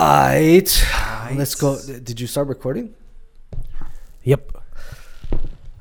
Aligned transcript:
Alright. 0.00 0.82
Let's 1.34 1.54
go. 1.54 1.78
Did 1.78 2.18
you 2.18 2.26
start 2.26 2.48
recording? 2.48 2.94
Yep. 4.22 4.52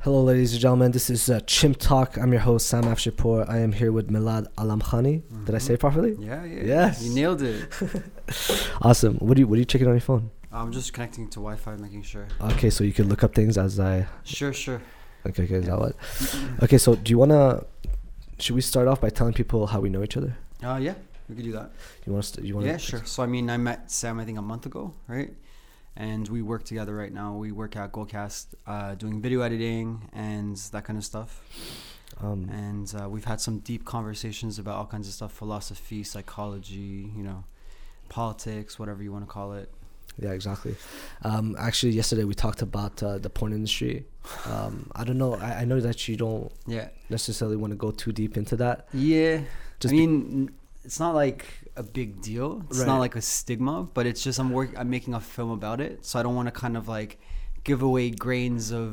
Hello, 0.01 0.23
ladies 0.23 0.51
and 0.51 0.61
gentlemen. 0.61 0.91
This 0.91 1.09
is 1.09 1.29
uh, 1.29 1.39
Chimp 1.47 1.77
Talk. 1.77 2.17
I'm 2.17 2.33
your 2.33 2.41
host, 2.41 2.67
Sam 2.67 2.83
Afshipur. 2.83 3.49
I 3.49 3.59
am 3.59 3.71
here 3.71 3.93
with 3.93 4.09
Milad 4.11 4.47
Alamkhani. 4.57 5.23
Did 5.45 5.55
I 5.55 5.57
say 5.57 5.75
it 5.75 5.79
properly? 5.79 6.17
Yeah, 6.19 6.43
yeah. 6.43 6.63
Yes. 6.65 7.01
You 7.01 7.13
nailed 7.15 7.41
it. 7.41 7.73
Awesome. 8.81 9.15
What 9.19 9.35
do 9.35 9.39
you 9.39 9.47
What 9.47 9.55
are 9.55 9.59
you 9.59 9.65
checking 9.65 9.87
on 9.87 9.93
your 9.93 10.01
phone? 10.01 10.31
I'm 10.51 10.73
just 10.73 10.91
connecting 10.91 11.29
to 11.29 11.39
Wi-Fi, 11.39 11.77
making 11.77 12.03
sure. 12.03 12.27
Okay, 12.41 12.69
so 12.69 12.83
you 12.83 12.91
can 12.91 13.07
look 13.07 13.23
up 13.23 13.33
things 13.33 13.57
as 13.57 13.79
I. 13.79 14.05
Sure, 14.25 14.51
sure. 14.51 14.81
Okay, 15.27 15.43
okay, 15.43 15.55
is 15.55 15.67
that 15.67 15.79
what? 15.79 15.95
Okay, 16.63 16.77
so 16.77 16.95
do 16.95 17.09
you 17.09 17.17
wanna? 17.17 17.63
Should 18.37 18.55
we 18.55 18.61
start 18.61 18.89
off 18.89 18.99
by 18.99 19.09
telling 19.11 19.33
people 19.33 19.67
how 19.67 19.79
we 19.79 19.89
know 19.89 20.03
each 20.03 20.17
other? 20.17 20.35
Uh, 20.61 20.77
yeah, 20.81 20.95
we 21.29 21.35
could 21.35 21.45
do 21.45 21.51
that. 21.53 21.71
You 22.05 22.13
want 22.13 22.25
to? 22.25 22.45
You 22.45 22.55
want? 22.55 22.65
Yeah, 22.67 22.77
sure. 22.77 23.03
So 23.05 23.23
I 23.23 23.27
mean, 23.27 23.49
I 23.49 23.57
met 23.57 23.91
Sam 23.91 24.19
I 24.19 24.25
think 24.25 24.37
a 24.37 24.41
month 24.41 24.65
ago, 24.65 24.93
right? 25.07 25.33
And 25.95 26.27
we 26.29 26.41
work 26.41 26.63
together 26.63 26.95
right 26.95 27.11
now. 27.13 27.35
We 27.35 27.51
work 27.51 27.75
at 27.75 27.91
Goldcast, 27.91 28.47
uh, 28.67 28.95
doing 28.95 29.21
video 29.21 29.41
editing 29.41 30.09
and 30.13 30.55
that 30.71 30.83
kind 30.85 30.97
of 30.97 31.03
stuff. 31.05 31.41
Um, 32.21 32.49
And 32.49 32.93
uh, 32.99 33.09
we've 33.09 33.25
had 33.25 33.39
some 33.41 33.59
deep 33.59 33.83
conversations 33.85 34.59
about 34.59 34.75
all 34.77 34.85
kinds 34.85 35.07
of 35.07 35.13
stuff: 35.13 35.31
philosophy, 35.33 36.03
psychology, 36.03 37.11
you 37.17 37.23
know, 37.23 37.43
politics, 38.09 38.79
whatever 38.79 39.03
you 39.03 39.11
want 39.11 39.25
to 39.25 39.31
call 39.31 39.53
it. 39.53 39.69
Yeah, 40.17 40.31
exactly. 40.31 40.75
Um, 41.23 41.55
actually, 41.57 41.93
yesterday 41.93 42.25
we 42.25 42.33
talked 42.33 42.61
about 42.61 43.01
uh, 43.01 43.19
the 43.19 43.29
porn 43.29 43.53
industry. 43.53 44.05
Um, 44.45 44.91
I 44.93 45.03
don't 45.05 45.17
know. 45.17 45.35
I, 45.35 45.61
I 45.61 45.65
know 45.65 45.79
that 45.79 46.07
you 46.09 46.17
don't 46.17 46.51
Yeah. 46.67 46.89
necessarily 47.09 47.55
want 47.55 47.71
to 47.71 47.77
go 47.77 47.91
too 47.91 48.11
deep 48.11 48.35
into 48.35 48.55
that. 48.57 48.87
Yeah. 48.93 49.41
Just 49.79 49.93
I 49.93 49.97
mean, 49.97 50.11
n- 50.49 50.49
it's 50.89 50.99
not 50.99 51.13
like 51.13 51.45
a 51.75 51.83
big 51.83 52.09
deal. 52.29 52.63
It's 52.69 52.79
Right. 52.79 52.87
not 52.87 52.97
like 53.05 53.15
a 53.15 53.21
stigma, 53.21 53.75
but 53.97 54.03
it's 54.09 54.23
just 54.27 54.39
I'm 54.39 54.49
work 54.49 54.69
I'm 54.75 54.89
making 54.97 55.13
a 55.13 55.19
film 55.35 55.51
about 55.51 55.79
it, 55.87 55.93
so 56.03 56.13
I 56.19 56.23
don't 56.23 56.35
want 56.39 56.47
to 56.51 56.55
kind 56.63 56.75
of 56.75 56.87
like 56.87 57.11
give 57.63 57.81
away 57.89 58.09
grains 58.09 58.71
of 58.83 58.91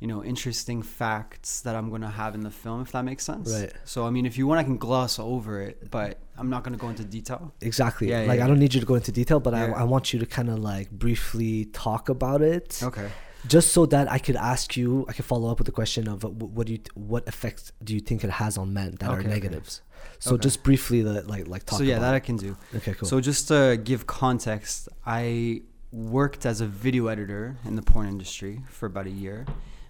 you 0.00 0.08
know 0.08 0.20
interesting 0.32 0.82
facts 0.82 1.60
that 1.64 1.74
I'm 1.78 1.88
going 1.90 2.00
to 2.10 2.14
have 2.22 2.34
in 2.34 2.42
the 2.48 2.50
film 2.62 2.78
if 2.86 2.90
that 2.94 3.04
makes 3.10 3.22
sense. 3.24 3.46
Right. 3.56 3.72
So 3.84 4.04
I 4.08 4.10
mean, 4.10 4.26
if 4.26 4.34
you 4.36 4.44
want 4.48 4.58
I 4.58 4.64
can 4.64 4.78
gloss 4.88 5.20
over 5.20 5.52
it, 5.68 5.76
but 5.96 6.18
I'm 6.36 6.50
not 6.54 6.64
going 6.64 6.74
to 6.78 6.82
go 6.84 6.88
into 6.88 7.04
detail. 7.04 7.54
Exactly. 7.60 8.08
Yeah, 8.10 8.22
like 8.22 8.38
yeah, 8.38 8.44
I 8.44 8.48
don't 8.48 8.58
need 8.58 8.74
you 8.74 8.80
to 8.80 8.86
go 8.92 8.96
into 8.96 9.12
detail, 9.12 9.38
but 9.38 9.52
Yeah. 9.54 9.66
I, 9.76 9.82
I 9.82 9.84
want 9.84 10.12
you 10.12 10.18
to 10.24 10.26
kind 10.26 10.50
of 10.50 10.58
like 10.58 10.90
briefly 10.90 11.66
talk 11.66 12.08
about 12.08 12.42
it, 12.42 12.80
Okay. 12.82 13.08
Just 13.46 13.72
so 13.72 13.86
that 13.86 14.10
I 14.10 14.18
could 14.18 14.36
ask 14.36 14.76
you. 14.76 15.04
I 15.08 15.12
could 15.12 15.24
follow 15.24 15.50
up 15.50 15.58
with 15.58 15.66
the 15.66 15.72
question 15.72 16.08
of 16.08 16.24
uh, 16.24 16.28
what 16.28 16.66
do 16.66 16.72
you 16.74 16.80
what 16.94 17.26
effects 17.26 17.72
do 17.82 17.94
you 17.94 18.00
think 18.00 18.22
it 18.24 18.30
has 18.30 18.56
on 18.58 18.72
men 18.72 18.96
that 19.00 19.08
are 19.08 19.18
Okay, 19.18 19.20
okay. 19.20 19.28
negatives? 19.28 19.82
So 20.18 20.34
Okay. 20.34 20.42
just 20.42 20.62
briefly, 20.62 21.02
the, 21.02 21.22
like 21.22 21.46
like 21.48 21.64
talk. 21.64 21.78
So 21.78 21.84
yeah, 21.84 21.98
that 21.98 22.14
I 22.14 22.20
can 22.20 22.36
do. 22.36 22.56
Okay, 22.76 22.94
cool. 22.94 23.08
So 23.08 23.20
just 23.20 23.48
to 23.48 23.78
give 23.82 24.06
context, 24.06 24.88
I 25.06 25.62
worked 25.90 26.46
as 26.46 26.60
a 26.60 26.66
video 26.66 27.06
editor 27.08 27.56
in 27.64 27.76
the 27.76 27.82
porn 27.82 28.08
industry 28.08 28.62
for 28.68 28.86
about 28.86 29.06
a 29.06 29.10
year, 29.10 29.46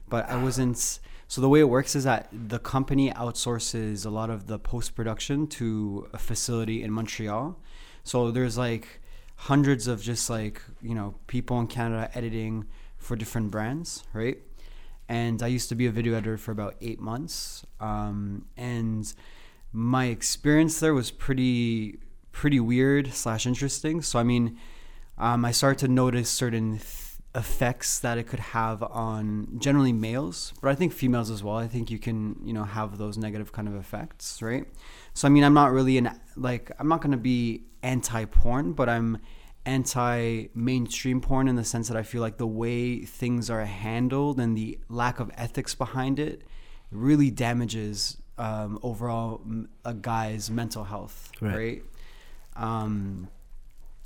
but 0.08 0.28
I 0.28 0.42
wasn't. 0.42 0.98
So 1.28 1.40
the 1.40 1.48
way 1.48 1.60
it 1.60 1.68
works 1.68 1.94
is 1.94 2.04
that 2.04 2.28
the 2.32 2.58
company 2.58 3.10
outsources 3.10 4.04
a 4.04 4.10
lot 4.10 4.28
of 4.28 4.46
the 4.48 4.58
post 4.58 4.94
production 4.94 5.46
to 5.58 6.08
a 6.12 6.18
facility 6.18 6.82
in 6.82 6.90
Montreal. 6.90 7.58
So 8.04 8.30
there's 8.30 8.58
like 8.58 9.00
hundreds 9.36 9.86
of 9.86 10.02
just 10.02 10.28
like 10.28 10.60
you 10.82 10.94
know 10.94 11.14
people 11.26 11.58
in 11.60 11.66
Canada 11.68 12.10
editing 12.14 12.66
for 13.02 13.16
different 13.16 13.50
brands, 13.50 14.04
right? 14.12 14.38
And 15.08 15.42
I 15.42 15.48
used 15.48 15.68
to 15.68 15.74
be 15.74 15.86
a 15.86 15.90
video 15.90 16.14
editor 16.14 16.38
for 16.38 16.52
about 16.52 16.76
eight 16.80 17.00
months, 17.00 17.66
um, 17.80 18.46
and 18.56 19.12
my 19.72 20.06
experience 20.06 20.80
there 20.80 20.94
was 20.94 21.10
pretty 21.10 21.98
pretty 22.30 22.60
weird 22.60 23.12
slash 23.12 23.46
interesting. 23.46 24.00
So 24.00 24.18
I 24.18 24.22
mean, 24.22 24.58
um, 25.18 25.44
I 25.44 25.50
started 25.50 25.78
to 25.86 25.88
notice 25.88 26.30
certain 26.30 26.78
th- 26.78 27.08
effects 27.34 27.98
that 28.00 28.18
it 28.18 28.24
could 28.24 28.40
have 28.40 28.82
on 28.82 29.58
generally 29.58 29.92
males, 29.92 30.52
but 30.60 30.70
I 30.70 30.74
think 30.74 30.92
females 30.92 31.30
as 31.30 31.42
well. 31.42 31.56
I 31.56 31.66
think 31.66 31.90
you 31.90 31.98
can 31.98 32.36
you 32.44 32.52
know 32.52 32.64
have 32.64 32.98
those 32.98 33.18
negative 33.18 33.52
kind 33.52 33.68
of 33.68 33.74
effects, 33.74 34.40
right? 34.40 34.66
So 35.14 35.26
I 35.26 35.30
mean, 35.30 35.44
I'm 35.44 35.54
not 35.54 35.72
really 35.72 35.98
an 35.98 36.10
like 36.36 36.70
I'm 36.78 36.88
not 36.88 37.02
gonna 37.02 37.16
be 37.16 37.64
anti 37.82 38.24
porn, 38.26 38.72
but 38.72 38.88
I'm 38.88 39.18
anti 39.64 40.46
mainstream 40.54 41.20
porn 41.20 41.48
in 41.48 41.56
the 41.56 41.64
sense 41.64 41.88
that 41.88 41.96
I 41.96 42.02
feel 42.02 42.20
like 42.20 42.36
the 42.36 42.46
way 42.46 43.04
things 43.04 43.48
are 43.50 43.64
handled 43.64 44.40
and 44.40 44.56
the 44.56 44.78
lack 44.88 45.20
of 45.20 45.30
ethics 45.36 45.74
behind 45.74 46.18
it 46.18 46.42
really 46.90 47.30
damages 47.30 48.16
um, 48.38 48.78
overall 48.82 49.40
a 49.84 49.94
guy's 49.94 50.50
mental 50.50 50.84
health, 50.84 51.30
Right. 51.40 51.54
right? 51.56 51.82
Um, 52.56 53.28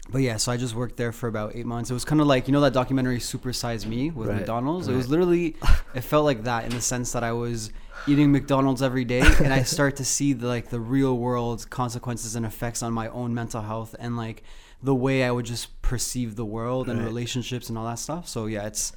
but 0.08 0.18
yeah, 0.18 0.36
so 0.36 0.52
I 0.52 0.56
just 0.56 0.74
worked 0.74 0.96
there 0.96 1.10
for 1.10 1.26
about 1.26 1.56
eight 1.56 1.66
months. 1.66 1.90
It 1.90 1.94
was 1.94 2.04
kind 2.04 2.20
of 2.20 2.26
like 2.28 2.46
you 2.46 2.52
know 2.52 2.60
that 2.60 2.72
documentary 2.72 3.18
Super 3.18 3.52
Size 3.52 3.86
Me 3.86 4.10
with 4.10 4.28
Right, 4.28 4.36
McDonald's. 4.36 4.86
It 4.86 4.94
was 4.94 5.08
literally, 5.08 5.56
it 5.94 6.02
felt 6.02 6.24
like 6.24 6.44
that 6.44 6.64
in 6.64 6.70
the 6.70 6.80
sense 6.80 7.10
that 7.12 7.24
I 7.24 7.32
was 7.32 7.72
eating 8.06 8.30
McDonald's 8.30 8.82
every 8.82 9.04
day, 9.04 9.20
and 9.42 9.52
I 9.52 9.62
start 9.64 9.96
to 9.96 10.04
see 10.04 10.32
the, 10.32 10.46
like 10.46 10.68
the 10.70 10.78
real 10.78 11.16
world 11.18 11.68
consequences 11.70 12.36
and 12.36 12.46
effects 12.46 12.82
on 12.84 12.92
my 12.92 13.08
own 13.08 13.34
mental 13.34 13.62
health 13.62 13.96
and 13.98 14.16
like 14.16 14.44
the 14.82 14.94
way 14.94 15.24
I 15.24 15.30
would 15.30 15.46
just 15.46 15.80
perceive 15.82 16.36
the 16.36 16.44
world 16.44 16.88
and 16.88 16.98
Right. 16.98 17.06
relationships 17.06 17.68
and 17.68 17.78
all 17.78 17.86
that 17.86 17.98
stuff. 17.98 18.28
So 18.28 18.46
yeah, 18.46 18.66
it's 18.66 18.92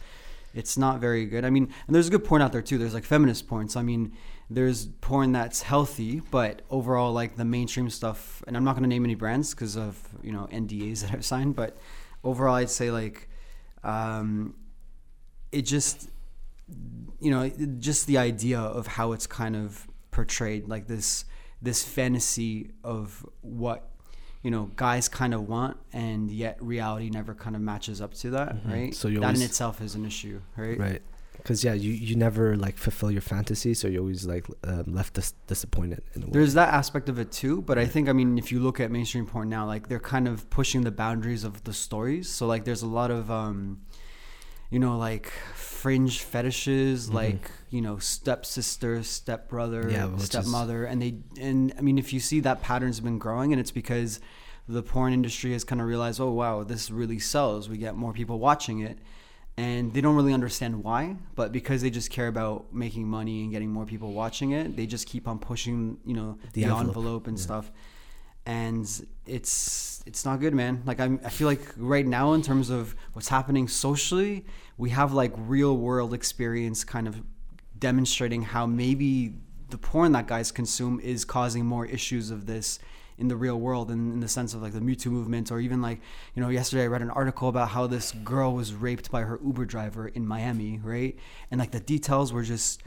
it's 0.53 0.77
not 0.77 0.99
very 0.99 1.25
good. 1.25 1.45
I 1.45 1.49
mean, 1.51 1.69
and 1.85 1.95
there's 1.95 2.07
a 2.07 2.11
good 2.11 2.25
porn 2.25 2.41
out 2.41 2.51
there 2.51 2.61
too. 2.61 2.77
There's 2.79 2.93
like 2.93 3.03
feminist 3.05 3.47
porn. 3.47 3.69
So 3.69 3.79
I 3.79 3.83
mean, 3.83 4.13
there's 4.49 4.87
porn 4.87 5.31
that's 5.31 5.61
healthy, 5.61 6.21
but 6.31 6.63
overall, 6.71 7.13
like 7.13 7.35
the 7.37 7.45
mainstream 7.45 7.89
stuff, 7.89 8.43
and 8.47 8.57
I'm 8.57 8.63
not 8.63 8.75
gonna 8.75 8.87
name 8.87 9.05
any 9.05 9.15
brands 9.15 9.53
because 9.53 9.77
of 9.77 9.97
you 10.23 10.31
know 10.31 10.47
NDAs 10.51 11.01
that 11.03 11.11
I've 11.13 11.25
signed, 11.25 11.55
but 11.55 11.77
overall, 12.23 12.55
I'd 12.55 12.69
say 12.69 12.89
like, 12.91 13.29
um, 13.83 14.55
it 15.51 15.63
just, 15.63 16.09
you 17.19 17.31
know, 17.31 17.49
just 17.79 18.07
the 18.07 18.17
idea 18.17 18.59
of 18.59 18.87
how 18.87 19.11
it's 19.13 19.27
kind 19.27 19.55
of 19.55 19.87
portrayed, 20.11 20.67
like 20.67 20.87
this 20.87 21.25
this 21.61 21.83
fantasy 21.83 22.71
of 22.83 23.25
what 23.41 23.88
you 24.41 24.51
know 24.51 24.69
guys 24.75 25.07
kind 25.07 25.33
of 25.33 25.47
want 25.47 25.77
and 25.91 26.31
yet 26.31 26.61
reality 26.61 27.09
never 27.09 27.33
kind 27.33 27.55
of 27.55 27.61
matches 27.61 28.01
up 28.01 28.13
to 28.13 28.29
that 28.31 28.55
right 28.65 28.95
So 28.95 29.07
you 29.07 29.19
that 29.19 29.35
in 29.35 29.41
itself 29.41 29.81
is 29.81 29.95
an 29.95 30.05
issue 30.05 30.41
right 30.55 30.79
right. 30.79 31.01
Because 31.37 31.63
yeah, 31.63 31.73
you, 31.73 31.93
you 31.93 32.17
never 32.17 32.57
like 32.57 32.75
fulfill 32.75 33.09
your 33.09 33.21
fantasy, 33.21 33.73
so 33.73 33.87
you're 33.87 34.01
always 34.01 34.25
like 34.25 34.45
um, 34.65 34.83
left 34.87 35.13
dis- 35.13 35.33
disappointed 35.47 36.03
in 36.13 36.23
a 36.23 36.25
way. 36.25 36.31
There's 36.33 36.53
that 36.55 36.73
aspect 36.73 37.07
of 37.07 37.17
it 37.17 37.31
too, 37.31 37.61
but 37.61 37.77
I 37.77 37.85
think 37.85 38.09
I 38.09 38.13
mean 38.13 38.37
if 38.37 38.51
you 38.51 38.59
look 38.59 38.81
at 38.81 38.91
mainstream 38.91 39.25
porn 39.25 39.47
now, 39.47 39.65
like 39.65 39.87
they're 39.87 40.01
kind 40.01 40.27
of 40.27 40.49
pushing 40.49 40.81
the 40.81 40.91
boundaries 40.91 41.45
of 41.45 41.63
the 41.63 41.71
stories. 41.71 42.27
So 42.29 42.45
like 42.45 42.65
there's 42.65 42.81
a 42.81 42.87
lot 42.87 43.09
of 43.09 43.31
um 43.31 43.79
you 44.69 44.79
know 44.79 44.97
like 44.97 45.31
fringe 45.55 46.21
fetishes 46.21 47.09
like 47.09 47.49
you 47.69 47.81
know 47.81 47.97
stepsister 47.97 49.01
stepbrother 49.03 49.83
Mm-hmm. 49.83 49.91
Yeah, 49.91 50.05
which 50.05 50.21
is- 50.21 50.25
stepmother 50.27 50.85
and 50.85 51.01
they 51.01 51.15
and 51.39 51.73
i 51.77 51.81
mean 51.81 51.97
if 51.97 52.11
you 52.13 52.19
see 52.19 52.39
that 52.41 52.61
pattern's 52.61 52.99
been 52.99 53.17
growing 53.17 53.51
and 53.53 53.59
it's 53.59 53.71
because 53.71 54.19
the 54.67 54.83
porn 54.83 55.13
industry 55.13 55.53
has 55.53 55.63
kind 55.63 55.81
of 55.81 55.87
realized 55.87 56.19
oh 56.21 56.31
wow 56.31 56.63
this 56.63 56.91
really 56.91 57.19
sells 57.19 57.69
we 57.69 57.77
get 57.77 57.95
more 57.95 58.13
people 58.13 58.37
watching 58.39 58.79
it 58.81 58.99
and 59.57 59.93
they 59.93 60.01
don't 60.01 60.15
really 60.15 60.33
understand 60.33 60.83
why 60.83 61.15
but 61.35 61.51
because 61.51 61.81
they 61.81 61.89
just 61.89 62.09
care 62.11 62.27
about 62.27 62.71
making 62.73 63.07
money 63.07 63.41
and 63.43 63.51
getting 63.51 63.71
more 63.71 63.85
people 63.85 64.13
watching 64.13 64.51
it 64.51 64.75
they 64.77 64.85
just 64.85 65.07
keep 65.07 65.27
on 65.27 65.39
pushing 65.39 65.97
you 66.05 66.13
know 66.13 66.37
The 66.53 66.61
the, 66.63 66.67
envelope. 66.69 66.87
envelope, 66.87 67.27
and 67.27 67.39
stuff 67.39 67.71
and 68.49 69.05
it's 69.27 70.01
it's 70.07 70.25
not 70.25 70.39
good 70.39 70.55
man. 70.55 70.81
Like 70.83 70.99
I'm, 70.99 71.19
i 71.23 71.29
feel 71.29 71.47
like 71.47 71.61
right 71.77 72.05
now 72.05 72.33
in 72.33 72.41
terms 72.41 72.71
of 72.71 72.95
what's 73.13 73.29
happening 73.29 73.67
socially 73.67 74.43
we 74.75 74.89
have 74.89 75.13
like 75.13 75.33
real 75.37 75.77
world 75.77 76.15
experience 76.15 76.83
kind 76.83 77.07
of 77.07 77.21
demonstrating 77.77 78.41
how 78.41 78.65
maybe 78.65 79.35
the 79.69 79.77
porn 79.77 80.13
that 80.13 80.25
guys 80.25 80.51
consume 80.51 80.99
is 80.99 81.25
causing 81.25 81.63
more 81.63 81.85
issues 81.85 82.31
of 82.31 82.47
this 82.47 82.79
in 83.19 83.27
the 83.27 83.35
real 83.35 83.59
world 83.59 83.91
and 83.91 84.13
in 84.13 84.19
the 84.19 84.27
sense 84.27 84.55
of 84.55 84.63
like 84.63 84.73
the 84.73 84.81
Me 84.81 84.95
Too 84.95 85.11
movement 85.11 85.51
or 85.51 85.59
even 85.59 85.79
like 85.79 85.99
you 86.33 86.41
know 86.41 86.49
yesterday 86.49 86.83
I 86.85 86.87
read 86.87 87.03
an 87.03 87.11
article 87.11 87.49
about 87.49 87.69
how 87.69 87.85
this 87.85 88.13
girl 88.33 88.53
was 88.53 88.73
raped 88.73 89.11
by 89.11 89.21
her 89.21 89.39
Uber 89.45 89.65
driver 89.65 90.07
in 90.07 90.25
Miami 90.25 90.79
right? 90.83 91.15
And 91.51 91.59
like 91.59 91.69
the 91.69 91.85
details 91.93 92.33
were 92.33 92.43
just 92.55 92.81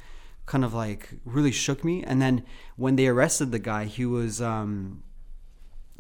kind 0.44 0.64
of 0.64 0.74
like 0.74 1.10
really 1.24 1.52
shook 1.52 1.84
me. 1.84 2.02
And 2.02 2.20
then 2.20 2.42
when 2.74 2.96
they 2.96 3.06
arrested 3.06 3.52
the 3.52 3.60
guy 3.60 3.84
he 3.84 4.04
was 4.04 4.42
um 4.42 5.04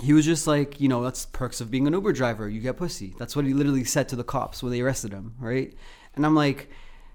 he 0.02 0.12
was 0.12 0.24
just 0.24 0.48
like, 0.48 0.80
you 0.80 0.88
know, 0.88 1.02
that's 1.02 1.26
perks 1.26 1.60
of 1.60 1.70
being 1.70 1.86
an 1.86 1.92
Uber 1.92 2.12
driver. 2.12 2.48
You 2.48 2.60
get 2.60 2.76
pussy. 2.76 3.14
That's 3.18 3.36
what 3.36 3.44
he 3.44 3.54
literally 3.54 3.84
said 3.84 4.08
to 4.08 4.16
the 4.16 4.24
cops 4.24 4.60
when 4.60 4.72
they 4.72 4.80
arrested 4.80 5.12
him, 5.12 5.34
right? 5.38 5.72
And 6.16 6.26
I'm 6.26 6.34
like, 6.34 6.70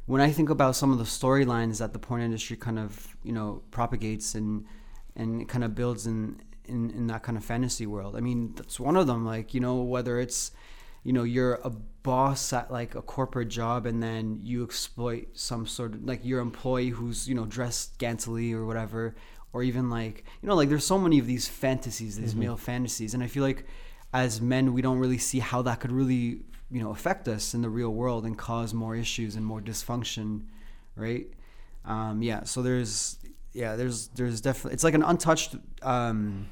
when 0.06 0.22
I 0.22 0.32
think 0.32 0.50
about 0.50 0.78
some 0.78 0.94
of 0.94 0.98
the 0.98 1.04
storylines 1.04 1.80
that 1.80 1.92
the 1.92 2.00
porn 2.00 2.22
industry 2.22 2.56
kind 2.56 2.80
of, 2.80 3.18
you 3.24 3.34
know, 3.34 3.62
propagates 3.72 4.36
and 4.36 4.66
and 5.18 5.50
kind 5.50 5.64
of 5.66 5.76
builds 5.76 6.08
in, 6.08 6.40
in 6.64 6.90
in 6.92 7.08
that 7.08 7.24
kind 7.24 7.38
of 7.38 7.44
fantasy 7.44 7.86
world. 7.86 8.16
I 8.16 8.22
mean, 8.22 8.54
that's 8.56 8.80
one 8.80 8.96
of 8.96 9.06
them. 9.06 9.26
Like, 9.26 9.54
you 9.54 9.60
know, 9.60 9.82
whether 9.82 10.18
it's 10.18 10.52
you 11.04 11.12
know 11.12 11.24
you're 11.24 11.56
a 11.64 11.70
boss 12.04 12.54
at 12.54 12.72
like 12.72 12.96
a 12.96 13.02
corporate 13.02 13.50
job 13.50 13.86
and 13.86 14.02
then 14.02 14.40
you 14.44 14.64
exploit 14.64 15.28
some 15.34 15.68
sort 15.68 15.94
of 15.94 16.06
like 16.06 16.24
your 16.24 16.40
employee 16.40 16.90
who's 16.90 17.28
you 17.28 17.36
know 17.36 17.46
dressed 17.46 17.96
scantily 17.96 18.54
or 18.54 18.66
whatever 18.66 19.16
or 19.54 19.64
even 19.64 19.90
like 19.90 20.24
you 20.42 20.48
know 20.48 20.56
like 20.56 20.70
there's 20.70 20.86
so 20.86 20.98
many 20.98 21.20
of 21.20 21.26
these 21.26 21.48
fantasies 21.48 22.18
these 22.20 22.36
male 22.36 22.58
fantasies 22.58 23.14
and 23.14 23.24
i 23.24 23.28
feel 23.28 23.44
like 23.44 23.66
as 24.14 24.42
men, 24.42 24.74
we 24.74 24.82
don't 24.82 25.00
really 25.00 25.18
see 25.18 25.40
how 25.40 25.62
that 25.64 25.80
could 25.80 25.92
really, 25.92 26.42
you 26.72 26.82
know, 26.82 26.92
affect 26.92 27.28
us 27.28 27.54
in 27.54 27.62
the 27.62 27.70
real 27.70 27.94
world 27.94 28.26
and 28.26 28.38
cause 28.38 28.74
more 28.74 28.96
issues 28.96 29.36
and 29.36 29.46
more 29.46 29.62
dysfunction, 29.62 30.44
right? 30.96 31.28
Um, 31.86 32.22
yeah. 32.22 32.44
So 32.44 32.62
there's, 32.62 33.18
yeah, 33.54 33.76
there's, 33.76 34.08
there's 34.10 34.42
definitely, 34.42 34.74
it's 34.74 34.84
like 34.84 34.94
an 34.94 35.04
untouched 35.04 35.56
um, 35.82 36.48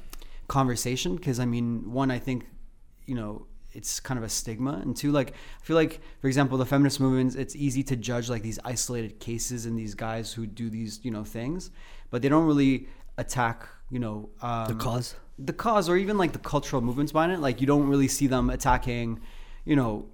conversation 0.48 1.16
because 1.16 1.40
I 1.40 1.46
mean, 1.46 1.92
one, 1.92 2.10
I 2.10 2.18
think, 2.18 2.46
you 3.06 3.14
know, 3.14 3.46
it's 3.72 4.00
kind 4.00 4.16
of 4.16 4.24
a 4.24 4.28
stigma 4.28 4.80
and 4.82 4.96
two 4.96 5.12
like 5.12 5.32
i 5.32 5.64
feel 5.64 5.76
like 5.76 6.00
for 6.22 6.28
example 6.28 6.56
the 6.56 6.64
feminist 6.64 6.98
movements 6.98 7.34
it's 7.34 7.54
easy 7.54 7.82
to 7.82 7.94
judge 7.94 8.30
like 8.30 8.40
these 8.40 8.58
isolated 8.64 9.20
cases 9.20 9.66
and 9.66 9.78
these 9.78 9.94
guys 9.94 10.32
who 10.32 10.46
do 10.46 10.70
these 10.70 10.98
you 11.02 11.10
know 11.10 11.22
things 11.22 11.70
but 12.10 12.22
they 12.22 12.28
don't 12.28 12.46
really 12.46 12.88
attack 13.18 13.66
you 13.90 13.98
know 13.98 14.28
um, 14.42 14.68
The 14.68 14.74
cause? 14.74 15.14
the 15.38 15.52
cause 15.52 15.88
or 15.88 15.96
even 15.96 16.16
like 16.18 16.32
the 16.32 16.38
cultural 16.38 16.80
movements 16.82 17.12
behind 17.12 17.32
it 17.32 17.40
like 17.40 17.60
you 17.60 17.66
don't 17.66 17.88
really 17.88 18.08
see 18.08 18.26
them 18.26 18.48
attacking 18.50 19.20
you 19.64 19.76
know 19.76 20.06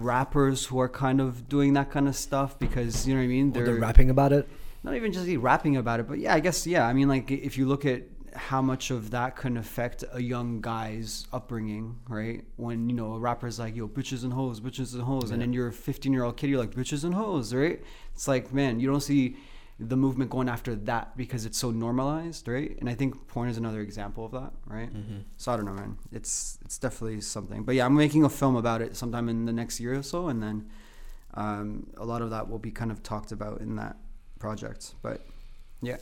rappers 0.00 0.66
who 0.66 0.78
are 0.80 0.88
kind 0.88 1.20
of 1.20 1.48
doing 1.48 1.72
that 1.74 1.90
kind 1.90 2.08
of 2.08 2.16
stuff 2.16 2.58
because 2.58 3.06
you 3.06 3.14
know 3.14 3.20
what 3.20 3.24
i 3.24 3.28
mean 3.28 3.56
Or 3.56 3.64
they're 3.64 3.74
rapping 3.76 4.10
about 4.10 4.32
it. 4.32 4.48
not 4.84 4.94
even 4.94 5.12
just 5.12 5.28
rapping 5.38 5.76
about 5.76 6.00
it, 6.00 6.06
but 6.08 6.18
yeah, 6.18 6.34
I 6.34 6.40
guess 6.40 6.66
yeah. 6.66 6.86
I 6.86 6.92
mean, 6.92 7.08
like 7.08 7.30
if 7.30 7.58
you 7.58 7.66
look 7.66 7.84
at 7.84 8.02
how 8.34 8.60
much 8.62 8.90
of 8.90 9.10
that 9.10 9.34
can 9.34 9.56
affect 9.56 10.04
a 10.12 10.20
young 10.22 10.60
guy's 10.60 11.26
upbringing, 11.32 11.98
right? 12.08 12.44
When 12.56 12.88
you 12.90 12.94
know 12.94 13.14
a 13.14 13.18
rapper's 13.18 13.58
like, 13.58 13.74
"Yo, 13.74 13.88
bitches 13.88 14.22
and 14.24 14.32
hoes, 14.32 14.60
bitches 14.60 14.92
and 14.94 15.02
hoes," 15.02 15.30
and 15.32 15.40
then 15.42 15.52
you're 15.52 15.68
a 15.68 15.72
15 15.72 16.12
year 16.12 16.22
old 16.22 16.36
kid, 16.36 16.50
you're 16.50 16.60
like, 16.60 16.74
"Bitches 16.74 17.02
and 17.02 17.14
hoes," 17.14 17.52
right? 17.54 17.82
It's 18.14 18.28
like, 18.28 18.52
man, 18.52 18.78
you 18.78 18.88
don't 18.88 19.00
see 19.00 19.36
the 19.78 19.96
movement 19.96 20.30
going 20.30 20.48
after 20.48 20.74
that 20.74 21.16
because 21.16 21.44
it's 21.44 21.58
so 21.58 21.70
normalized, 21.70 22.48
right? 22.48 22.76
And 22.80 22.88
I 22.88 22.94
think 22.94 23.28
porn 23.28 23.48
is 23.50 23.58
another 23.58 23.80
example 23.80 24.24
of 24.24 24.32
that, 24.32 24.52
right? 24.66 24.90
So 25.36 25.52
I 25.52 25.56
don't 25.56 25.66
know, 25.66 25.74
man. 25.74 25.98
It's 26.12 26.58
it's 26.64 26.78
definitely 26.78 27.20
something. 27.20 27.62
But 27.62 27.74
yeah, 27.74 27.84
I'm 27.84 27.94
making 27.94 28.24
a 28.24 28.30
film 28.30 28.56
about 28.56 28.80
it 28.80 28.96
sometime 28.96 29.28
in 29.28 29.44
the 29.44 29.52
next 29.52 29.78
year 29.80 29.94
or 29.94 30.02
so, 30.02 30.28
and 30.28 30.42
then 30.42 30.70
um, 31.34 31.86
a 31.98 32.04
lot 32.06 32.22
of 32.22 32.30
that 32.30 32.48
will 32.48 32.58
be 32.58 32.70
kind 32.70 32.90
of 32.90 33.02
talked 33.02 33.32
about 33.32 33.60
in 33.60 33.76
that 33.76 33.96
project. 34.38 34.94
But 35.02 35.20
yeah, 35.82 35.98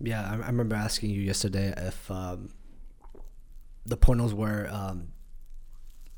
Yeah, 0.00 0.22
I, 0.30 0.34
I 0.34 0.46
remember 0.46 0.76
asking 0.76 1.10
you 1.10 1.20
yesterday 1.20 1.74
if 1.76 2.08
um, 2.10 2.50
the 3.84 3.96
pornos 3.96 4.32
were. 4.32 4.68
Um, 4.70 5.08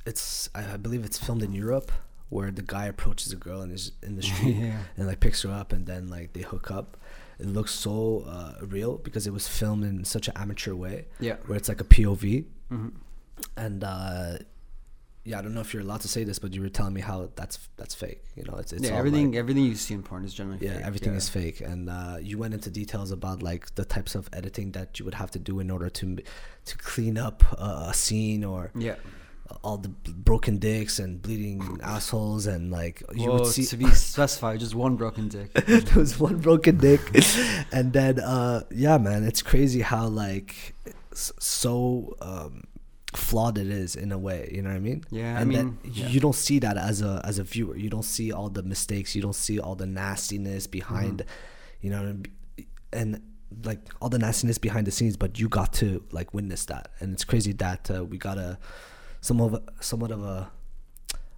it's 0.04 0.48
I 0.54 0.76
believe 0.78 1.04
it's 1.04 1.18
filmed 1.18 1.42
in 1.42 1.52
Europe 1.52 1.92
where 2.30 2.50
the 2.50 2.62
guy 2.62 2.86
approaches 2.86 3.32
a 3.32 3.36
girl 3.36 3.62
in 3.62 3.70
his 3.70 3.92
in 4.02 4.16
the 4.16 4.22
street 4.30 4.56
Yeah. 4.56 4.78
and 4.96 5.06
like 5.06 5.20
picks 5.20 5.42
her 5.42 5.50
up 5.50 5.72
and 5.72 5.86
then 5.86 6.08
like 6.08 6.32
they 6.34 6.42
hook 6.42 6.70
up. 6.70 6.96
It 7.38 7.46
looks 7.46 7.72
so 7.72 8.24
uh, 8.26 8.54
real 8.66 8.98
because 8.98 9.26
it 9.26 9.32
was 9.32 9.46
filmed 9.46 9.84
in 9.84 10.04
such 10.04 10.26
an 10.28 10.34
amateur 10.36 10.74
way. 10.74 11.06
Yeah. 11.20 11.36
where 11.46 11.56
it's 11.56 11.68
like 11.68 11.80
a 11.80 11.84
POV 11.84 12.44
Mhm. 12.72 12.92
and. 13.56 13.84
uh 13.84 14.38
yeah, 15.24 15.38
I 15.40 15.42
don't 15.42 15.52
know 15.52 15.60
if 15.60 15.74
you're 15.74 15.82
allowed 15.82 16.00
to 16.02 16.08
say 16.08 16.24
this, 16.24 16.38
but 16.38 16.54
you 16.54 16.62
were 16.62 16.70
telling 16.70 16.94
me 16.94 17.02
how 17.02 17.28
that's 17.36 17.58
that's 17.76 17.94
fake. 17.94 18.22
You 18.34 18.44
know, 18.44 18.54
it's, 18.56 18.72
it's 18.72 18.84
yeah, 18.88 18.96
everything 18.96 19.32
like- 19.32 19.38
everything 19.38 19.64
you 19.64 19.74
see 19.74 19.92
in 19.92 20.02
porn 20.02 20.24
is 20.24 20.32
generally 20.32 20.64
yeah 20.64 20.76
fake. 20.76 20.86
everything 20.86 21.12
yeah. 21.12 21.18
is 21.18 21.28
fake 21.28 21.60
and 21.60 21.90
uh, 21.90 22.16
you 22.22 22.38
went 22.38 22.54
into 22.54 22.70
details 22.70 23.10
about 23.10 23.42
like 23.42 23.74
the 23.74 23.84
types 23.84 24.14
of 24.14 24.30
editing 24.32 24.72
that 24.72 24.98
you 24.98 25.04
would 25.04 25.12
have 25.22 25.30
to 25.32 25.38
do 25.38 25.60
in 25.60 25.70
order 25.70 25.90
to 25.90 26.16
to 26.64 26.78
clean 26.78 27.18
up 27.18 27.44
uh, 27.58 27.88
a 27.90 27.94
scene 27.94 28.42
or 28.42 28.70
yeah. 28.74 28.94
All 29.62 29.76
the 29.78 29.88
broken 29.88 30.58
dicks 30.58 30.98
and 30.98 31.20
bleeding 31.22 31.78
assholes 31.82 32.46
and 32.46 32.70
like 32.70 33.02
you 33.14 33.28
well, 33.28 33.38
would 33.40 33.46
see 33.48 33.64
to 33.64 33.76
be 33.76 33.86
specified, 33.90 34.60
just 34.60 34.74
one 34.74 34.96
broken 34.96 35.28
dick. 35.28 35.52
there 35.66 35.82
was 35.96 36.18
one 36.18 36.38
broken 36.38 36.76
dick 36.78 37.00
and 37.72 37.92
then 37.92 38.20
uh 38.20 38.62
yeah 38.70 38.98
man 38.98 39.24
it's 39.24 39.42
crazy 39.42 39.80
how 39.80 40.06
like 40.06 40.74
so 41.14 42.16
um 42.20 42.64
flawed 43.14 43.56
it 43.58 43.68
is 43.68 43.96
in 43.96 44.12
a 44.12 44.18
way 44.18 44.50
you 44.52 44.60
know 44.62 44.68
what 44.68 44.76
i 44.76 44.80
mean 44.80 45.02
Yeah, 45.10 45.38
and 45.40 45.54
that 45.54 45.64
mean, 45.64 45.78
you- 45.82 45.90
yeah. 46.02 46.08
you 46.08 46.20
don't 46.20 46.34
see 46.34 46.58
that 46.60 46.76
as 46.76 47.00
a 47.02 47.20
as 47.24 47.38
a 47.38 47.44
viewer 47.44 47.76
you 47.76 47.88
don't 47.88 48.04
see 48.04 48.32
all 48.32 48.50
the 48.50 48.62
mistakes 48.62 49.16
you 49.16 49.22
don't 49.22 49.34
see 49.34 49.58
all 49.58 49.74
the 49.74 49.86
nastiness 49.86 50.66
behind 50.66 51.18
Mm-hmm. 51.24 51.86
you 51.86 51.90
know 51.90 52.22
and 52.92 53.22
like 53.64 53.80
all 54.02 54.10
the 54.10 54.18
nastiness 54.18 54.58
behind 54.58 54.86
the 54.86 54.90
scenes 54.90 55.16
but 55.16 55.38
you 55.38 55.48
got 55.48 55.72
to 55.74 56.04
like 56.12 56.34
witness 56.34 56.66
that 56.66 56.90
and 57.00 57.14
it's 57.14 57.24
crazy 57.24 57.52
that 57.54 57.90
uh, 57.90 58.04
we 58.04 58.18
got 58.18 58.36
a 58.36 58.58
some 59.20 59.40
of 59.40 59.54
a, 59.54 59.62
somewhat 59.80 60.10
of 60.10 60.22
a 60.22 60.50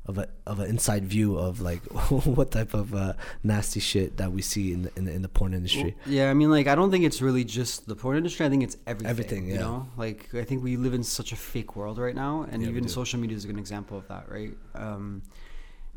of 0.06 0.18
a 0.18 0.28
of 0.46 0.60
an 0.60 0.68
inside 0.68 1.04
view 1.04 1.36
of 1.36 1.60
like 1.60 1.82
what 2.10 2.50
type 2.50 2.74
of 2.74 2.94
uh, 2.94 3.12
nasty 3.42 3.80
shit 3.80 4.16
that 4.16 4.32
we 4.32 4.42
see 4.42 4.72
in 4.72 4.82
the, 4.82 4.90
in 4.96 5.04
the, 5.04 5.12
in 5.12 5.22
the 5.22 5.28
porn 5.28 5.54
industry. 5.54 5.96
Yeah, 6.06 6.30
I 6.30 6.34
mean, 6.34 6.50
like, 6.50 6.66
I 6.66 6.74
don't 6.74 6.90
think 6.90 7.04
it's 7.04 7.20
really 7.22 7.44
just 7.44 7.86
the 7.86 7.94
porn 7.94 8.16
industry. 8.16 8.46
I 8.46 8.48
think 8.48 8.62
it's 8.62 8.76
everything. 8.86 9.10
Everything, 9.10 9.46
You 9.48 9.54
yeah. 9.54 9.60
know, 9.60 9.88
like, 9.96 10.34
I 10.34 10.44
think 10.44 10.64
we 10.64 10.76
live 10.76 10.94
in 10.94 11.04
such 11.04 11.32
a 11.32 11.36
fake 11.36 11.76
world 11.76 11.98
right 11.98 12.14
now, 12.14 12.46
and 12.50 12.62
Yeah, 12.62 12.68
even 12.68 12.88
social 12.88 13.20
media 13.20 13.36
is 13.36 13.44
a 13.44 13.46
good 13.46 13.58
example 13.58 13.98
of 13.98 14.08
that, 14.08 14.30
right? 14.30 14.52
Um, 14.74 15.22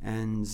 and 0.04 0.48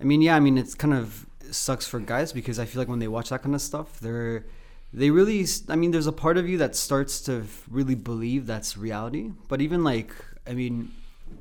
I 0.00 0.04
mean, 0.04 0.22
yeah, 0.22 0.36
I 0.36 0.40
mean, 0.40 0.56
it's 0.56 0.74
kind 0.74 0.94
of 0.94 1.26
sucks 1.50 1.86
for 1.86 1.98
guys 2.00 2.32
because 2.32 2.58
I 2.58 2.64
feel 2.64 2.80
like 2.80 2.88
when 2.88 3.00
they 3.00 3.08
watch 3.08 3.30
that 3.30 3.42
kind 3.42 3.54
of 3.54 3.60
stuff, 3.60 3.98
they're 4.00 4.46
they 4.92 5.10
really. 5.10 5.46
I 5.68 5.76
mean, 5.76 5.90
there's 5.90 6.06
a 6.06 6.12
part 6.12 6.36
of 6.36 6.48
you 6.48 6.58
that 6.58 6.74
starts 6.76 7.20
to 7.22 7.44
really 7.70 7.94
believe 7.94 8.46
that's 8.46 8.76
reality, 8.76 9.30
but 9.48 9.60
even 9.60 9.84
like, 9.84 10.14
I 10.46 10.54
mean, 10.54 10.92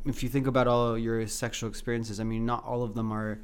if 0.05 0.21
you 0.23 0.29
think 0.29 0.47
about 0.47 0.67
all 0.67 0.97
your 0.97 1.25
sexual 1.27 1.69
experiences, 1.69 2.19
I 2.19 2.23
mean, 2.23 2.45
not 2.45 2.63
all 2.63 2.83
of 2.83 2.93
them 2.95 3.11
are 3.11 3.39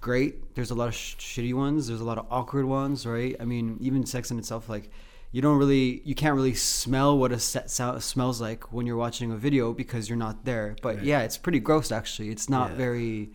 great. 0.00 0.54
There's 0.54 0.70
a 0.70 0.74
lot 0.74 0.88
of 0.88 0.94
sh- 0.94 1.16
shitty 1.16 1.54
ones. 1.54 1.86
There's 1.88 2.00
a 2.00 2.04
lot 2.04 2.18
of 2.18 2.26
awkward 2.30 2.66
ones, 2.66 3.06
right? 3.06 3.36
I 3.40 3.44
mean, 3.44 3.78
even 3.80 4.04
sex 4.06 4.30
in 4.30 4.38
itself, 4.38 4.68
like 4.68 4.90
you 5.32 5.42
don't 5.42 5.58
really, 5.58 6.00
you 6.04 6.14
can't 6.14 6.34
really 6.36 6.54
smell 6.54 7.18
what 7.18 7.32
a 7.32 7.38
set 7.38 7.70
sou- 7.70 7.98
smells 8.00 8.40
like 8.40 8.72
when 8.72 8.86
you're 8.86 8.96
watching 8.96 9.32
a 9.32 9.36
video 9.36 9.72
because 9.72 10.08
you're 10.08 10.18
not 10.18 10.44
there. 10.44 10.76
But 10.82 10.96
Right. 10.96 11.04
yeah, 11.04 11.20
it's 11.22 11.36
pretty 11.38 11.58
gross 11.60 11.90
actually. 11.90 12.30
It's 12.30 12.48
not 12.48 12.70
Yeah. 12.70 12.76
very, 12.76 13.30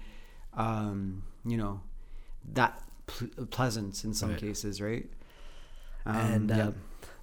um, 0.54 1.24
you 1.46 1.58
know, 1.58 1.82
that 2.54 2.82
ple- 3.08 3.46
pleasant 3.48 4.04
in 4.04 4.14
some 4.14 4.32
Right. 4.32 4.40
cases, 4.40 4.80
right? 4.82 5.10
Um, 6.06 6.48
and 6.48 6.52
yeah. 6.52 6.70
uh, 6.70 6.72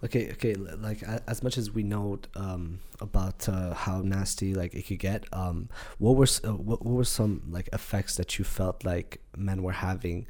okay, 0.05 0.31
okay, 0.33 0.55
like 0.55 1.03
as 1.27 1.43
much 1.43 1.59
as 1.59 1.71
we 1.71 1.83
know 1.83 2.19
um, 2.35 2.81
about 3.01 3.49
uh, 3.49 3.75
how 3.75 4.01
nasty 4.01 4.55
like 4.55 4.75
it 4.75 4.87
could 4.87 4.99
get, 4.99 5.25
um, 5.33 5.69
what 5.99 6.17
were 6.17 6.27
uh, 6.45 6.53
what, 6.55 6.85
what 6.85 6.95
were 6.95 7.05
some 7.05 7.43
like 7.51 7.69
effects 7.73 8.17
that 8.17 8.39
you 8.39 8.45
felt 8.45 8.85
like 8.85 9.21
men 9.37 9.63
were 9.63 9.73
having? 9.73 10.27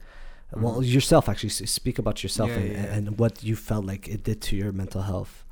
Well, 0.55 0.83
Mhm. 0.83 0.85
yourself 0.85 1.29
actually 1.29 1.51
speak 1.51 1.99
about 1.99 2.23
yourself 2.23 2.57
Yeah, 2.57 2.57
and, 2.57 2.73
yeah, 2.73 2.87
and 2.89 3.19
what 3.19 3.43
you 3.43 3.57
felt 3.57 3.85
like 3.85 4.09
it 4.09 4.23
did 4.25 4.41
to 4.43 4.57
your 4.57 4.73
mental 4.73 5.03
health. 5.03 5.45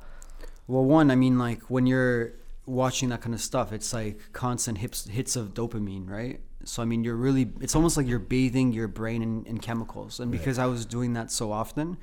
Well, 0.67 0.83
one, 0.83 1.11
I 1.11 1.15
mean, 1.15 1.37
like 1.37 1.61
when 1.69 1.85
you're 1.85 2.33
watching 2.65 3.09
that 3.09 3.21
kind 3.21 3.35
of 3.35 3.41
stuff, 3.41 3.71
it's 3.71 3.93
like 3.93 4.19
constant 4.33 4.79
hits 4.79 5.07
hits 5.07 5.35
of 5.35 5.53
dopamine, 5.53 6.09
right? 6.09 6.41
So 6.63 6.81
I 6.81 6.85
mean, 6.85 7.03
you're 7.03 7.15
really, 7.15 7.51
it's 7.61 7.75
almost 7.75 7.97
like 7.97 8.07
you're 8.07 8.19
bathing 8.19 8.73
your 8.73 8.87
brain 8.87 9.21
in, 9.21 9.45
in 9.45 9.59
chemicals, 9.59 10.19
and 10.19 10.31
Right. 10.31 10.31
because 10.31 10.57
I 10.57 10.65
was 10.65 10.85
doing 10.85 11.13
that 11.13 11.31
so 11.31 11.51
often, 11.51 11.97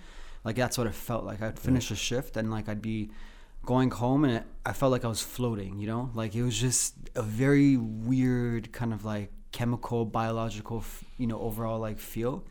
like 0.44 0.56
that's 0.56 0.78
what 0.78 0.86
it 0.86 0.94
felt 0.94 1.24
like. 1.24 1.42
I'd 1.42 1.58
finish 1.58 1.90
a 1.90 1.96
shift 1.96 2.36
and 2.36 2.50
like 2.50 2.68
I'd 2.68 2.82
be 2.82 3.10
going 3.64 3.90
home, 3.90 4.24
and 4.24 4.34
it, 4.38 4.44
I 4.66 4.72
felt 4.72 4.90
like 4.92 5.04
I 5.04 5.08
was 5.08 5.22
floating, 5.22 5.78
you 5.78 5.86
know, 5.86 6.10
like 6.14 6.34
it 6.34 6.42
was 6.42 6.58
just 6.58 6.94
a 7.14 7.22
very 7.22 7.76
weird 7.76 8.72
kind 8.72 8.92
of 8.92 9.04
like 9.04 9.30
chemical, 9.52 10.04
biological, 10.04 10.78
f- 10.78 11.04
you 11.18 11.26
know, 11.26 11.40
overall 11.40 11.78
like 11.78 11.98
feel. 11.98 12.44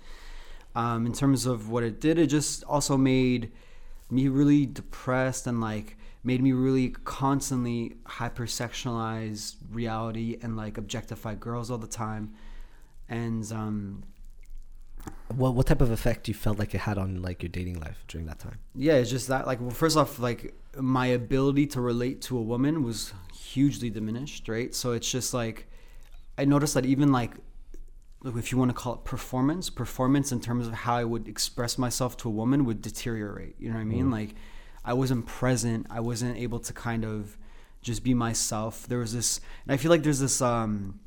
Um, 0.74 1.06
in 1.06 1.12
terms 1.12 1.46
of 1.46 1.70
what 1.70 1.84
it 1.84 2.00
did, 2.00 2.18
it 2.18 2.28
just 2.28 2.64
also 2.64 2.96
made 2.96 3.52
me 4.10 4.28
really 4.28 4.66
depressed 4.66 5.48
and 5.48 5.60
like 5.60 5.98
made 6.24 6.42
me 6.42 6.52
really 6.52 6.90
constantly 7.04 7.96
hypersexualize 8.06 9.56
reality 9.72 10.38
and 10.42 10.56
like 10.56 10.78
objectify 10.78 11.34
girls 11.36 11.72
all 11.72 11.78
the 11.78 11.88
time 11.88 12.34
and 13.10 13.52
um 13.52 14.04
What 15.36 15.56
what 15.56 15.68
type 15.68 15.82
of 15.82 15.92
effect 15.92 16.28
you 16.28 16.34
felt 16.34 16.60
like 16.60 16.74
it 16.76 16.80
had 16.80 16.98
on 16.98 17.22
like 17.22 17.42
your 17.42 17.50
dating 17.50 17.80
life 17.80 18.04
during 18.08 18.28
that 18.28 18.40
time? 18.40 18.60
yeah 18.76 18.94
it's 18.94 19.10
just 19.10 19.28
that 19.28 19.48
like 19.48 19.60
well 19.62 19.70
first 19.70 19.98
off 19.98 20.20
like 20.20 20.54
my 20.78 21.08
ability 21.08 21.68
to 21.68 21.82
relate 21.82 22.22
to 22.22 22.38
a 22.38 22.42
woman 22.42 22.84
was 22.84 23.14
hugely 23.34 23.90
diminished 23.90 24.48
right? 24.48 24.74
So 24.76 24.92
it's 24.92 25.10
just 25.10 25.34
like 25.34 25.68
i 26.38 26.46
noticed 26.46 26.74
that 26.74 26.86
even 26.86 27.12
like 27.12 27.34
if 28.24 28.52
you 28.52 28.58
want 28.58 28.70
to 28.70 28.76
call 28.76 28.94
it 28.94 29.04
performance 29.04 29.70
performance 29.70 30.32
in 30.32 30.40
terms 30.40 30.68
of 30.68 30.74
how 30.74 30.96
i 30.96 31.04
would 31.04 31.28
express 31.28 31.78
myself 31.78 32.16
to 32.18 32.30
a 32.30 32.32
woman 32.32 32.66
would 32.66 32.82
deteriorate 32.82 33.56
you 33.60 33.70
know 33.70 33.76
what 33.76 33.82
i 33.82 33.86
mean? 33.86 34.12
Like 34.12 34.36
i 34.86 34.94
wasn't 34.94 35.26
present 35.26 35.88
i 35.90 36.00
wasn't 36.00 36.38
able 36.38 36.60
to 36.60 36.74
kind 36.74 37.04
of 37.06 37.38
just 37.82 38.04
be 38.04 38.14
myself. 38.14 38.86
There 38.88 39.00
was 39.00 39.14
this 39.14 39.42
and 39.66 39.74
i 39.74 39.78
feel 39.78 39.90
like 39.92 40.04
there's 40.04 40.20
this 40.20 40.42
um 40.42 41.00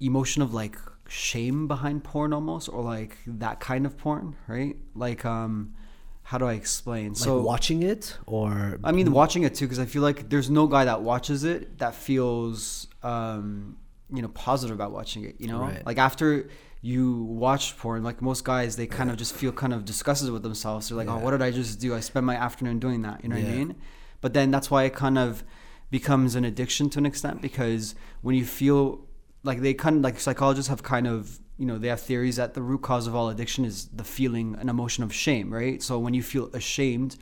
emotion 0.00 0.40
of 0.42 0.54
like 0.54 0.76
shame 1.10 1.66
behind 1.66 2.04
porn 2.04 2.32
almost 2.32 2.68
or 2.68 2.82
like 2.82 3.18
that 3.26 3.58
kind 3.58 3.84
of 3.84 3.96
porn 3.98 4.36
right 4.46 4.76
like 4.94 5.24
um 5.24 5.74
how 6.22 6.38
do 6.38 6.44
i 6.46 6.52
explain 6.52 7.08
Like 7.08 7.16
so 7.16 7.40
watching 7.40 7.82
it 7.82 8.16
or 8.26 8.78
I 8.84 8.92
mean, 8.92 9.10
watching 9.10 9.42
it 9.42 9.56
too, 9.56 9.64
because 9.66 9.80
I 9.80 9.86
feel 9.86 10.02
like 10.02 10.28
there's 10.30 10.48
no 10.48 10.68
guy 10.68 10.84
that 10.84 11.02
watches 11.02 11.42
it 11.42 11.78
that 11.78 11.96
feels, 11.96 12.86
um, 13.02 13.76
you 14.14 14.22
know, 14.22 14.28
positive 14.28 14.74
about 14.76 14.92
watching 14.92 15.24
it. 15.24 15.34
You 15.40 15.48
know, 15.48 15.62
Right. 15.62 15.84
like 15.84 15.98
after 15.98 16.48
you 16.82 17.24
watch 17.24 17.76
porn, 17.78 18.04
like 18.04 18.22
most 18.22 18.44
guys, 18.44 18.76
they 18.76 18.86
kind 18.86 19.10
of 19.10 19.16
just 19.16 19.34
feel 19.34 19.50
kind 19.50 19.72
of 19.72 19.84
disgusted 19.84 20.30
with 20.30 20.44
themselves. 20.44 20.88
They're 20.88 20.96
like, 20.96 21.08
oh, 21.08 21.18
what 21.18 21.32
did 21.32 21.42
I 21.42 21.50
just 21.50 21.80
do? 21.80 21.96
I 21.96 22.00
spent 22.00 22.24
my 22.24 22.36
afternoon 22.36 22.78
doing 22.78 23.02
that. 23.02 23.24
You 23.24 23.30
know 23.30 23.34
what 23.36 23.44
I 23.44 23.48
mean? 23.58 23.74
But 24.20 24.32
then 24.32 24.52
that's 24.52 24.70
why 24.70 24.84
it 24.84 24.94
kind 24.94 25.18
of 25.18 25.42
becomes 25.90 26.36
an 26.36 26.44
addiction 26.44 26.88
to 26.90 26.98
an 27.00 27.06
extent 27.06 27.42
because 27.42 27.96
when 28.22 28.36
you 28.36 28.44
feel 28.44 29.00
like 29.42 29.60
they 29.60 29.74
kind 29.74 29.96
of 29.96 30.02
like 30.02 30.20
psychologists 30.20 30.68
have 30.68 30.82
kind 30.82 31.06
of 31.06 31.38
you 31.56 31.66
know 31.66 31.78
they 31.78 31.88
have 31.88 32.00
theories 32.00 32.36
that 32.36 32.54
the 32.54 32.62
root 32.62 32.82
cause 32.82 33.06
of 33.06 33.14
all 33.14 33.28
addiction 33.28 33.64
is 33.64 33.86
the 33.88 34.04
feeling 34.04 34.56
an 34.60 34.68
emotion 34.68 35.04
of 35.04 35.14
shame 35.14 35.52
right 35.52 35.82
so 35.82 35.98
when 35.98 36.14
you 36.14 36.22
feel 36.22 36.46
ashamed 36.54 37.16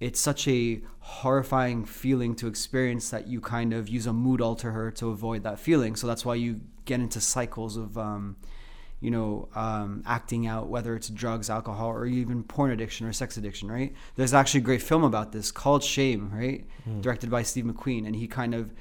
it's 0.00 0.18
such 0.20 0.48
a 0.48 0.80
horrifying 1.00 1.84
feeling 1.84 2.34
to 2.34 2.46
experience 2.46 3.10
that 3.10 3.26
you 3.26 3.40
kind 3.40 3.74
of 3.74 3.88
use 3.88 4.06
a 4.06 4.12
mood 4.12 4.40
alter 4.40 4.90
to 4.90 5.10
avoid 5.10 5.42
that 5.42 5.58
feeling 5.58 5.96
so 5.96 6.06
that's 6.06 6.24
why 6.24 6.34
you 6.34 6.60
get 6.84 7.00
into 7.00 7.20
cycles 7.20 7.76
of 7.76 7.96
um, 7.98 8.36
you 9.00 9.10
know, 9.10 9.48
um, 9.54 10.02
acting 10.06 10.46
out, 10.46 10.68
whether 10.68 10.94
it's 10.94 11.08
drugs, 11.08 11.48
alcohol, 11.48 11.88
or 11.88 12.04
even 12.04 12.42
porn 12.42 12.70
addiction 12.70 13.06
or 13.06 13.12
sex 13.12 13.38
addiction, 13.38 13.70
right? 13.70 13.94
There's 14.16 14.34
actually 14.34 14.60
a 14.60 14.64
great 14.64 14.82
film 14.82 15.04
about 15.04 15.32
this 15.32 15.50
called 15.50 15.82
Shame, 15.82 16.30
right? 16.32 16.66
Mm. 16.86 17.00
Directed 17.00 17.30
by 17.30 17.42
Steve 17.42 17.64
McQueen. 17.64 18.06
And 18.06 18.14
he 18.14 18.28
kind 18.28 18.54
of 18.54 18.74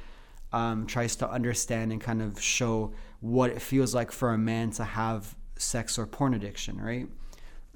um, 0.51 0.88
tries 0.88 1.15
to 1.18 1.29
understand 1.29 1.91
and 1.91 2.01
kind 2.01 2.22
of 2.22 2.41
show 2.41 2.94
what 3.20 3.50
it 3.50 3.62
feels 3.62 3.94
like 3.94 4.12
for 4.12 4.34
a 4.34 4.38
man 4.38 4.72
to 4.72 4.84
have 4.84 5.36
sex 5.58 5.98
or 5.98 6.06
porn 6.06 6.34
addiction, 6.34 6.82
right? 6.82 7.08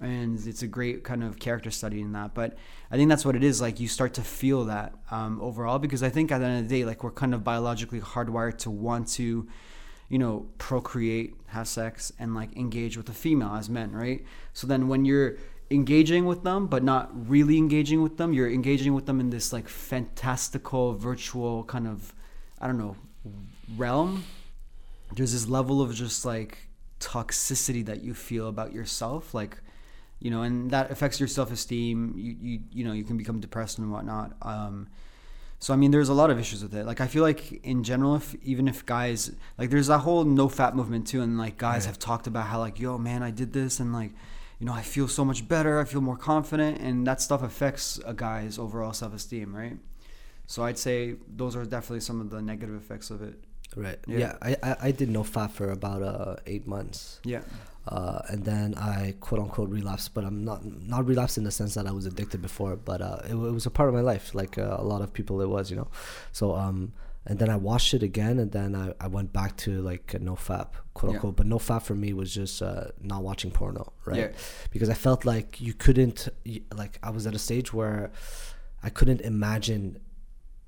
And 0.02 0.46
it's 0.46 0.64
a 0.64 0.68
great 0.68 1.04
kind 1.04 1.24
of 1.24 1.40
character 1.40 1.72
study 1.72 2.02
in 2.02 2.14
that. 2.14 2.34
But 2.34 2.58
I 2.92 2.98
think 2.98 3.10
that's 3.10 3.26
what 3.26 3.36
it 3.36 3.44
is. 3.44 3.62
Like 3.62 3.80
you 3.80 3.88
start 3.88 4.14
to 4.16 4.22
feel 4.22 4.66
that 4.66 4.94
um, 5.12 5.40
overall 5.42 5.80
because 5.80 6.04
I 6.04 6.10
think 6.10 6.32
at 6.32 6.40
the 6.40 6.46
end 6.46 6.64
of 6.64 6.70
the 6.70 6.80
day, 6.80 6.86
like 6.86 7.04
we're 7.04 7.12
kind 7.12 7.34
of 7.34 7.44
biologically 7.44 8.02
hardwired 8.02 8.58
to 8.60 8.72
want 8.72 9.08
to 9.10 9.48
you 10.14 10.20
know, 10.20 10.46
procreate, 10.60 11.34
have 11.48 11.68
sex, 11.68 12.12
and 12.20 12.36
like 12.36 12.56
engage 12.56 12.98
with 12.98 13.10
a 13.10 13.14
female 13.14 13.56
as 13.56 13.68
men, 13.68 13.92
right? 13.92 14.24
So 14.54 14.68
then 14.68 14.88
when 14.88 15.06
you're 15.06 15.38
engaging 15.72 16.26
with 16.26 16.44
them, 16.44 16.68
but 16.68 16.84
not 16.84 17.10
really 17.28 17.58
engaging 17.58 18.04
with 18.04 18.18
them, 18.18 18.32
you're 18.32 18.48
engaging 18.48 18.94
with 18.94 19.08
them 19.08 19.20
in 19.20 19.32
this 19.32 19.52
like 19.52 19.68
fantastical, 19.68 20.94
virtual 20.94 21.64
kind 21.64 21.88
of, 21.88 22.14
I 22.64 22.68
don't 22.68 22.78
know, 22.78 22.96
realm. 23.76 24.24
There's 25.14 25.34
this 25.34 25.50
level 25.50 25.82
of 25.82 25.94
just 25.94 26.24
like 26.24 26.70
toxicity 27.02 27.86
that 27.86 28.02
you 28.02 28.14
feel 28.14 28.48
about 28.48 28.72
yourself, 28.72 29.34
like, 29.34 29.58
you 30.20 30.32
know, 30.32 30.44
and 30.44 30.72
that 30.72 30.90
affects 30.90 31.20
your 31.20 31.28
self 31.28 31.52
esteem. 31.52 32.14
You, 32.16 32.38
you, 32.40 32.60
you 32.72 32.86
know, 32.86 32.94
you 32.94 33.04
can 33.04 33.18
become 33.18 33.42
depressed 33.42 33.80
and 33.80 33.92
whatnot. 33.92 34.38
Um, 34.42 34.88
so 35.60 35.74
I 35.74 35.76
mean, 35.76 35.92
there's 35.92 36.08
a 36.08 36.14
lot 36.14 36.30
of 36.30 36.40
issues 36.40 36.64
with 36.64 36.74
it. 36.74 36.86
Like 36.86 37.02
I 37.02 37.08
feel 37.08 37.22
like 37.22 37.52
in 37.66 37.84
general, 37.84 38.16
if 38.16 38.34
even 38.44 38.70
if 38.70 38.86
guys 38.86 39.34
like, 39.58 39.70
there's 39.70 39.88
that 39.88 40.00
whole 40.00 40.24
no 40.24 40.48
fap 40.48 40.74
movement 40.74 41.06
too, 41.06 41.22
and 41.22 41.38
like 41.38 41.58
guys 41.58 41.84
right. 41.84 41.88
have 41.88 42.00
talked 42.00 42.28
about 42.28 42.48
how 42.48 42.60
like, 42.60 42.80
yo, 42.80 42.98
man, 42.98 43.24
I 43.24 43.32
did 43.32 43.52
this, 43.52 43.82
and 43.82 43.92
like, 43.92 44.12
you 44.60 44.66
know, 44.66 44.74
I 44.74 44.84
feel 44.84 45.10
so 45.10 45.26
much 45.26 45.50
better. 45.50 45.82
I 45.82 45.84
feel 45.84 46.00
more 46.00 46.16
confident, 46.16 46.80
and 46.80 47.06
that 47.08 47.22
stuff 47.22 47.44
affects 47.44 48.00
a 48.06 48.14
guy's 48.14 48.58
overall 48.58 48.94
self 48.94 49.14
esteem, 49.14 49.54
right? 49.54 49.78
So 50.48 50.64
I'd 50.64 50.78
say 50.78 51.16
those 51.28 51.56
are 51.56 51.66
definitely 51.66 52.02
some 52.02 52.22
of 52.22 52.30
the 52.30 52.42
negative 52.42 52.76
effects 52.76 53.10
of 53.10 53.22
it. 53.22 53.36
Right. 53.76 53.98
Yeah. 54.08 54.18
yeah 54.18 54.36
I, 54.42 54.58
I 54.64 54.78
I 54.82 54.92
did 54.92 55.10
no 55.10 55.24
fap 55.24 55.52
for 55.52 55.72
about 55.72 56.04
uh 56.04 56.36
eight 56.46 56.68
months. 56.68 57.20
Yeah 57.24 57.42
uh, 57.88 58.22
and 58.30 58.46
then 58.46 58.76
I 58.76 59.16
quote 59.20 59.42
unquote 59.42 59.70
relapsed, 59.70 60.14
but 60.14 60.24
I'm 60.24 60.46
not 60.46 60.64
not 60.64 61.06
relapsed 61.06 61.38
in 61.38 61.44
the 61.44 61.52
sense 61.52 61.74
that 61.74 61.86
I 61.86 61.92
was 61.92 62.06
addicted 62.06 62.42
before, 62.42 62.76
but 62.78 63.02
uh, 63.02 63.20
it, 63.26 63.32
it, 63.32 63.36
was 63.36 63.66
a 63.66 63.70
part 63.70 63.90
of 63.90 63.96
my 63.96 64.02
life, 64.02 64.34
like 64.34 64.58
uh, 64.58 64.78
a 64.80 64.84
lot 64.84 65.02
of 65.02 65.12
people 65.12 65.42
it 65.42 65.50
was, 65.50 65.70
you 65.70 65.76
know. 65.76 65.90
So 66.32 66.56
um, 66.56 66.94
and 67.26 67.40
then 67.40 67.50
I 67.50 67.58
watched 67.58 67.94
it 67.94 68.02
again, 68.02 68.40
and 68.40 68.52
then 68.52 68.74
I, 68.74 68.94
I 69.02 69.08
went 69.08 69.34
back 69.34 69.58
to 69.58 69.82
like 69.82 70.20
no 70.22 70.36
fap, 70.36 70.70
quote 70.94 71.12
yeah. 71.12 71.18
unquote. 71.18 71.36
But 71.36 71.46
no 71.46 71.58
fap 71.58 71.84
for 71.84 71.96
me 71.96 72.14
was 72.14 72.34
just 72.34 72.62
uh, 72.62 72.86
not 73.02 73.22
watching 73.22 73.52
porno, 73.52 73.92
right? 74.06 74.18
Yeah. 74.18 74.28
Because 74.72 74.90
I 74.90 74.94
felt 74.94 75.26
like 75.26 75.60
you 75.60 75.74
couldn't, 75.74 76.30
like 76.74 77.00
I 77.04 77.10
was 77.10 77.28
at 77.28 77.36
a 77.36 77.40
stage 77.40 77.74
where 77.74 78.12
I 78.82 78.92
couldn't 78.92 79.22
imagine 79.22 80.00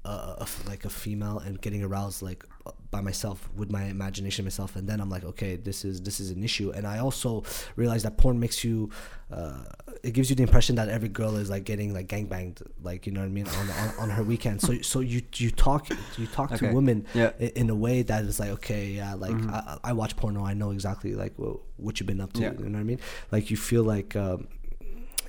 a, 0.05 0.45
a, 0.45 0.47
like 0.67 0.85
a 0.85 0.89
female 0.89 1.39
and 1.39 1.59
getting 1.61 1.83
aroused 1.83 2.21
like 2.21 2.45
by 2.91 3.01
myself 3.01 3.49
with 3.55 3.71
my 3.71 3.85
imagination 3.85 4.45
myself 4.45 4.75
and 4.75 4.87
then 4.87 5.01
i'm 5.01 5.09
like 5.09 5.23
okay 5.23 5.55
this 5.55 5.83
is 5.83 6.01
this 6.01 6.19
is 6.19 6.29
an 6.29 6.43
issue 6.43 6.71
and 6.71 6.85
i 6.85 6.99
also 6.99 7.43
realized 7.75 8.05
that 8.05 8.17
porn 8.17 8.39
makes 8.39 8.63
you 8.63 8.89
uh, 9.31 9.63
it 10.03 10.11
gives 10.11 10.29
you 10.29 10.35
the 10.35 10.43
impression 10.43 10.75
that 10.75 10.87
every 10.87 11.09
girl 11.09 11.35
is 11.35 11.49
like 11.49 11.63
getting 11.63 11.93
like 11.93 12.07
gang 12.07 12.25
banged 12.25 12.61
like 12.83 13.07
you 13.07 13.11
know 13.11 13.21
what 13.21 13.25
i 13.25 13.29
mean 13.29 13.47
on 13.47 13.69
on, 13.71 13.93
on 13.99 14.09
her 14.09 14.23
weekend 14.23 14.61
so 14.61 14.79
so 14.81 14.99
you 14.99 15.21
you 15.35 15.49
talk 15.49 15.89
you 16.17 16.27
talk 16.27 16.51
okay. 16.51 16.67
to 16.67 16.73
women 16.73 17.05
yeah. 17.15 17.31
in, 17.39 17.69
a 17.71 17.75
way 17.75 18.03
that 18.03 18.23
is 18.23 18.39
like 18.39 18.51
okay 18.51 18.89
yeah 18.89 19.15
like 19.15 19.33
mm-hmm. 19.33 19.49
I, 19.49 19.79
I, 19.83 19.93
watch 19.93 20.15
porno 20.15 20.45
i 20.45 20.53
know 20.53 20.69
exactly 20.69 21.15
like 21.15 21.33
what, 21.37 21.57
what 21.77 21.99
you've 21.99 22.07
been 22.07 22.21
up 22.21 22.33
to 22.33 22.41
yeah. 22.41 22.51
you 22.51 22.65
know 22.65 22.77
what 22.77 22.79
i 22.79 22.83
mean 22.83 22.99
like 23.31 23.49
you 23.49 23.57
feel 23.57 23.83
like 23.83 24.15
um, 24.15 24.47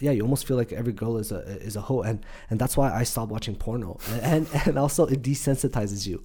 yeah, 0.01 0.11
you 0.11 0.23
almost 0.23 0.47
feel 0.47 0.57
like 0.57 0.73
every 0.73 0.93
girl 0.93 1.19
is 1.19 1.33
a 1.33 1.39
is 1.39 1.77
a 1.77 1.81
hoe, 1.81 2.03
and 2.03 2.25
and 2.51 2.59
that's 2.59 2.77
why 2.77 2.93
I 2.93 3.05
stopped 3.05 3.31
watching 3.31 3.55
porno, 3.55 3.99
and 4.11 4.23
and, 4.55 4.67
and 4.67 4.79
also 4.79 5.07
it 5.07 5.23
desensitizes 5.23 6.07
you, 6.07 6.23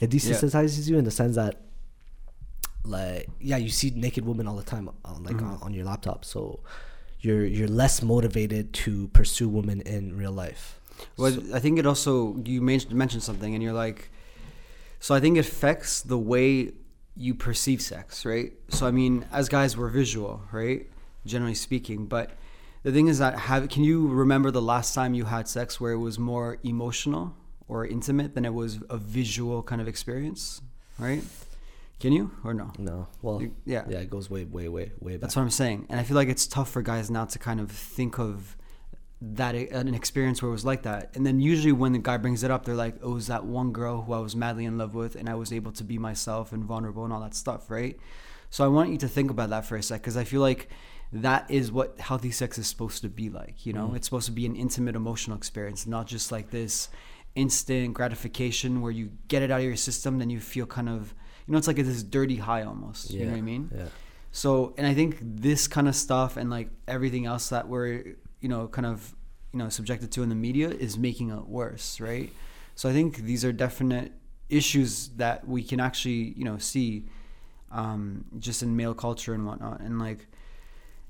it 0.00 0.10
desensitizes 0.10 0.86
yeah. 0.86 0.92
you 0.92 0.98
in 0.98 1.04
the 1.04 1.10
sense 1.10 1.36
that, 1.36 1.60
like, 2.84 3.28
yeah, 3.40 3.56
you 3.56 3.70
see 3.70 3.90
naked 3.90 4.24
women 4.24 4.46
all 4.46 4.56
the 4.56 4.62
time 4.62 4.90
on 5.04 5.24
like 5.24 5.36
mm-hmm. 5.36 5.46
on, 5.46 5.62
on, 5.62 5.74
your 5.74 5.84
laptop, 5.84 6.24
so 6.24 6.60
you're 7.20 7.44
you're 7.44 7.68
less 7.68 8.02
motivated 8.02 8.72
to 8.72 9.08
pursue 9.08 9.48
women 9.48 9.80
in 9.82 10.16
real 10.16 10.32
life. 10.32 10.80
Well, 11.16 11.32
so, 11.32 11.42
I 11.54 11.60
think 11.60 11.78
it 11.78 11.86
also 11.86 12.36
you 12.44 12.60
mentioned 12.60 13.22
something, 13.22 13.54
and 13.54 13.62
you're 13.62 13.72
like, 13.72 14.10
so 15.00 15.14
I 15.14 15.20
think 15.20 15.36
it 15.36 15.40
affects 15.40 16.02
the 16.02 16.18
way 16.18 16.72
you 17.16 17.34
perceive 17.34 17.82
sex, 17.82 18.24
right? 18.24 18.52
So 18.68 18.86
I 18.86 18.92
mean, 18.92 19.26
as 19.32 19.48
guys, 19.48 19.76
we're 19.76 19.88
visual, 19.88 20.42
right? 20.52 20.86
Generally 21.26 21.56
speaking, 21.56 22.06
but 22.06 22.30
the 22.88 22.94
thing 22.94 23.08
is 23.08 23.18
that 23.18 23.38
have 23.38 23.68
can 23.68 23.84
you 23.84 24.08
remember 24.08 24.50
the 24.50 24.62
last 24.62 24.94
time 24.94 25.12
you 25.12 25.26
had 25.26 25.46
sex 25.46 25.78
where 25.78 25.92
it 25.92 25.98
was 25.98 26.18
more 26.18 26.56
emotional 26.64 27.34
or 27.68 27.86
intimate 27.86 28.34
than 28.34 28.46
it 28.46 28.54
was 28.54 28.78
a 28.88 28.96
visual 28.96 29.62
kind 29.62 29.82
of 29.82 29.88
experience, 29.88 30.62
right? 30.98 31.22
Can 32.00 32.14
you 32.14 32.30
or 32.44 32.54
no? 32.54 32.72
No. 32.78 33.08
Well, 33.20 33.42
yeah, 33.66 33.84
yeah, 33.90 33.98
it 33.98 34.08
goes 34.08 34.30
way, 34.30 34.44
way, 34.44 34.68
way, 34.68 34.92
way 35.00 35.12
back. 35.12 35.20
That's 35.20 35.36
what 35.36 35.42
I'm 35.42 35.50
saying, 35.50 35.84
and 35.90 36.00
I 36.00 36.02
feel 36.02 36.14
like 36.14 36.28
it's 36.28 36.46
tough 36.46 36.70
for 36.70 36.80
guys 36.80 37.10
now 37.10 37.26
to 37.26 37.38
kind 37.38 37.60
of 37.60 37.70
think 37.70 38.18
of 38.18 38.56
that 39.20 39.54
eh, 39.54 39.66
an 39.72 39.94
experience 39.94 40.40
where 40.40 40.48
it 40.48 40.52
was 40.52 40.64
like 40.64 40.84
that. 40.84 41.14
And 41.14 41.26
then 41.26 41.40
usually 41.40 41.72
when 41.72 41.92
the 41.92 41.98
guy 41.98 42.16
brings 42.16 42.42
it 42.42 42.50
up, 42.50 42.64
they're 42.64 42.74
like, 42.74 42.96
"Oh, 43.02 43.10
it 43.10 43.14
was 43.14 43.26
that 43.26 43.44
one 43.44 43.70
girl 43.72 44.00
who 44.00 44.14
I 44.14 44.20
was 44.20 44.34
madly 44.34 44.64
in 44.64 44.78
love 44.78 44.94
with, 44.94 45.14
and 45.14 45.28
I 45.28 45.34
was 45.34 45.52
able 45.52 45.72
to 45.72 45.84
be 45.84 45.98
myself 45.98 46.52
and 46.52 46.64
vulnerable 46.64 47.04
and 47.04 47.12
all 47.12 47.20
that 47.20 47.34
stuff, 47.34 47.70
right?" 47.70 47.98
So 48.48 48.64
I 48.64 48.68
want 48.68 48.90
you 48.90 48.96
to 48.98 49.08
think 49.08 49.30
about 49.30 49.50
that 49.50 49.66
for 49.66 49.76
a 49.76 49.82
sec, 49.82 50.00
because 50.00 50.16
I 50.16 50.24
feel 50.24 50.40
like 50.40 50.70
that 51.12 51.50
is 51.50 51.72
what 51.72 51.98
healthy 51.98 52.30
sex 52.30 52.58
is 52.58 52.66
supposed 52.66 53.02
to 53.02 53.08
be 53.08 53.30
like 53.30 53.64
you 53.64 53.72
know 53.72 53.88
mm. 53.88 53.96
it's 53.96 54.06
supposed 54.06 54.26
to 54.26 54.32
be 54.32 54.44
an 54.46 54.54
intimate 54.54 54.94
emotional 54.94 55.36
experience 55.36 55.86
not 55.86 56.06
just 56.06 56.30
like 56.30 56.50
this 56.50 56.88
instant 57.34 57.94
gratification 57.94 58.80
where 58.80 58.92
you 58.92 59.10
get 59.28 59.42
it 59.42 59.50
out 59.50 59.60
of 59.60 59.66
your 59.66 59.76
system 59.76 60.18
then 60.18 60.28
you 60.28 60.40
feel 60.40 60.66
kind 60.66 60.88
of 60.88 61.14
you 61.46 61.52
know 61.52 61.58
it's 61.58 61.66
like 61.66 61.76
this 61.76 62.02
dirty 62.02 62.36
high 62.36 62.62
almost 62.62 63.10
yeah. 63.10 63.20
you 63.20 63.24
know 63.26 63.32
what 63.32 63.38
i 63.38 63.42
mean 63.42 63.70
yeah 63.74 63.84
so 64.32 64.74
and 64.76 64.86
i 64.86 64.92
think 64.92 65.18
this 65.20 65.66
kind 65.66 65.88
of 65.88 65.96
stuff 65.96 66.36
and 66.36 66.50
like 66.50 66.70
everything 66.86 67.26
else 67.26 67.48
that 67.48 67.66
we're 67.68 68.16
you 68.40 68.48
know 68.48 68.68
kind 68.68 68.86
of 68.86 69.14
you 69.52 69.58
know 69.58 69.68
subjected 69.68 70.12
to 70.12 70.22
in 70.22 70.28
the 70.28 70.34
media 70.34 70.68
is 70.68 70.98
making 70.98 71.30
it 71.30 71.48
worse 71.48 72.00
right 72.00 72.30
so 72.74 72.88
i 72.88 72.92
think 72.92 73.18
these 73.18 73.44
are 73.44 73.52
definite 73.52 74.12
issues 74.48 75.08
that 75.16 75.46
we 75.46 75.62
can 75.62 75.80
actually 75.80 76.34
you 76.36 76.44
know 76.44 76.58
see 76.58 77.06
um, 77.70 78.24
just 78.38 78.62
in 78.62 78.76
male 78.76 78.94
culture 78.94 79.34
and 79.34 79.44
whatnot 79.44 79.80
and 79.80 79.98
like 79.98 80.26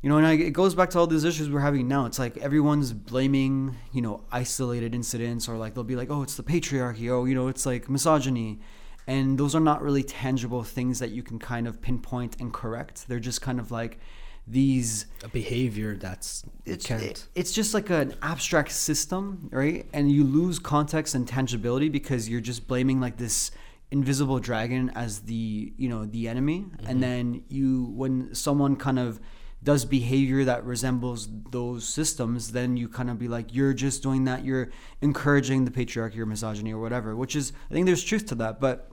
you 0.02 0.08
know, 0.08 0.16
and 0.18 0.26
I, 0.26 0.34
it 0.34 0.52
goes 0.52 0.74
back 0.74 0.90
to 0.90 0.98
all 0.98 1.06
these 1.06 1.24
issues 1.24 1.50
we're 1.50 1.60
having 1.60 1.88
now. 1.88 2.06
It's 2.06 2.18
like 2.18 2.36
everyone's 2.38 2.92
blaming, 2.92 3.76
you 3.92 4.00
know, 4.00 4.24
isolated 4.30 4.94
incidents, 4.94 5.48
or 5.48 5.56
like 5.56 5.74
they'll 5.74 5.84
be 5.84 5.96
like, 5.96 6.10
oh, 6.10 6.22
it's 6.22 6.36
the 6.36 6.42
patriarchy, 6.42 7.10
oh, 7.10 7.24
you 7.24 7.34
know, 7.34 7.48
it's 7.48 7.66
like 7.66 7.88
misogyny. 7.88 8.60
And 9.06 9.38
those 9.38 9.54
are 9.54 9.60
not 9.60 9.82
really 9.82 10.02
tangible 10.02 10.62
things 10.62 10.98
that 10.98 11.10
you 11.10 11.22
can 11.22 11.38
kind 11.38 11.66
of 11.66 11.80
pinpoint 11.80 12.36
and 12.40 12.52
correct. 12.52 13.08
They're 13.08 13.18
just 13.18 13.40
kind 13.40 13.58
of 13.58 13.70
like 13.70 13.98
these 14.46 15.06
a 15.22 15.28
behavior 15.28 15.94
that's 15.96 16.42
it's, 16.64 16.90
it, 16.90 17.26
it's 17.34 17.52
just 17.52 17.74
like 17.74 17.90
an 17.90 18.14
abstract 18.22 18.70
system, 18.72 19.48
right? 19.52 19.86
And 19.92 20.10
you 20.10 20.24
lose 20.24 20.58
context 20.58 21.14
and 21.14 21.26
tangibility 21.26 21.88
because 21.88 22.28
you're 22.28 22.40
just 22.40 22.66
blaming 22.68 23.00
like 23.00 23.16
this 23.16 23.50
invisible 23.90 24.38
dragon 24.38 24.90
as 24.94 25.20
the 25.20 25.72
you 25.76 25.88
know 25.88 26.04
the 26.04 26.28
enemy, 26.28 26.60
mm-hmm. 26.60 26.86
and 26.86 27.02
then 27.02 27.44
you 27.48 27.86
when 27.94 28.34
someone 28.34 28.76
kind 28.76 28.98
of 28.98 29.20
does 29.62 29.84
behavior 29.84 30.44
that 30.44 30.64
resembles 30.64 31.28
those 31.50 31.86
systems, 31.86 32.52
then 32.52 32.76
you 32.76 32.88
kind 32.88 33.10
of 33.10 33.18
be 33.18 33.28
like, 33.28 33.54
you're 33.54 33.74
just 33.74 34.02
doing 34.02 34.24
that. 34.24 34.44
You're 34.44 34.70
encouraging 35.02 35.64
the 35.64 35.70
patriarchy 35.70 36.18
or 36.18 36.26
misogyny 36.26 36.72
or 36.72 36.80
whatever, 36.80 37.16
which 37.16 37.34
is, 37.34 37.52
I 37.70 37.74
think 37.74 37.86
there's 37.86 38.04
truth 38.04 38.26
to 38.26 38.34
that. 38.36 38.60
But 38.60 38.90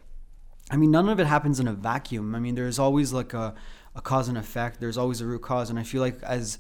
I 0.72 0.78
mean, 0.78 0.90
none 0.90 1.08
of 1.08 1.20
it 1.20 1.28
happens 1.28 1.60
in 1.60 1.68
a 1.68 1.74
vacuum. 1.74 2.34
I 2.34 2.40
mean, 2.40 2.56
there's 2.56 2.80
always 2.80 3.14
like 3.14 3.34
a, 3.34 3.54
a 3.96 4.02
cause 4.02 4.28
and 4.28 4.38
effect, 4.38 4.80
there's 4.80 4.98
always 4.98 5.22
a 5.22 5.26
root 5.26 5.44
cause. 5.44 5.70
And 5.70 5.78
I 5.78 5.84
feel 5.84 6.02
like 6.02 6.22
as 6.24 6.58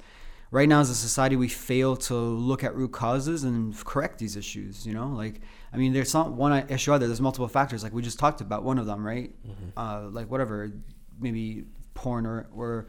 right 0.51 0.69
now 0.69 0.81
as 0.81 0.91
a 0.91 0.95
society, 0.95 1.35
we 1.35 1.47
fail 1.47 1.95
to 1.95 2.13
look 2.13 2.63
at 2.63 2.75
root 2.75 2.91
causes 2.91 3.43
and 3.43 3.75
correct 3.83 4.19
these 4.19 4.35
issues, 4.35 4.85
you 4.85 4.93
know? 4.93 5.07
Like, 5.07 5.41
I 5.73 5.77
mean, 5.77 5.93
there's 5.93 6.13
not 6.13 6.31
one 6.31 6.69
issue 6.69 6.93
either. 6.93 7.07
There's 7.07 7.19
multiple 7.19 7.47
factors. 7.47 7.83
Like 7.83 7.93
we 7.93 8.03
just 8.03 8.19
talked 8.19 8.39
about 8.41 8.63
one 8.63 8.77
of 8.77 8.85
them, 8.85 9.05
right? 9.05 9.33
Mm-hmm. 9.45 9.69
Uh, 9.75 10.09
like 10.11 10.29
whatever, 10.29 10.71
maybe 11.19 11.65
porn 11.95 12.27
or, 12.27 12.47
or 12.55 12.87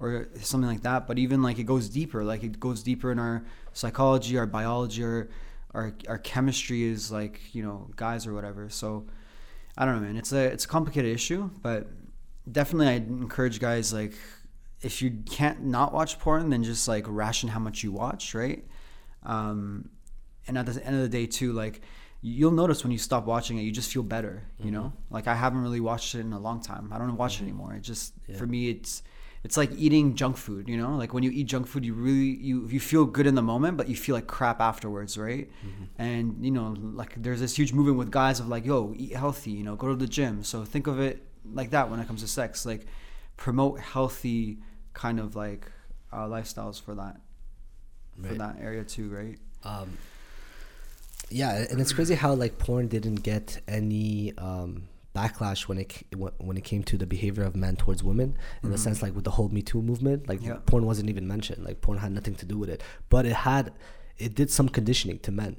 or 0.00 0.28
something 0.40 0.68
like 0.68 0.82
that. 0.82 1.06
But 1.06 1.18
even 1.18 1.42
like 1.42 1.58
it 1.58 1.64
goes 1.64 1.88
deeper, 1.88 2.24
like 2.24 2.42
it 2.42 2.58
goes 2.60 2.82
deeper 2.82 3.10
in 3.12 3.18
our 3.18 3.44
psychology, 3.72 4.36
our 4.38 4.46
biology, 4.46 5.02
or 5.02 5.28
our 5.72 5.92
our 6.08 6.18
chemistry 6.18 6.82
is 6.84 7.10
like 7.10 7.40
you 7.54 7.62
know 7.62 7.88
guys 7.96 8.26
or 8.26 8.34
whatever. 8.34 8.68
So 8.70 9.06
I 9.76 9.84
don't 9.84 9.96
know, 9.96 10.02
man. 10.06 10.16
It's 10.16 10.32
a 10.32 10.44
it's 10.44 10.64
a 10.64 10.68
complicated 10.68 11.12
issue, 11.14 11.50
but 11.62 11.88
definitely 12.50 12.88
I 12.88 12.94
encourage 12.94 13.60
guys 13.60 13.92
like 13.92 14.14
if 14.82 15.00
you 15.00 15.22
can't 15.30 15.64
not 15.64 15.92
watch 15.94 16.18
porn, 16.18 16.50
then 16.50 16.62
just 16.62 16.86
like 16.86 17.04
ration 17.08 17.48
how 17.48 17.58
much 17.60 17.82
you 17.82 17.90
watch, 17.90 18.34
right? 18.34 18.64
Um, 19.22 19.88
and 20.46 20.58
at 20.58 20.66
the 20.66 20.84
end 20.84 20.94
of 20.96 21.02
the 21.02 21.08
day, 21.08 21.26
too, 21.26 21.52
like 21.52 21.80
you'll 22.20 22.50
notice 22.50 22.82
when 22.82 22.90
you 22.92 22.98
stop 22.98 23.24
watching 23.26 23.58
it, 23.58 23.62
you 23.62 23.70
just 23.72 23.90
feel 23.92 24.02
better. 24.02 24.42
You 24.58 24.70
know, 24.70 24.92
like 25.10 25.26
I 25.26 25.34
haven't 25.34 25.60
really 25.62 25.80
watched 25.80 26.14
it 26.14 26.20
in 26.20 26.32
a 26.32 26.38
long 26.38 26.60
time. 26.62 26.90
I 26.92 26.98
don't 26.98 27.16
watch 27.16 27.40
it 27.40 27.42
anymore. 27.44 27.74
It 27.74 27.80
just 27.82 28.12
Yeah. 28.28 28.36
for 28.36 28.46
me, 28.46 28.68
it's 28.70 29.02
it's 29.44 29.56
like 29.56 29.70
eating 29.76 30.14
junk 30.16 30.36
food. 30.36 30.68
You 30.68 30.76
know, 30.76 30.96
like 30.96 31.12
when 31.14 31.22
you 31.22 31.30
eat 31.30 31.44
junk 31.46 31.66
food, 31.66 31.84
you 31.84 31.94
really 31.94 32.36
you 32.48 32.66
you 32.68 32.80
feel 32.80 33.04
good 33.04 33.26
in 33.26 33.34
the 33.34 33.42
moment, 33.42 33.76
but 33.76 33.88
you 33.88 33.96
feel 33.96 34.14
like 34.14 34.26
crap 34.26 34.60
afterwards, 34.60 35.16
right? 35.18 35.48
And 35.98 36.44
you 36.44 36.50
know, 36.50 36.74
like 36.80 37.22
there's 37.22 37.40
this 37.40 37.54
huge 37.56 37.72
movement 37.72 37.98
with 37.98 38.10
guys 38.10 38.40
of 38.40 38.48
like, 38.48 38.64
yo, 38.64 38.92
eat 38.96 39.14
healthy. 39.14 39.50
You 39.52 39.62
know, 39.62 39.76
go 39.76 39.88
to 39.88 39.96
the 39.96 40.06
gym. 40.08 40.42
So 40.42 40.64
think 40.64 40.86
of 40.86 40.98
it 40.98 41.22
like 41.52 41.70
that 41.70 41.90
when 41.90 42.00
it 42.00 42.06
comes 42.08 42.22
to 42.22 42.28
sex. 42.28 42.64
Like 42.66 42.86
promote 43.36 43.80
healthy 43.80 44.58
kind 44.94 45.20
of 45.20 45.36
like 45.36 45.70
uh, 46.12 46.26
lifestyles 46.26 46.80
for 46.80 46.94
that 46.94 47.16
for 48.22 48.34
that 48.34 48.56
area 48.60 48.84
too, 48.84 49.08
right? 49.10 49.38
um 49.64 49.96
yeah 51.30 51.64
and 51.70 51.80
it's 51.80 51.92
crazy 51.92 52.14
how 52.14 52.34
like 52.34 52.58
porn 52.58 52.86
didn't 52.86 53.22
get 53.22 53.60
any 53.66 54.32
um 54.36 54.82
backlash 55.14 55.68
when 55.68 55.78
it 55.78 56.02
when- 56.16 56.56
it 56.56 56.64
came 56.64 56.82
to 56.82 56.96
the 56.98 57.06
behavior 57.06 57.44
of 57.44 57.54
men 57.54 57.76
towards 57.76 58.02
women 58.02 58.36
in 58.62 58.70
the 58.70 58.78
sense 58.78 59.00
like 59.02 59.14
with 59.14 59.24
the 59.24 59.30
whole 59.30 59.48
me 59.48 59.62
too 59.62 59.80
movement 59.80 60.28
like 60.28 60.42
Yeah. 60.42 60.58
porn 60.66 60.84
wasn't 60.86 61.08
even 61.08 61.26
mentioned 61.28 61.64
like 61.64 61.80
porn 61.80 61.98
had 61.98 62.12
nothing 62.12 62.34
to 62.36 62.46
do 62.46 62.58
with 62.58 62.68
it 62.68 62.82
but 63.08 63.24
it 63.26 63.34
had 63.34 63.72
it 64.18 64.34
did 64.34 64.50
some 64.50 64.68
conditioning 64.68 65.18
to 65.20 65.30
men 65.32 65.56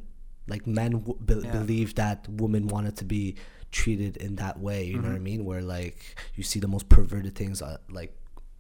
like 0.48 0.68
men 0.68 0.92
w- 0.92 1.18
be- 1.26 1.42
Yeah. 1.44 1.52
believed 1.52 1.96
that 1.96 2.28
women 2.30 2.68
wanted 2.68 2.96
to 2.98 3.06
be 3.06 3.36
treated 3.72 4.18
in 4.18 4.36
that 4.36 4.60
way 4.60 4.86
you 4.86 4.94
know 4.96 5.00
Mm-hmm. 5.04 5.12
what 5.12 5.16
i 5.16 5.20
mean 5.20 5.46
where 5.46 5.62
like 5.62 6.16
you 6.36 6.44
see 6.44 6.60
the 6.60 6.68
most 6.68 6.88
perverted 6.90 7.34
things 7.36 7.62
uh, 7.62 7.78
like 7.90 8.12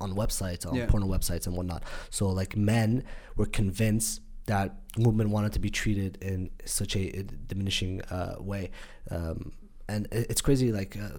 on 0.01 0.13
websites 0.13 0.65
on 0.65 0.75
Yeah. 0.75 0.85
porno 0.87 1.07
websites 1.07 1.45
and 1.47 1.55
whatnot 1.57 1.83
so 2.09 2.29
like 2.29 2.55
men 2.57 3.03
were 3.37 3.45
convinced 3.45 4.21
that 4.47 4.75
women 4.97 5.29
wanted 5.31 5.51
to 5.53 5.59
be 5.59 5.69
treated 5.69 6.17
in 6.21 6.51
such 6.65 6.95
a, 6.95 7.03
a 7.19 7.23
diminishing 7.23 8.01
uh, 8.03 8.35
way 8.39 8.71
um, 9.11 9.51
and 9.87 10.07
it's 10.11 10.41
crazy 10.41 10.71
like 10.71 10.97
uh, 10.97 11.17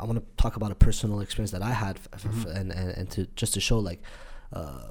i 0.00 0.04
want 0.04 0.18
to 0.18 0.24
talk 0.42 0.56
about 0.56 0.70
a 0.70 0.74
personal 0.74 1.20
experience 1.20 1.50
that 1.50 1.62
i 1.62 1.70
had 1.70 1.96
f- 1.96 2.08
f- 2.14 2.22
Mm-hmm. 2.24 2.56
and, 2.56 2.72
and, 2.72 2.88
and 2.98 3.10
to 3.10 3.26
just 3.36 3.54
to 3.54 3.60
show 3.60 3.78
like 3.78 4.02
uh, 4.52 4.88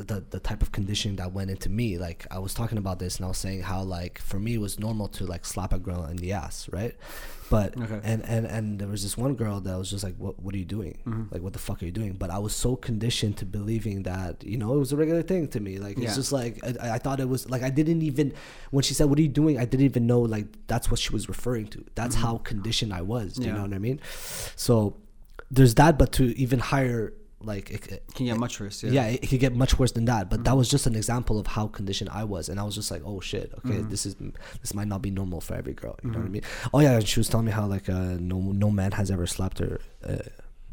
the, 0.00 0.14
the, 0.14 0.24
the 0.30 0.40
type 0.40 0.62
of 0.62 0.72
conditioning 0.72 1.16
that 1.16 1.32
went 1.32 1.50
into 1.50 1.68
me. 1.68 1.98
Like 1.98 2.26
i 2.30 2.38
was 2.38 2.52
talking 2.54 2.78
about 2.78 2.98
this 2.98 3.16
and 3.16 3.24
i 3.24 3.28
was 3.28 3.38
saying 3.38 3.62
how 3.62 3.82
like 3.82 4.18
for 4.18 4.38
me 4.38 4.54
it 4.54 4.60
was 4.60 4.78
normal 4.78 5.08
to 5.08 5.24
like 5.26 5.44
slap 5.44 5.72
a 5.72 5.78
girl 5.78 6.04
in 6.06 6.16
the 6.16 6.32
ass 6.32 6.68
right? 6.72 6.94
But 7.50 7.76
Okay. 7.76 8.00
and 8.04 8.20
and 8.34 8.46
and 8.46 8.78
there 8.78 8.86
was 8.94 9.02
this 9.02 9.16
one 9.16 9.34
girl 9.34 9.60
that 9.60 9.76
was 9.76 9.90
just 9.90 10.04
like 10.04 10.14
what 10.24 10.34
what 10.42 10.54
are 10.54 10.58
you 10.58 10.64
doing? 10.64 10.98
Mm-hmm. 11.06 11.24
like 11.32 11.42
what 11.42 11.52
the 11.52 11.58
fuck 11.58 11.82
are 11.82 11.86
you 11.86 11.92
doing? 12.00 12.12
But 12.22 12.30
i 12.30 12.38
was 12.46 12.54
so 12.54 12.76
conditioned 12.76 13.34
to 13.38 13.44
believing 13.44 14.04
that 14.04 14.44
you 14.50 14.56
know 14.56 14.72
it 14.74 14.78
was 14.78 14.92
a 14.92 14.96
regular 14.96 15.22
thing 15.22 15.48
to 15.48 15.60
me. 15.66 15.78
Like 15.86 15.96
it's 15.98 16.12
Yeah. 16.12 16.14
just 16.20 16.32
like 16.40 16.52
I, 16.64 16.94
I 16.96 16.98
thought 16.98 17.18
it 17.20 17.28
was 17.28 17.50
like 17.54 17.62
i 17.62 17.70
didn't 17.70 18.02
even 18.10 18.32
when 18.70 18.82
she 18.88 18.94
said 18.94 19.06
what 19.10 19.18
are 19.18 19.22
you 19.22 19.34
doing? 19.42 19.58
I 19.58 19.64
didn't 19.64 19.86
even 19.92 20.06
know 20.06 20.20
like 20.20 20.46
that's 20.68 20.90
what 20.90 21.00
she 21.00 21.10
was 21.12 21.28
referring 21.28 21.66
to. 21.74 21.84
That's 21.94 22.14
how 22.24 22.38
conditioned 22.38 22.92
i 22.94 23.02
was. 23.02 23.34
Do 23.34 23.42
you 23.42 23.48
Mm-hmm. 23.48 23.56
Know 23.56 23.62
what 23.68 23.74
i 23.74 23.78
mean? 23.88 24.00
So 24.66 24.96
there's 25.50 25.74
that 25.74 25.98
but 25.98 26.12
to 26.12 26.24
even 26.38 26.60
higher 26.60 27.12
like 27.42 27.70
it, 27.70 27.86
it- 27.92 28.04
Can 28.14 28.26
get 28.26 28.36
much 28.38 28.60
worse. 28.60 28.82
yeah, 28.84 29.06
it, 29.06 29.24
it 29.24 29.26
could 29.28 29.40
get 29.40 29.54
much 29.54 29.78
worse 29.78 29.92
than 29.92 30.04
that. 30.06 30.28
But 30.30 30.44
that 30.44 30.56
was 30.56 30.68
just 30.68 30.86
an 30.86 30.94
example 30.94 31.38
of 31.38 31.46
how 31.46 31.66
conditioned 31.68 32.10
I 32.10 32.24
was, 32.24 32.48
and 32.48 32.60
I 32.60 32.64
was 32.64 32.74
just 32.74 32.90
like, 32.90 33.02
oh 33.04 33.20
shit, 33.20 33.52
okay, 33.64 33.78
this 33.82 34.04
is 34.06 34.14
this 34.60 34.74
might 34.74 34.88
not 34.88 35.00
be 35.02 35.10
normal 35.10 35.40
for 35.40 35.54
every 35.54 35.72
girl. 35.74 35.98
You 36.02 36.10
know 36.10 36.18
what 36.18 36.26
I 36.26 36.28
mean? 36.30 36.42
Oh 36.74 36.80
yeah, 36.80 36.92
and 36.96 37.08
she 37.08 37.18
was 37.20 37.28
telling 37.28 37.46
me 37.46 37.52
how 37.52 37.66
like 37.66 37.88
uh, 37.88 38.16
no 38.20 38.38
no 38.40 38.70
man 38.70 38.92
has 38.92 39.10
ever 39.10 39.26
slapped 39.26 39.58
her 39.58 39.80
uh, 40.06 40.18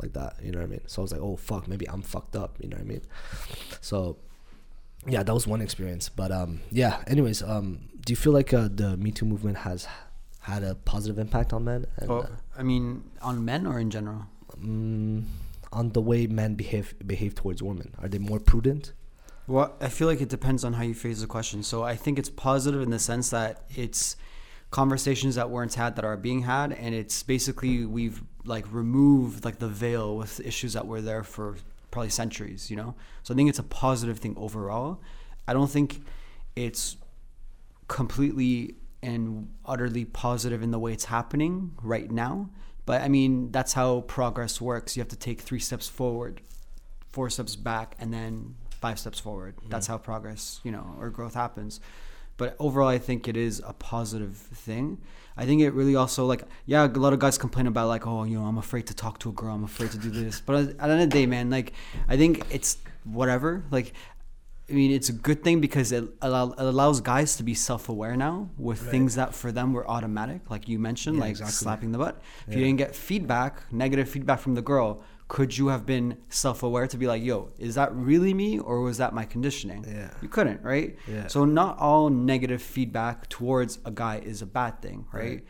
like 0.01 0.13
that. 0.13 0.36
You 0.43 0.51
know 0.51 0.59
what 0.59 0.65
I 0.65 0.69
mean? 0.69 0.81
So 0.88 1.01
I 1.01 1.03
was 1.03 1.12
like, 1.13 1.21
oh 1.21 1.36
fuck, 1.38 1.67
maybe 1.67 1.88
I'm 1.89 2.01
fucked 2.01 2.36
up. 2.36 2.58
You 2.62 2.69
know 2.69 2.77
what 2.77 2.84
I 2.84 2.88
mean? 2.88 3.01
So 3.82 4.17
yeah, 5.08 5.23
that 5.23 5.34
was 5.34 5.47
one 5.47 5.62
experience. 5.62 6.10
But 6.10 6.32
um, 6.32 6.62
yeah. 6.71 7.01
Anyways, 7.08 7.41
um, 7.43 7.89
do 8.06 8.12
you 8.12 8.17
feel 8.17 8.34
like 8.34 8.53
uh, 8.53 8.67
the 8.73 8.97
Me 8.97 9.12
Too 9.12 9.25
movement 9.25 9.58
has 9.60 9.88
had 10.41 10.63
a 10.63 10.75
positive 10.75 11.17
impact 11.19 11.53
on 11.53 11.63
men? 11.63 11.86
And, 11.97 12.10
Well, 12.10 12.30
I 12.58 12.63
mean, 12.63 13.03
on 13.21 13.45
men 13.45 13.65
or 13.67 13.80
in 13.80 13.89
general? 13.89 14.25
uh, 14.51 14.56
mm, 14.58 15.23
on 15.71 15.91
the 15.91 16.01
way 16.01 16.27
men 16.27 16.56
behave 16.56 16.95
behave 17.06 17.36
towards 17.36 17.62
women, 17.62 17.93
are 17.99 18.08
they 18.08 18.19
more 18.19 18.39
prudent? 18.39 18.93
Well, 19.47 19.75
I 19.80 19.88
feel 19.88 20.08
like 20.08 20.19
it 20.19 20.30
depends 20.30 20.63
on 20.65 20.73
how 20.73 20.84
you 20.84 20.93
phrase 20.93 21.21
the 21.21 21.27
question. 21.27 21.63
So 21.63 21.84
I 21.84 21.95
think 21.95 22.19
it's 22.19 22.30
positive 22.30 22.82
in 22.82 22.89
the 22.89 22.99
sense 22.99 23.30
that 23.30 23.63
it's 23.69 24.17
conversations 24.71 25.36
that 25.36 25.49
weren't 25.49 25.73
had 25.73 25.95
that 25.95 26.03
are 26.03 26.17
being 26.17 26.41
had, 26.41 26.73
and 26.73 26.93
it's 26.93 27.23
basically 27.23 27.86
we've 27.86 28.21
like 28.43 28.65
removed 28.71 29.45
like 29.45 29.60
the 29.60 29.69
veil 29.69 30.17
with 30.17 30.39
issues 30.41 30.73
that 30.73 30.86
were 30.86 31.01
there 31.01 31.23
for 31.23 31.56
probably 31.91 32.10
centuries. 32.10 32.69
You 32.69 32.75
know, 32.77 32.95
so 33.23 33.34
I 33.34 33.38
think 33.38 33.49
it's 33.49 33.60
a 33.60 33.63
positive 33.63 34.19
thing 34.19 34.36
overall. 34.38 35.01
I 35.47 35.53
don't 35.53 35.71
think 35.71 36.01
it's 36.56 36.97
completely 37.88 38.75
and 39.01 39.49
utterly 39.65 40.03
positive 40.03 40.62
in 40.62 40.71
the 40.71 40.80
way 40.80 40.91
it's 40.91 41.06
happening 41.06 41.71
right 41.82 42.12
now. 42.12 42.49
But 42.88 43.02
I 43.02 43.10
mean, 43.10 43.52
that's 43.52 43.73
how 43.73 44.02
progress 44.02 44.62
works. 44.62 44.95
You 44.95 45.02
have 45.02 45.10
to 45.10 45.17
take 45.17 45.41
three 45.41 45.60
steps 45.60 45.89
forward, 45.89 46.39
four 47.10 47.30
steps 47.30 47.58
back, 47.58 47.95
and 48.00 48.13
then 48.13 48.56
five 48.71 48.97
steps 48.97 49.19
forward. 49.19 49.58
Mm-hmm. 49.58 49.69
That's 49.69 49.88
how 49.88 49.97
progress, 49.97 50.62
you 50.63 50.71
know, 50.71 50.95
or 50.97 51.10
growth 51.10 51.34
happens. 51.34 51.82
But 52.38 52.56
overall, 52.60 52.88
I 52.88 52.97
think 52.97 53.28
it 53.28 53.36
is 53.36 53.62
a 53.65 53.73
positive 53.73 54.38
thing. 54.38 55.00
I 55.36 55.45
think 55.45 55.62
it 55.62 55.71
really 55.71 55.97
also 55.97 56.26
like 56.26 56.43
yeah, 56.65 56.86
a 56.86 56.88
lot 56.88 57.12
of 57.12 57.19
guys 57.19 57.38
complain 57.38 57.67
about 57.67 57.89
like 57.89 58.08
oh 58.08 58.23
you 58.23 58.39
know 58.39 58.45
I'm 58.45 58.58
afraid 58.58 58.88
to 58.88 58.93
talk 58.93 59.19
to 59.19 59.30
a 59.30 59.34
girl, 59.34 59.54
I'm 59.54 59.65
afraid 59.65 59.91
to 59.91 59.97
do 59.97 60.10
this. 60.10 60.39
But 60.39 60.56
at 60.56 60.78
the 60.78 60.84
end 60.84 60.91
of 60.93 61.00
the 61.00 61.08
day, 61.08 61.26
man, 61.26 61.50
like 61.50 61.73
I 62.08 62.15
think 62.15 62.45
it's 62.50 62.78
whatever. 63.04 63.65
Like 63.69 63.93
I 64.69 64.73
mean, 64.73 64.91
it's 64.91 65.08
a 65.08 65.13
good 65.13 65.43
thing 65.45 65.62
because 65.62 65.93
it, 65.93 66.03
allow, 66.21 66.51
it 66.51 66.60
allows 66.60 66.99
guys 66.99 67.38
to 67.38 67.43
be 67.43 67.53
self-aware 67.53 68.17
now 68.17 68.49
with 68.58 68.80
things 68.82 69.15
that 69.15 69.34
for 69.34 69.49
them 69.49 69.71
were 69.71 69.89
automatic, 69.89 70.49
like 70.49 70.67
you 70.67 70.77
mentioned, 70.77 71.15
Yeah, 71.15 71.21
like 71.21 71.30
exactly. 71.32 71.53
slapping 71.53 71.91
the 71.93 71.97
butt. 71.97 72.21
If 72.47 72.53
you 72.56 72.63
didn't 72.65 72.77
get 72.77 72.93
feedback, 72.93 73.71
negative 73.71 74.10
feedback 74.10 74.39
from 74.39 74.56
the 74.56 74.62
girl, 74.62 75.01
could 75.30 75.58
you 75.58 75.67
have 75.67 75.86
been 75.86 76.17
self-aware 76.27 76.88
to 76.88 76.97
be 76.97 77.08
like, 77.08 77.21
"Yo, 77.23 77.49
is 77.58 77.75
that 77.75 77.93
really 77.95 78.34
me, 78.34 78.60
or 78.60 78.82
was 78.82 78.97
that 78.97 79.13
my 79.13 79.23
conditioning?" 79.25 79.86
Yeah. 79.88 80.12
You 80.21 80.27
couldn't, 80.30 80.62
right? 80.63 80.97
Yeah. 81.08 81.27
So 81.27 81.45
not 81.45 81.77
all 81.80 82.10
negative 82.10 82.62
feedback 82.62 83.27
towards 83.30 83.80
a 83.86 83.91
guy 83.91 84.17
is 84.19 84.41
a 84.41 84.45
bad 84.45 84.82
thing, 84.82 85.06
right? 85.13 85.23
Right. 85.23 85.43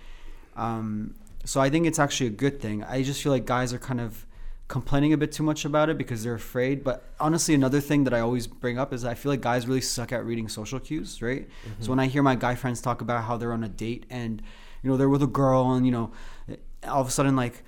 Um, 0.56 1.16
so 1.44 1.60
I 1.62 1.70
think 1.72 1.88
it's 1.88 2.00
actually 2.00 2.28
a 2.28 2.32
good 2.46 2.60
thing. 2.60 2.84
I 2.84 3.02
just 3.02 3.22
feel 3.24 3.32
like 3.32 3.46
guys 3.46 3.74
are 3.74 3.80
kind 3.80 4.02
of 4.02 4.27
complaining 4.68 5.14
a 5.14 5.18
bit 5.18 5.32
too 5.32 5.44
much 5.44 5.64
about 5.64 5.90
it 5.90 5.98
because 5.98 6.24
they're 6.24 6.34
afraid. 6.34 6.84
But 6.84 7.04
honestly, 7.20 7.54
another 7.54 7.80
thing 7.80 8.04
that 8.04 8.14
I 8.14 8.20
always 8.20 8.48
bring 8.48 8.78
up 8.78 8.94
is 8.94 9.06
I 9.06 9.14
feel 9.14 9.32
like 9.32 9.42
guys 9.42 9.68
really 9.68 9.82
suck 9.82 10.12
at 10.12 10.26
reading 10.26 10.50
social 10.50 10.80
cues, 10.80 11.22
right? 11.22 11.48
So 11.64 11.70
mm-hmm. 11.70 11.90
when 11.92 12.00
I 12.00 12.08
hear 12.08 12.22
my 12.22 12.36
guy 12.36 12.56
friends 12.56 12.82
talk 12.82 13.02
about 13.02 13.24
how 13.24 13.38
they're 13.38 13.54
on 13.54 13.64
a 13.64 13.70
date 13.70 14.06
and 14.10 14.42
you 14.84 14.90
know 14.90 14.98
they're 14.98 15.10
with 15.10 15.24
a 15.24 15.28
girl 15.28 15.72
and 15.72 15.86
you 15.86 15.92
know 15.92 16.12
all 16.88 17.02
of 17.02 17.08
a 17.08 17.12
sudden 17.12 17.36
like 17.36 17.64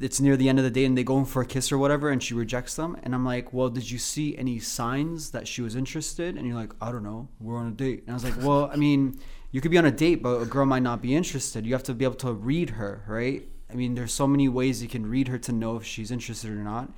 it's 0.00 0.20
near 0.20 0.36
the 0.36 0.48
end 0.48 0.58
of 0.58 0.64
the 0.64 0.70
day 0.70 0.84
and 0.84 0.96
they 0.96 1.02
go 1.02 1.18
in 1.18 1.24
for 1.24 1.42
a 1.42 1.46
kiss 1.46 1.72
or 1.72 1.78
whatever 1.78 2.10
and 2.10 2.22
she 2.22 2.34
rejects 2.34 2.76
them. 2.76 2.96
And 3.02 3.14
i'm 3.14 3.24
like 3.24 3.52
well 3.52 3.68
did 3.68 3.90
you 3.90 3.98
see 3.98 4.36
any 4.36 4.58
signs 4.58 5.30
that 5.30 5.48
she 5.48 5.62
was 5.62 5.74
interested? 5.76 6.36
And 6.36 6.46
you're 6.46 6.56
like 6.56 6.72
i 6.80 6.92
don't 6.92 7.02
know. 7.02 7.28
We're 7.40 7.58
on 7.58 7.68
a 7.68 7.72
date. 7.72 8.02
And 8.02 8.10
i 8.10 8.14
was 8.14 8.24
like 8.24 8.36
well 8.38 8.70
i 8.72 8.76
mean 8.76 9.18
you 9.50 9.60
could 9.60 9.70
be 9.70 9.78
on 9.78 9.86
a 9.86 9.90
date 9.90 10.22
but 10.22 10.40
a 10.40 10.46
girl 10.46 10.66
might 10.66 10.82
not 10.82 11.00
be 11.00 11.14
interested. 11.14 11.64
You 11.64 11.72
have 11.74 11.84
to 11.84 11.94
be 11.94 12.04
able 12.04 12.16
to 12.16 12.32
read 12.32 12.70
her 12.70 13.04
right 13.06 13.48
i 13.74 13.76
mean 13.76 13.94
there's 13.94 14.12
so 14.14 14.26
many 14.26 14.48
ways 14.48 14.82
you 14.82 14.88
can 14.88 15.04
read 15.16 15.26
her 15.28 15.38
to 15.38 15.52
know 15.52 15.76
if 15.76 15.84
she's 15.84 16.10
interested 16.10 16.50
or 16.50 16.62
not 16.72 16.88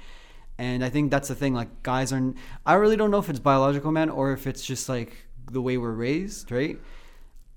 and 0.59 0.85
i 0.85 0.89
think 0.91 1.11
that's 1.11 1.29
the 1.29 1.35
thing 1.35 1.55
like 1.55 1.71
guys 1.83 2.13
are 2.13 2.35
i 2.67 2.75
really 2.75 2.97
don't 2.97 3.11
know 3.11 3.19
if 3.19 3.29
it's 3.31 3.41
biological 3.41 3.91
man 3.91 4.11
or 4.11 4.33
if 4.33 4.47
it's 4.47 4.65
just 4.65 4.89
like 4.89 5.13
the 5.51 5.61
way 5.63 5.77
we're 5.79 5.99
raised 6.09 6.53
right 6.53 6.79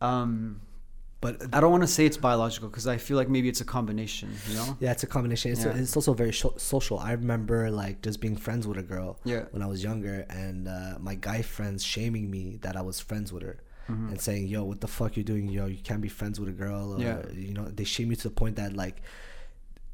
um 0.01 0.61
But 1.21 1.33
I 1.55 1.59
don't 1.59 1.71
want 1.75 1.83
to 1.83 1.93
say 1.97 2.05
it's 2.09 2.15
biological 2.29 2.69
because 2.71 2.87
I 2.87 2.97
feel 2.97 3.17
like 3.21 3.27
maybe 3.35 3.49
it's 3.49 3.59
a 3.67 3.69
combination, 3.77 4.29
you 4.47 4.55
know? 4.59 4.77
Yeah, 4.79 4.93
it's 4.95 5.03
a 5.03 5.11
combination. 5.17 5.51
It's, 5.51 5.65
Yeah. 5.65 5.75
it's 5.81 5.95
also 5.99 6.13
very 6.23 6.31
sho- 6.31 6.55
social. 6.73 6.97
I 6.97 7.11
remember 7.11 7.59
like 7.83 7.95
just 8.07 8.19
being 8.25 8.37
friends 8.45 8.63
with 8.69 8.77
a 8.85 8.87
girl 8.93 9.09
Yeah. 9.25 9.43
when 9.51 9.61
I 9.61 9.67
was 9.73 9.79
younger, 9.83 10.17
and 10.43 10.59
uh, 10.77 10.95
my 11.09 11.15
guy 11.29 11.41
friends 11.55 11.83
shaming 11.83 12.25
me 12.35 12.43
that 12.63 12.75
I 12.81 12.83
was 12.89 12.97
friends 13.09 13.33
with 13.33 13.43
her. 13.43 13.57
Mm-hmm. 13.89 14.09
And 14.09 14.21
saying, 14.21 14.47
"Yo, 14.47 14.63
what 14.63 14.79
the 14.81 14.87
fuck 14.87 15.17
you 15.17 15.23
doing? 15.23 15.47
Yo, 15.49 15.65
you 15.65 15.77
can't 15.89 16.01
be 16.01 16.09
friends 16.09 16.39
with 16.39 16.49
a 16.49 16.57
girl." 16.63 16.93
Or, 16.93 16.99
Yeah. 17.01 17.21
You 17.33 17.53
know, 17.53 17.65
they 17.65 17.83
shame 17.83 18.09
me 18.09 18.15
to 18.17 18.23
the 18.29 18.35
point 18.41 18.55
that 18.57 18.73
like, 18.75 19.01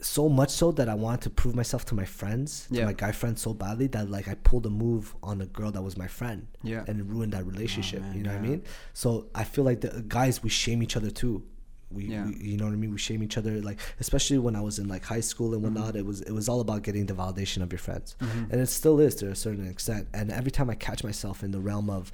so 0.02 0.28
much 0.28 0.50
so 0.50 0.72
that 0.74 0.90
I 0.90 0.94
wanted 0.94 1.22
to 1.22 1.30
prove 1.30 1.56
myself 1.56 1.86
to 1.86 1.96
my 1.96 2.04
friends, 2.06 2.68
to 2.68 2.76
Yeah. 2.80 2.86
my 2.86 2.94
guy 2.94 3.12
friends, 3.14 3.42
so 3.42 3.54
badly 3.54 3.88
that 3.88 4.10
like 4.12 4.28
I 4.28 4.36
pulled 4.36 4.66
a 4.66 4.70
move 4.70 5.16
on 5.24 5.40
a 5.42 5.46
girl 5.46 5.72
that 5.72 5.82
was 5.82 5.96
my 5.98 6.08
friend. 6.08 6.48
Yeah. 6.64 6.84
And 6.88 7.00
it 7.00 7.06
ruined 7.06 7.32
that 7.34 7.46
relationship. 7.46 8.02
man, 8.02 8.18
you 8.18 8.24
know 8.24 8.32
what 8.34 8.40
I 8.40 8.48
mean? 8.50 8.62
So 8.94 9.28
I 9.34 9.46
feel 9.46 9.64
like 9.64 9.80
the 9.82 10.04
guys 10.08 10.44
we 10.44 10.50
shame 10.50 10.84
each 10.84 10.98
other 10.98 11.10
too 11.10 11.44
we, 11.92 12.06
Yeah. 12.08 12.26
we 12.26 12.36
you 12.38 12.58
know 12.58 12.66
what 12.66 12.74
I 12.74 12.78
mean. 12.78 12.92
We 12.92 12.98
shame 12.98 13.22
each 13.24 13.38
other. 13.38 13.62
Like 13.62 13.80
especially 14.00 14.40
when 14.40 14.56
I 14.56 14.60
was 14.60 14.80
in 14.80 14.88
like 14.90 15.06
high 15.06 15.22
school 15.22 15.54
and 15.54 15.64
Mm-hmm. 15.64 15.76
whatnot, 15.76 15.96
it 15.96 16.06
was 16.06 16.20
it 16.22 16.32
was 16.34 16.50
all 16.50 16.60
about 16.60 16.82
getting 16.82 17.06
the 17.06 17.14
validation 17.14 17.62
of 17.62 17.72
your 17.72 17.80
friends, 17.80 18.16
and 18.20 18.60
it 18.60 18.68
still 18.68 19.00
is 19.00 19.16
to 19.18 19.30
a 19.30 19.36
certain 19.36 19.68
extent. 19.68 20.08
And 20.12 20.30
every 20.32 20.52
time 20.52 20.70
I 20.70 20.76
catch 20.76 21.04
myself 21.06 21.42
in 21.44 21.52
the 21.52 21.62
realm 21.62 21.90
of, 21.90 22.12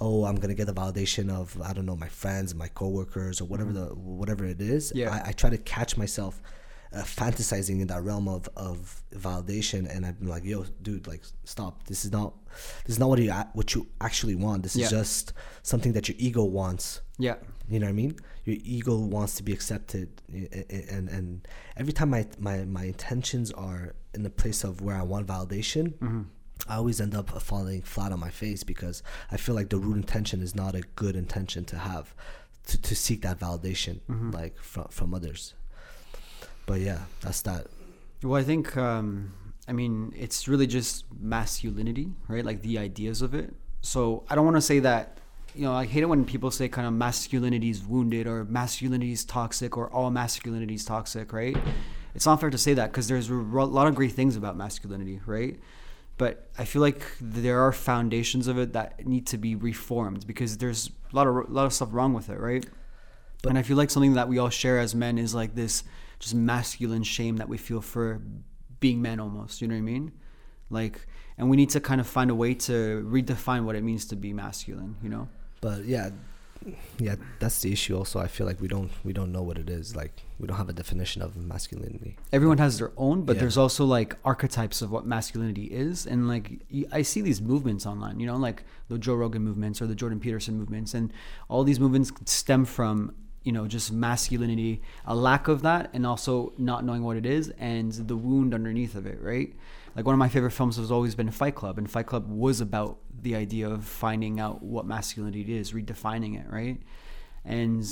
oh, 0.00 0.24
I'm 0.24 0.36
gonna 0.36 0.54
get 0.54 0.66
the 0.66 0.72
validation 0.74 1.30
of 1.30 1.60
I 1.62 1.72
don't 1.72 1.86
know 1.86 1.96
my 1.96 2.08
friends, 2.08 2.54
my 2.54 2.68
coworkers, 2.68 3.40
or 3.40 3.44
whatever 3.46 3.72
the 3.72 3.86
whatever 3.94 4.44
it 4.44 4.60
is. 4.60 4.88
Mm-hmm. 4.88 4.98
Yeah. 4.98 5.14
I, 5.24 5.28
I 5.30 5.32
try 5.32 5.50
to 5.50 5.58
catch 5.58 5.96
myself 5.96 6.40
uh, 6.92 7.02
fantasizing 7.02 7.80
in 7.80 7.86
that 7.86 8.02
realm 8.02 8.26
of, 8.26 8.48
of 8.56 9.00
validation 9.14 9.88
and 9.94 10.04
i'm 10.04 10.16
like 10.22 10.42
yo 10.44 10.64
dude 10.82 11.06
like 11.06 11.22
stop 11.44 11.86
this 11.86 12.04
is 12.04 12.10
not 12.10 12.34
this 12.84 12.94
is 12.96 12.98
not 12.98 13.08
what 13.08 13.20
you 13.20 13.30
what 13.52 13.74
you 13.76 13.86
actually 14.00 14.34
want 14.34 14.64
this 14.64 14.74
Yeah. 14.74 14.86
is 14.86 14.90
just 14.90 15.32
something 15.62 15.92
that 15.92 16.08
your 16.08 16.16
ego 16.18 16.42
wants 16.42 17.00
Yeah. 17.16 17.36
you 17.68 17.78
know 17.78 17.86
what 17.86 17.90
i 17.90 17.92
mean 17.92 18.16
your 18.44 18.56
ego 18.64 18.96
wants 18.96 19.36
to 19.36 19.44
be 19.44 19.52
accepted 19.52 20.08
and 20.90 21.08
and 21.08 21.46
every 21.76 21.92
time 21.92 22.10
my 22.10 22.26
my, 22.40 22.64
my 22.64 22.84
intentions 22.84 23.52
are 23.52 23.94
in 24.14 24.24
the 24.24 24.30
place 24.30 24.64
of 24.64 24.80
where 24.80 24.96
i 24.96 25.02
want 25.02 25.28
validation 25.28 26.26
I 26.70 26.76
always 26.76 27.00
end 27.00 27.14
up 27.14 27.30
falling 27.42 27.82
flat 27.82 28.12
on 28.12 28.20
my 28.20 28.30
face 28.30 28.62
because 28.62 29.02
I 29.30 29.36
feel 29.36 29.54
like 29.54 29.70
the 29.70 29.78
root 29.78 29.96
intention 29.96 30.40
is 30.40 30.54
not 30.54 30.74
a 30.74 30.82
good 30.94 31.16
intention 31.16 31.64
to 31.66 31.76
have, 31.76 32.14
to, 32.68 32.80
to 32.80 32.94
seek 32.94 33.22
that 33.22 33.38
validation 33.40 34.00
like 34.32 34.56
from 34.58 34.86
from 34.90 35.12
others. 35.12 35.54
But 36.66 36.80
yeah, 36.80 37.00
that's 37.20 37.42
that. 37.42 37.66
Well, 38.22 38.40
I 38.40 38.44
think, 38.44 38.76
um, 38.76 39.32
I 39.66 39.72
mean, 39.72 40.12
it's 40.16 40.46
really 40.46 40.66
just 40.66 41.04
masculinity, 41.18 42.12
right? 42.28 42.44
Like 42.44 42.62
the 42.62 42.78
ideas 42.78 43.22
of 43.22 43.34
it. 43.34 43.52
So 43.82 44.24
I 44.28 44.34
don't 44.34 44.44
want 44.44 44.56
to 44.56 44.62
say 44.62 44.78
that, 44.80 45.18
you 45.54 45.62
know, 45.62 45.72
I 45.72 45.86
hate 45.86 46.02
it 46.02 46.06
when 46.06 46.24
people 46.24 46.50
say 46.50 46.68
kind 46.68 46.86
of 46.86 46.92
masculinity 46.92 47.70
is 47.70 47.82
wounded 47.82 48.26
or 48.26 48.44
masculinity 48.44 49.12
is 49.12 49.24
toxic 49.24 49.76
or 49.76 49.90
all 49.90 50.10
masculinity 50.10 50.74
is 50.74 50.84
toxic, 50.84 51.32
right? 51.32 51.56
It's 52.14 52.26
not 52.26 52.40
fair 52.40 52.50
to 52.50 52.58
say 52.58 52.74
that 52.74 52.92
because 52.92 53.08
there's 53.08 53.30
a 53.30 53.34
lot 53.34 53.86
of 53.88 53.94
great 53.94 54.12
things 54.12 54.36
about 54.36 54.56
masculinity, 54.56 55.20
right? 55.26 55.58
But 56.20 56.50
I 56.58 56.66
feel 56.66 56.82
like 56.82 57.02
there 57.18 57.62
are 57.62 57.72
foundations 57.72 58.46
of 58.46 58.58
it 58.58 58.74
that 58.74 59.06
need 59.06 59.26
to 59.28 59.38
be 59.38 59.54
reformed 59.54 60.26
because 60.26 60.58
there's 60.58 60.90
a 61.10 61.16
lot 61.16 61.26
of 61.26 61.34
a 61.34 61.50
lot 61.50 61.64
of 61.64 61.72
stuff 61.72 61.88
wrong 61.92 62.12
with 62.12 62.28
it, 62.28 62.38
right? 62.38 62.62
But, 63.42 63.48
and 63.48 63.58
I 63.58 63.62
feel 63.62 63.78
like 63.78 63.88
something 63.88 64.12
that 64.12 64.28
we 64.28 64.36
all 64.36 64.50
share 64.50 64.78
as 64.78 64.94
men 64.94 65.16
is 65.16 65.34
like 65.34 65.54
this 65.54 65.82
just 66.18 66.34
masculine 66.34 67.04
shame 67.04 67.38
that 67.38 67.48
we 67.48 67.56
feel 67.56 67.80
for 67.80 68.20
being 68.80 69.00
men 69.00 69.18
almost. 69.18 69.62
You 69.62 69.68
know 69.68 69.76
what 69.76 69.78
I 69.78 69.92
mean? 69.94 70.12
Like, 70.68 71.06
and 71.38 71.48
we 71.48 71.56
need 71.56 71.70
to 71.70 71.80
kind 71.80 72.02
of 72.02 72.06
find 72.06 72.30
a 72.30 72.34
way 72.34 72.52
to 72.68 73.02
redefine 73.10 73.64
what 73.64 73.74
it 73.74 73.82
means 73.82 74.04
to 74.08 74.16
be 74.16 74.34
masculine. 74.34 74.96
You 75.02 75.08
know? 75.08 75.28
But 75.62 75.86
yeah, 75.86 76.10
yeah, 76.98 77.14
that's 77.38 77.62
the 77.62 77.72
issue. 77.72 77.96
Also, 77.96 78.20
I 78.20 78.26
feel 78.26 78.46
like 78.46 78.60
we 78.60 78.68
don't 78.68 78.90
we 79.04 79.14
don't 79.14 79.32
know 79.32 79.42
what 79.42 79.56
it 79.56 79.70
is. 79.70 79.96
Like 79.96 80.20
we 80.40 80.46
don't 80.46 80.56
have 80.56 80.68
a 80.68 80.72
definition 80.72 81.20
of 81.22 81.36
masculinity. 81.36 82.16
Everyone 82.32 82.58
has 82.58 82.78
their 82.78 82.92
own, 82.96 83.22
but 83.22 83.36
Yeah. 83.36 83.40
there's 83.40 83.56
also 83.58 83.84
like 83.84 84.16
archetypes 84.24 84.80
of 84.82 84.90
what 84.90 85.06
masculinity 85.06 85.64
is, 85.64 86.06
and 86.06 86.26
like 86.28 86.60
I 86.92 87.02
see 87.02 87.20
these 87.20 87.40
movements 87.40 87.84
online. 87.86 88.18
You 88.20 88.26
know, 88.26 88.36
like 88.36 88.64
the 88.88 88.98
Joe 88.98 89.14
Rogan 89.14 89.42
movements 89.42 89.80
or 89.82 89.86
the 89.86 89.94
Jordan 89.94 90.18
Peterson 90.20 90.56
movements, 90.58 90.94
and 90.94 91.12
all 91.48 91.62
these 91.64 91.78
movements 91.80 92.10
stem 92.24 92.64
from 92.64 93.12
you 93.42 93.52
know 93.52 93.66
just 93.66 93.92
masculinity, 93.92 94.80
a 95.06 95.14
lack 95.14 95.46
of 95.48 95.62
that, 95.62 95.90
and 95.92 96.06
also 96.06 96.52
not 96.58 96.84
knowing 96.84 97.02
what 97.02 97.16
it 97.16 97.26
is, 97.26 97.50
and 97.58 97.92
the 97.92 98.16
wound 98.16 98.54
underneath 98.54 98.94
of 98.94 99.06
it. 99.06 99.20
Right? 99.22 99.54
Like 99.96 100.06
one 100.06 100.14
of 100.14 100.18
my 100.18 100.28
favorite 100.28 100.52
films 100.52 100.76
has 100.76 100.90
always 100.90 101.14
been 101.14 101.30
Fight 101.30 101.54
Club, 101.54 101.76
and 101.76 101.90
Fight 101.90 102.06
Club 102.06 102.28
was 102.28 102.60
about 102.60 102.98
the 103.22 103.34
idea 103.34 103.68
of 103.68 103.84
finding 103.84 104.40
out 104.40 104.62
what 104.62 104.86
masculinity 104.86 105.56
is, 105.56 105.72
redefining 105.72 106.38
it. 106.40 106.50
Right? 106.50 106.80
And 107.44 107.84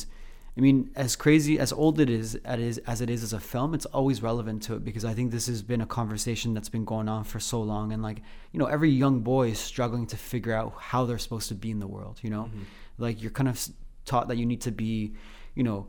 I 0.58 0.60
mean, 0.60 0.90
as 0.96 1.14
crazy 1.14 1.56
as 1.60 1.72
old 1.72 2.00
it 2.00 2.10
is, 2.10 2.34
as 2.34 3.00
it 3.00 3.08
is 3.08 3.22
as 3.22 3.32
a 3.32 3.38
film, 3.38 3.74
it's 3.74 3.86
always 3.86 4.24
relevant 4.24 4.64
to 4.64 4.74
it 4.74 4.84
because 4.84 5.04
I 5.04 5.14
think 5.14 5.30
this 5.30 5.46
has 5.46 5.62
been 5.62 5.80
a 5.80 5.86
conversation 5.86 6.52
that's 6.52 6.68
been 6.68 6.84
going 6.84 7.08
on 7.08 7.22
for 7.22 7.38
so 7.38 7.62
long, 7.62 7.92
and 7.92 8.02
like 8.02 8.22
you 8.50 8.58
know, 8.58 8.66
every 8.66 8.90
young 8.90 9.20
boy 9.20 9.50
is 9.50 9.60
struggling 9.60 10.04
to 10.08 10.16
figure 10.16 10.52
out 10.52 10.74
how 10.76 11.04
they're 11.04 11.18
supposed 11.18 11.48
to 11.50 11.54
be 11.54 11.70
in 11.70 11.78
the 11.78 11.86
world. 11.86 12.18
You 12.22 12.30
know, 12.30 12.42
mm-hmm. 12.44 12.62
like 12.98 13.22
you're 13.22 13.30
kind 13.30 13.48
of 13.48 13.68
taught 14.04 14.26
that 14.28 14.36
you 14.36 14.46
need 14.46 14.60
to 14.62 14.72
be, 14.72 15.14
you 15.54 15.62
know, 15.62 15.86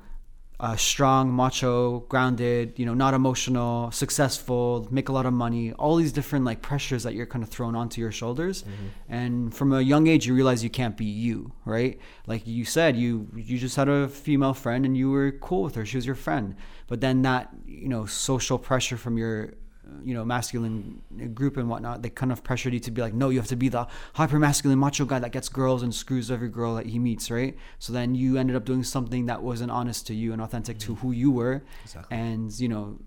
uh, 0.59 0.75
strong, 0.75 1.31
macho, 1.31 2.01
grounded, 2.09 2.73
you 2.77 2.85
know, 2.85 2.93
not 2.93 3.13
emotional, 3.13 3.91
successful, 3.91 4.87
make 4.91 5.07
a 5.07 5.11
lot 5.13 5.25
of 5.25 5.31
money, 5.31 5.71
all 5.73 5.95
these 5.95 6.11
different 6.11 6.43
like 6.43 6.61
pressures 6.61 7.03
that 7.03 7.13
you're 7.13 7.25
kind 7.25 7.43
of 7.43 7.49
thrown 7.49 7.75
onto 7.75 8.01
your 8.01 8.11
shoulders. 8.11 8.65
And 9.07 9.53
from 9.53 9.71
a 9.71 9.79
young 9.79 10.07
age, 10.07 10.27
you 10.27 10.33
realize 10.35 10.61
you 10.63 10.69
can't 10.69 10.97
be 10.97 11.05
you, 11.05 11.53
right? 11.63 11.97
Like 12.27 12.45
you 12.45 12.65
said, 12.65 12.97
you 12.97 13.29
you 13.35 13.57
just 13.57 13.77
had 13.77 13.87
a 13.87 14.09
female 14.09 14.53
friend 14.53 14.85
and 14.85 14.97
you 14.97 15.09
were 15.09 15.31
cool 15.31 15.63
with 15.63 15.75
her; 15.75 15.85
she 15.85 15.95
was 15.97 16.05
your 16.05 16.15
friend. 16.15 16.55
But 16.87 16.99
then 16.99 17.21
that 17.21 17.49
you 17.65 17.87
know 17.87 18.05
social 18.05 18.59
pressure 18.59 18.97
from 18.97 19.17
your 19.17 19.53
Uh, 19.89 20.01
you 20.03 20.13
know 20.13 20.25
masculine 20.25 21.01
uh, 21.21 21.25
group 21.27 21.57
and 21.57 21.69
whatnot 21.69 22.01
they 22.01 22.09
kind 22.09 22.31
of 22.31 22.43
pressured 22.43 22.73
you 22.73 22.79
to 22.79 22.91
be 22.91 23.01
like 23.01 23.13
no 23.13 23.29
you 23.29 23.39
have 23.39 23.47
to 23.47 23.55
be 23.55 23.69
the 23.69 23.87
hyper 24.13 24.39
masculine 24.39 24.77
macho 24.77 25.05
guy 25.05 25.19
that 25.19 25.31
gets 25.31 25.49
girls 25.49 25.83
and 25.83 25.93
screws 25.93 26.29
every 26.29 26.49
girl 26.49 26.75
that 26.75 26.85
he 26.85 26.99
meets 26.99 27.29
right 27.31 27.55
so 27.79 27.93
then 27.93 28.15
you 28.15 28.37
ended 28.37 28.55
up 28.55 28.65
doing 28.65 28.83
something 28.83 29.25
that 29.27 29.41
wasn't 29.41 29.69
honest 29.71 30.05
to 30.07 30.13
you 30.13 30.33
and 30.33 30.41
authentic 30.41 30.77
to 30.79 30.93
mm-hmm. 30.93 31.07
who 31.07 31.13
you 31.13 31.31
were 31.31 31.63
Exactly. 31.83 32.17
and 32.17 32.59
you 32.59 32.67
know 32.67 32.97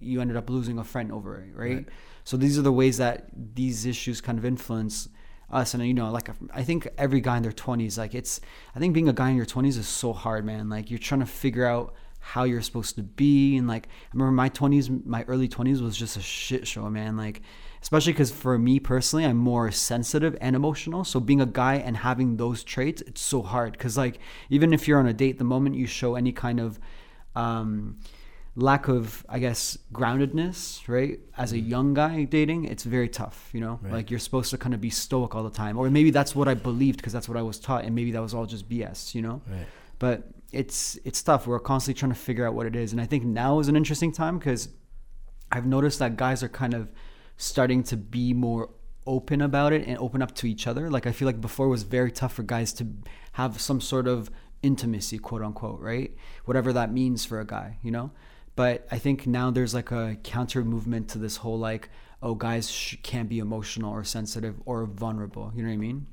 you 0.00 0.20
ended 0.20 0.36
up 0.36 0.48
losing 0.48 0.78
a 0.78 0.84
friend 0.84 1.12
over 1.12 1.38
it 1.38 1.54
right? 1.54 1.76
Right. 1.76 1.88
so 2.24 2.36
these 2.36 2.58
are 2.58 2.62
the 2.62 2.72
ways 2.72 2.98
that 2.98 3.26
these 3.54 3.86
issues 3.86 4.20
kind 4.20 4.38
of 4.38 4.44
influence 4.44 5.08
us 5.50 5.74
and 5.74 5.86
you 5.86 5.94
know 5.94 6.10
like 6.10 6.28
i 6.52 6.62
think 6.62 6.88
every 6.98 7.20
guy 7.20 7.36
in 7.36 7.42
their 7.42 7.52
20s 7.52 7.98
like 7.98 8.14
it's 8.14 8.40
i 8.74 8.78
think 8.78 8.94
being 8.94 9.08
a 9.08 9.12
guy 9.12 9.30
in 9.30 9.36
your 9.36 9.46
20s 9.46 9.78
is 9.78 9.86
so 9.86 10.12
hard 10.12 10.44
man 10.44 10.68
like 10.68 10.90
you're 10.90 10.98
trying 10.98 11.20
to 11.20 11.26
figure 11.26 11.66
out 11.66 11.94
how 12.32 12.42
you're 12.42 12.60
supposed 12.60 12.96
to 12.96 13.02
be. 13.02 13.56
And 13.56 13.68
like 13.68 13.86
i 13.86 14.10
remember 14.12 14.32
my 14.32 14.50
20s 14.50 15.06
my 15.06 15.22
early 15.24 15.48
20s 15.48 15.80
was 15.80 15.96
just 15.96 16.16
a 16.16 16.20
shit 16.20 16.66
show 16.66 16.90
man. 16.90 17.16
Like 17.16 17.40
especially 17.80 18.12
because 18.12 18.32
for 18.32 18.58
me 18.58 18.80
personally 18.80 19.24
i'm 19.24 19.36
more 19.36 19.70
sensitive 19.70 20.36
and 20.40 20.56
emotional. 20.56 21.04
So 21.04 21.20
being 21.20 21.40
a 21.40 21.46
guy 21.46 21.74
and 21.76 21.96
having 21.96 22.36
those 22.36 22.64
traits 22.64 23.00
it's 23.02 23.20
so 23.20 23.42
hard 23.42 23.72
because 23.72 23.96
like 23.96 24.18
even 24.50 24.72
if 24.72 24.88
you're 24.88 24.98
on 24.98 25.06
a 25.06 25.12
date 25.12 25.38
the 25.38 25.44
moment 25.44 25.76
you 25.76 25.86
show 25.86 26.16
any 26.16 26.32
kind 26.32 26.58
of 26.58 26.80
um 27.36 27.98
lack 28.56 28.88
of 28.88 29.24
i 29.28 29.38
guess 29.38 29.76
groundedness 29.92 30.88
right 30.88 31.20
as 31.36 31.52
a 31.52 31.58
young 31.58 31.92
guy 31.92 32.24
dating 32.24 32.64
it's 32.64 32.84
very 32.84 33.08
tough 33.08 33.50
you 33.52 33.60
know? 33.60 33.78
Right. 33.82 33.92
like 33.92 34.10
you're 34.10 34.18
supposed 34.28 34.50
to 34.50 34.58
kind 34.58 34.74
of 34.74 34.80
be 34.80 34.90
stoic 34.90 35.34
all 35.36 35.44
the 35.44 35.56
time. 35.64 35.76
Or 35.78 35.90
maybe 35.90 36.10
that's 36.10 36.34
what 36.34 36.48
i 36.48 36.54
believed 36.54 36.96
because 36.96 37.12
that's 37.12 37.28
what 37.28 37.38
i 37.38 37.42
was 37.42 37.60
taught. 37.60 37.84
And 37.84 37.94
maybe 37.94 38.10
that 38.12 38.22
was 38.22 38.34
all 38.34 38.46
just 38.46 38.68
bs 38.68 39.14
you 39.14 39.22
know? 39.22 39.42
Right. 39.46 39.66
but 40.00 40.18
it's 40.56 40.98
it's 41.04 41.22
tough. 41.22 41.46
We're 41.46 41.60
constantly 41.60 41.98
trying 41.98 42.12
to 42.12 42.18
figure 42.18 42.46
out 42.46 42.54
what 42.54 42.66
it 42.66 42.74
is. 42.74 42.92
And 42.92 43.00
i 43.00 43.06
think 43.06 43.24
now 43.24 43.58
is 43.60 43.68
an 43.68 43.76
interesting 43.76 44.10
time 44.10 44.38
because 44.38 44.68
i've 45.52 45.66
noticed 45.66 45.98
that 45.98 46.16
guys 46.16 46.42
are 46.42 46.48
kind 46.48 46.74
of 46.74 46.90
starting 47.36 47.82
to 47.84 47.96
be 47.96 48.32
more 48.32 48.70
open 49.06 49.40
about 49.40 49.72
it 49.72 49.86
and 49.86 49.96
open 49.98 50.20
up 50.22 50.34
to 50.36 50.46
each 50.46 50.66
other. 50.66 50.90
Like 50.90 51.06
i 51.06 51.12
feel 51.12 51.26
like 51.26 51.40
before 51.40 51.66
it 51.66 51.70
was 51.70 51.82
very 51.82 52.10
tough 52.10 52.32
for 52.34 52.42
guys 52.42 52.72
to 52.74 52.86
have 53.32 53.60
some 53.60 53.80
sort 53.80 54.08
of 54.08 54.30
intimacy 54.62 55.18
quote 55.18 55.42
unquote 55.42 55.80
right? 55.80 56.16
Whatever 56.46 56.72
that 56.72 56.92
means 56.92 57.24
for 57.24 57.38
a 57.40 57.46
guy 57.46 57.78
you 57.82 57.90
know? 57.90 58.10
But 58.56 58.86
i 58.90 58.98
think 58.98 59.26
now 59.26 59.50
there's 59.50 59.74
like 59.74 59.90
a 59.90 60.16
counter 60.22 60.64
movement 60.64 61.08
to 61.10 61.18
this 61.18 61.36
whole 61.36 61.58
like 61.58 61.90
oh 62.22 62.34
guys 62.34 62.70
sh- 62.70 62.96
can't 63.02 63.28
be 63.28 63.38
emotional 63.38 63.92
or 63.92 64.04
sensitive 64.04 64.54
or 64.64 64.86
vulnerable. 64.86 65.52
You 65.54 65.62
know 65.62 65.68
what 65.68 65.74
i 65.74 65.86
mean? 65.88 66.06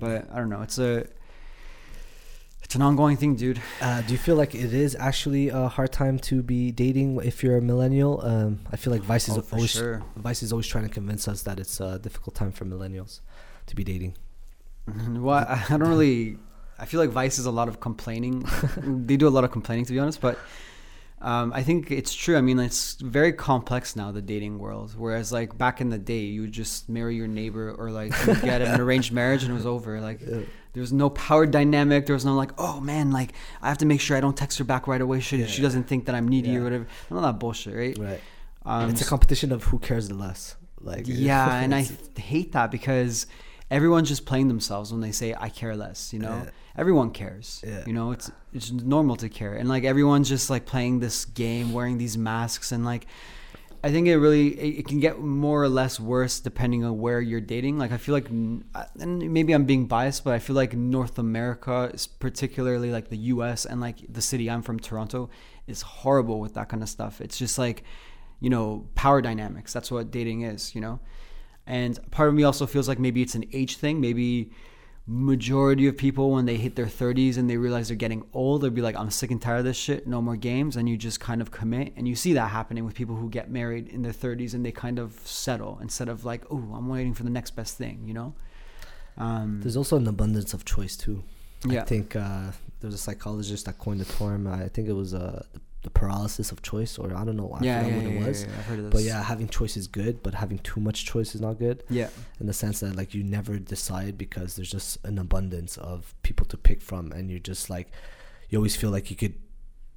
But 0.00 0.28
i 0.32 0.36
don't 0.38 0.48
know. 0.48 0.62
It's 0.62 0.78
a 0.78 1.06
it's 2.74 2.80
an 2.80 2.82
ongoing 2.82 3.16
thing 3.16 3.36
dude 3.36 3.60
Uh, 3.80 4.02
do 4.02 4.10
you 4.12 4.18
feel 4.18 4.34
like 4.42 4.52
it 4.54 4.72
is 4.74 4.96
actually 4.98 5.48
a 5.48 5.68
hard 5.68 5.92
time 5.92 6.18
to 6.18 6.42
be 6.42 6.72
dating 6.72 7.20
if 7.22 7.40
you're 7.42 7.56
a 7.56 7.62
millennial? 7.62 8.20
Um, 8.24 8.50
I 8.72 8.76
feel 8.76 8.92
like 8.92 9.02
Vice 9.02 9.28
is 9.28 9.38
Oh, 9.38 9.44
always 9.52 9.70
sure. 9.70 10.02
Vice 10.16 10.42
is 10.42 10.50
always 10.52 10.66
trying 10.66 10.86
to 10.88 10.90
convince 11.00 11.28
us 11.28 11.42
that 11.42 11.60
it's 11.60 11.78
a 11.78 12.00
difficult 12.00 12.34
time 12.34 12.50
for 12.50 12.64
millennials 12.64 13.20
to 13.66 13.76
be 13.76 13.84
dating. 13.84 14.12
Well, 15.26 15.38
I 15.48 15.62
I 15.70 15.76
don't 15.78 15.88
really. 15.88 16.36
I 16.82 16.84
feel 16.90 16.98
like 17.04 17.10
Vice 17.10 17.38
is 17.38 17.46
a 17.46 17.52
lot 17.60 17.68
of 17.68 17.78
complaining. 17.78 18.34
they 19.06 19.16
do 19.16 19.28
a 19.28 19.34
lot 19.36 19.44
of 19.46 19.50
complaining, 19.52 19.84
to 19.86 19.92
be 19.92 20.00
honest. 20.00 20.20
But 20.20 20.36
um, 21.24 21.52
I 21.54 21.62
think 21.62 21.90
it's 21.90 22.14
true. 22.14 22.36
I 22.36 22.40
mean, 22.42 22.58
it's 22.58 22.94
very 23.00 23.32
complex 23.32 23.96
now, 23.96 24.12
the 24.12 24.20
dating 24.22 24.58
world. 24.58 24.94
Whereas, 24.96 25.32
like 25.32 25.56
back 25.56 25.80
in 25.80 25.88
the 25.88 25.98
day, 25.98 26.20
you 26.20 26.42
would 26.42 26.52
just 26.52 26.88
marry 26.88 27.16
your 27.16 27.26
neighbor 27.26 27.72
or 27.72 27.90
like 27.90 28.12
you 28.26 28.34
get 28.36 28.60
an 28.62 28.80
arranged 28.84 29.10
marriage 29.12 29.42
and 29.42 29.50
it 29.50 29.54
was 29.54 29.66
over. 29.66 30.00
Like 30.00 30.20
there 30.20 30.80
was 30.80 30.92
no 30.92 31.08
power 31.10 31.46
dynamic. 31.46 32.06
There 32.06 32.14
was 32.14 32.24
no 32.26 32.34
like, 32.34 32.52
oh 32.58 32.78
man, 32.80 33.10
like 33.10 33.32
I 33.62 33.68
have 33.68 33.78
to 33.78 33.86
make 33.86 34.00
sure 34.00 34.16
I 34.16 34.20
don't 34.20 34.36
text 34.36 34.58
her 34.58 34.64
back 34.64 34.86
right 34.86 35.00
away. 35.00 35.20
She 35.20 35.44
she 35.46 35.58
Yeah. 35.58 35.66
doesn't 35.66 35.84
think 35.84 36.04
that 36.06 36.14
I'm 36.14 36.28
needy 36.28 36.50
Yeah. 36.50 36.58
or 36.58 36.64
whatever. 36.64 36.86
None 37.10 37.18
of 37.18 37.24
that 37.24 37.38
bullshit, 37.40 37.74
right? 37.74 37.98
Right. 37.98 38.20
Um, 38.66 38.90
it's 38.90 39.00
a 39.00 39.04
competition 39.06 39.50
of 39.52 39.64
who 39.64 39.78
cares 39.78 40.08
the 40.08 40.14
less. 40.14 40.56
Like 40.80 41.04
yeah, 41.06 41.56
and 41.62 41.74
I 41.74 41.88
hate 42.18 42.52
that 42.52 42.70
because 42.70 43.26
everyone's 43.70 44.08
just 44.08 44.26
playing 44.26 44.48
themselves 44.48 44.92
when 44.92 45.00
they 45.00 45.12
say 45.12 45.34
I 45.38 45.48
care 45.48 45.74
less. 45.74 46.12
You 46.12 46.18
know, 46.18 46.42
Yeah. 46.44 46.50
Everyone 46.76 47.10
cares. 47.10 47.62
Yeah. 47.66 47.84
You 47.86 47.92
know, 47.92 48.12
it's 48.12 48.30
it's 48.52 48.70
normal 48.70 49.16
to 49.16 49.28
care, 49.28 49.54
and 49.54 49.68
like 49.68 49.84
everyone's 49.84 50.28
just 50.28 50.50
like 50.50 50.66
playing 50.66 51.00
this 51.00 51.24
game, 51.24 51.72
wearing 51.72 51.98
these 51.98 52.16
masks, 52.16 52.72
and 52.72 52.84
like 52.84 53.06
I 53.84 53.92
think 53.92 54.08
it 54.08 54.16
really 54.16 54.58
it, 54.58 54.78
it 54.80 54.88
can 54.88 54.98
get 54.98 55.20
more 55.20 55.62
or 55.62 55.68
less 55.68 56.00
worse 56.00 56.40
depending 56.40 56.84
on 56.84 56.98
where 56.98 57.20
you're 57.20 57.42
dating. 57.42 57.78
Like 57.78 57.92
I 57.92 57.98
feel 57.98 58.14
like, 58.14 58.30
and 58.30 58.64
maybe 59.32 59.52
I'm 59.52 59.66
being 59.66 59.86
biased, 59.86 60.24
but 60.24 60.32
I 60.32 60.38
feel 60.38 60.56
like 60.56 60.72
North 60.72 61.18
America, 61.18 61.90
is 61.92 62.06
particularly 62.06 62.90
like 62.90 63.10
the 63.10 63.18
U.S. 63.34 63.66
and 63.66 63.82
like 63.82 63.98
the 64.08 64.22
city 64.22 64.50
I'm 64.50 64.62
from, 64.62 64.80
Toronto, 64.80 65.28
is 65.66 65.82
horrible 65.82 66.40
with 66.40 66.54
that 66.54 66.70
kind 66.70 66.82
of 66.82 66.88
stuff. 66.88 67.20
It's 67.20 67.36
just 67.36 67.58
like, 67.58 67.84
you 68.40 68.48
know, 68.48 68.88
power 68.94 69.20
dynamics. 69.20 69.74
That's 69.74 69.90
what 69.90 70.10
dating 70.10 70.42
is, 70.42 70.74
you 70.74 70.80
know. 70.80 71.00
And 71.66 71.98
part 72.10 72.30
of 72.30 72.34
me 72.34 72.42
also 72.42 72.66
feels 72.66 72.88
like 72.88 72.98
maybe 72.98 73.20
it's 73.20 73.34
an 73.34 73.44
age 73.52 73.76
thing. 73.76 74.00
Maybe 74.00 74.50
majority 75.06 75.86
of 75.86 75.96
people 75.96 76.30
when 76.30 76.46
they 76.46 76.56
hit 76.56 76.76
their 76.76 76.86
30s 76.86 77.36
and 77.36 77.50
they 77.50 77.58
realize 77.58 77.88
they're 77.88 77.96
getting 77.96 78.24
old 78.32 78.62
they'll 78.62 78.70
be 78.70 78.80
like 78.80 78.96
i'm 78.96 79.10
sick 79.10 79.30
and 79.30 79.42
tired 79.42 79.58
of 79.58 79.64
this 79.64 79.76
shit 79.76 80.06
no 80.06 80.22
more 80.22 80.34
games 80.34 80.76
and 80.76 80.88
you 80.88 80.96
just 80.96 81.20
kind 81.20 81.42
of 81.42 81.50
commit 81.50 81.92
and 81.96 82.08
you 82.08 82.14
see 82.14 82.32
that 82.32 82.50
happening 82.50 82.86
with 82.86 82.94
people 82.94 83.14
who 83.14 83.28
get 83.28 83.50
married 83.50 83.86
in 83.88 84.00
their 84.00 84.12
30s 84.12 84.54
and 84.54 84.64
they 84.64 84.72
kind 84.72 84.98
of 84.98 85.12
settle 85.26 85.78
instead 85.82 86.08
of 86.08 86.24
like 86.24 86.42
oh 86.50 86.72
i'm 86.74 86.88
waiting 86.88 87.12
for 87.12 87.22
the 87.22 87.28
next 87.28 87.50
best 87.50 87.76
thing 87.76 88.02
you 88.06 88.14
know 88.14 88.34
um, 89.16 89.60
There's 89.62 89.76
also 89.76 89.96
an 89.96 90.06
abundance 90.06 90.54
of 90.54 90.64
choice 90.64 90.96
too. 90.96 91.22
Yeah. 91.66 91.82
I 91.82 91.84
think 91.84 92.16
uh, 92.16 92.50
there 92.80 92.88
was 92.88 92.94
a 92.94 92.98
psychologist 92.98 93.66
that 93.66 93.78
coined 93.78 94.00
the 94.00 94.12
term. 94.12 94.46
I 94.46 94.68
think 94.68 94.88
it 94.88 94.92
was 94.92 95.14
uh, 95.14 95.44
the 95.52 95.60
paralysis 95.90 96.52
of 96.52 96.62
choice, 96.62 96.98
or 96.98 97.14
I 97.14 97.24
don't 97.24 97.36
know. 97.36 97.52
I 97.52 97.62
yeah, 97.64 97.82
forgot 97.82 97.90
yeah, 97.90 97.96
what 97.96 98.12
yeah, 98.12 98.20
it 98.20 98.26
was. 98.26 98.42
yeah, 98.42 98.48
yeah, 98.48 98.58
I've 98.58 98.64
heard 98.66 98.78
of 98.78 98.84
this. 98.84 98.92
But 98.92 99.02
yeah, 99.02 99.22
having 99.22 99.48
choice 99.48 99.76
is 99.76 99.86
good, 99.86 100.22
but 100.22 100.34
having 100.34 100.58
too 100.58 100.80
much 100.80 101.04
choice 101.04 101.34
is 101.34 101.40
not 101.40 101.58
good. 101.58 101.84
yeah 101.90 102.08
In 102.40 102.46
the 102.46 102.52
sense 102.52 102.80
that 102.80 102.96
like 102.96 103.14
you 103.14 103.22
never 103.22 103.58
decide 103.58 104.16
because 104.18 104.56
there's 104.56 104.70
just 104.70 104.98
an 105.04 105.18
abundance 105.18 105.76
of 105.78 106.14
people 106.22 106.46
to 106.46 106.56
pick 106.56 106.80
from, 106.82 107.12
and 107.12 107.30
you're 107.30 107.38
just 107.38 107.70
like, 107.70 107.90
you 108.48 108.58
always 108.58 108.76
feel 108.76 108.90
like 108.90 109.10
you 109.10 109.16
could 109.16 109.34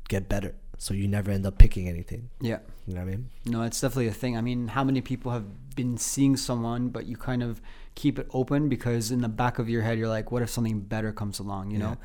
get 0.10 0.30
better, 0.30 0.56
so 0.78 0.94
you 0.94 1.08
never 1.08 1.32
end 1.32 1.46
up 1.46 1.58
picking 1.58 1.88
anything. 1.88 2.30
yeah 2.40 2.60
You 2.86 2.94
know 2.94 3.02
what 3.02 3.08
I 3.08 3.12
mean? 3.12 3.30
No, 3.46 3.64
it's 3.64 3.82
definitely 3.82 4.08
a 4.08 4.14
thing. 4.14 4.38
I 4.38 4.42
mean, 4.42 4.70
how 4.70 4.84
many 4.84 5.02
people 5.02 5.32
have 5.32 5.76
been 5.76 5.98
seeing 5.98 6.38
someone, 6.38 6.90
but 6.90 7.06
you 7.06 7.18
kind 7.18 7.44
of 7.44 7.62
keep 7.96 8.18
it 8.20 8.28
open 8.32 8.70
because 8.70 9.12
in 9.12 9.22
the 9.22 9.28
back 9.28 9.60
of 9.60 9.68
your 9.70 9.82
head, 9.82 9.98
you're 9.98 10.08
like, 10.08 10.32
what 10.32 10.42
if 10.42 10.50
something 10.50 10.80
better 10.80 11.12
comes 11.12 11.40
along, 11.40 11.72
you 11.72 11.78
know? 11.80 11.98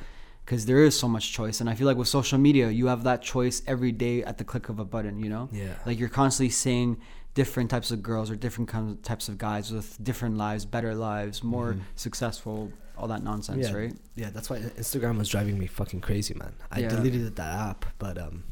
Because 0.44 0.66
there 0.66 0.82
is 0.84 0.98
so 0.98 1.06
much 1.08 1.32
choice. 1.32 1.60
And 1.60 1.70
I 1.70 1.74
feel 1.74 1.86
like 1.86 1.96
with 1.96 2.08
social 2.08 2.38
media, 2.38 2.68
you 2.70 2.86
have 2.88 3.04
that 3.04 3.22
choice 3.22 3.62
every 3.66 3.92
day 3.92 4.22
at 4.24 4.38
the 4.38 4.44
click 4.44 4.68
of 4.68 4.78
a 4.80 4.84
button, 4.84 5.18
you 5.20 5.28
know? 5.28 5.48
Yeah. 5.52 5.74
Like 5.86 5.98
you're 5.98 6.08
constantly 6.08 6.50
seeing 6.50 6.98
different 7.34 7.70
types 7.70 7.90
of 7.90 8.02
girls 8.02 8.30
or 8.30 8.36
different 8.36 8.68
kinds 8.68 8.92
of 8.92 9.02
types 9.02 9.28
of 9.28 9.38
guys 9.38 9.70
with 9.72 10.02
different 10.02 10.36
lives, 10.36 10.64
better 10.66 10.94
lives, 10.94 11.42
more 11.42 11.76
successful, 11.96 12.70
all 12.98 13.08
that 13.08 13.22
nonsense, 13.22 13.68
yeah, 13.68 13.74
right? 13.74 13.94
Yeah, 14.16 14.30
that's 14.30 14.50
why 14.50 14.58
Instagram 14.58 15.16
was 15.18 15.28
driving 15.28 15.58
me 15.58 15.66
fucking 15.66 16.00
crazy, 16.00 16.34
man. 16.34 16.52
I 16.70 16.80
Yeah. 16.80 16.88
deleted 16.88 17.36
that 17.36 17.58
app, 17.70 17.86
but 17.98 18.18
um, 18.18 18.44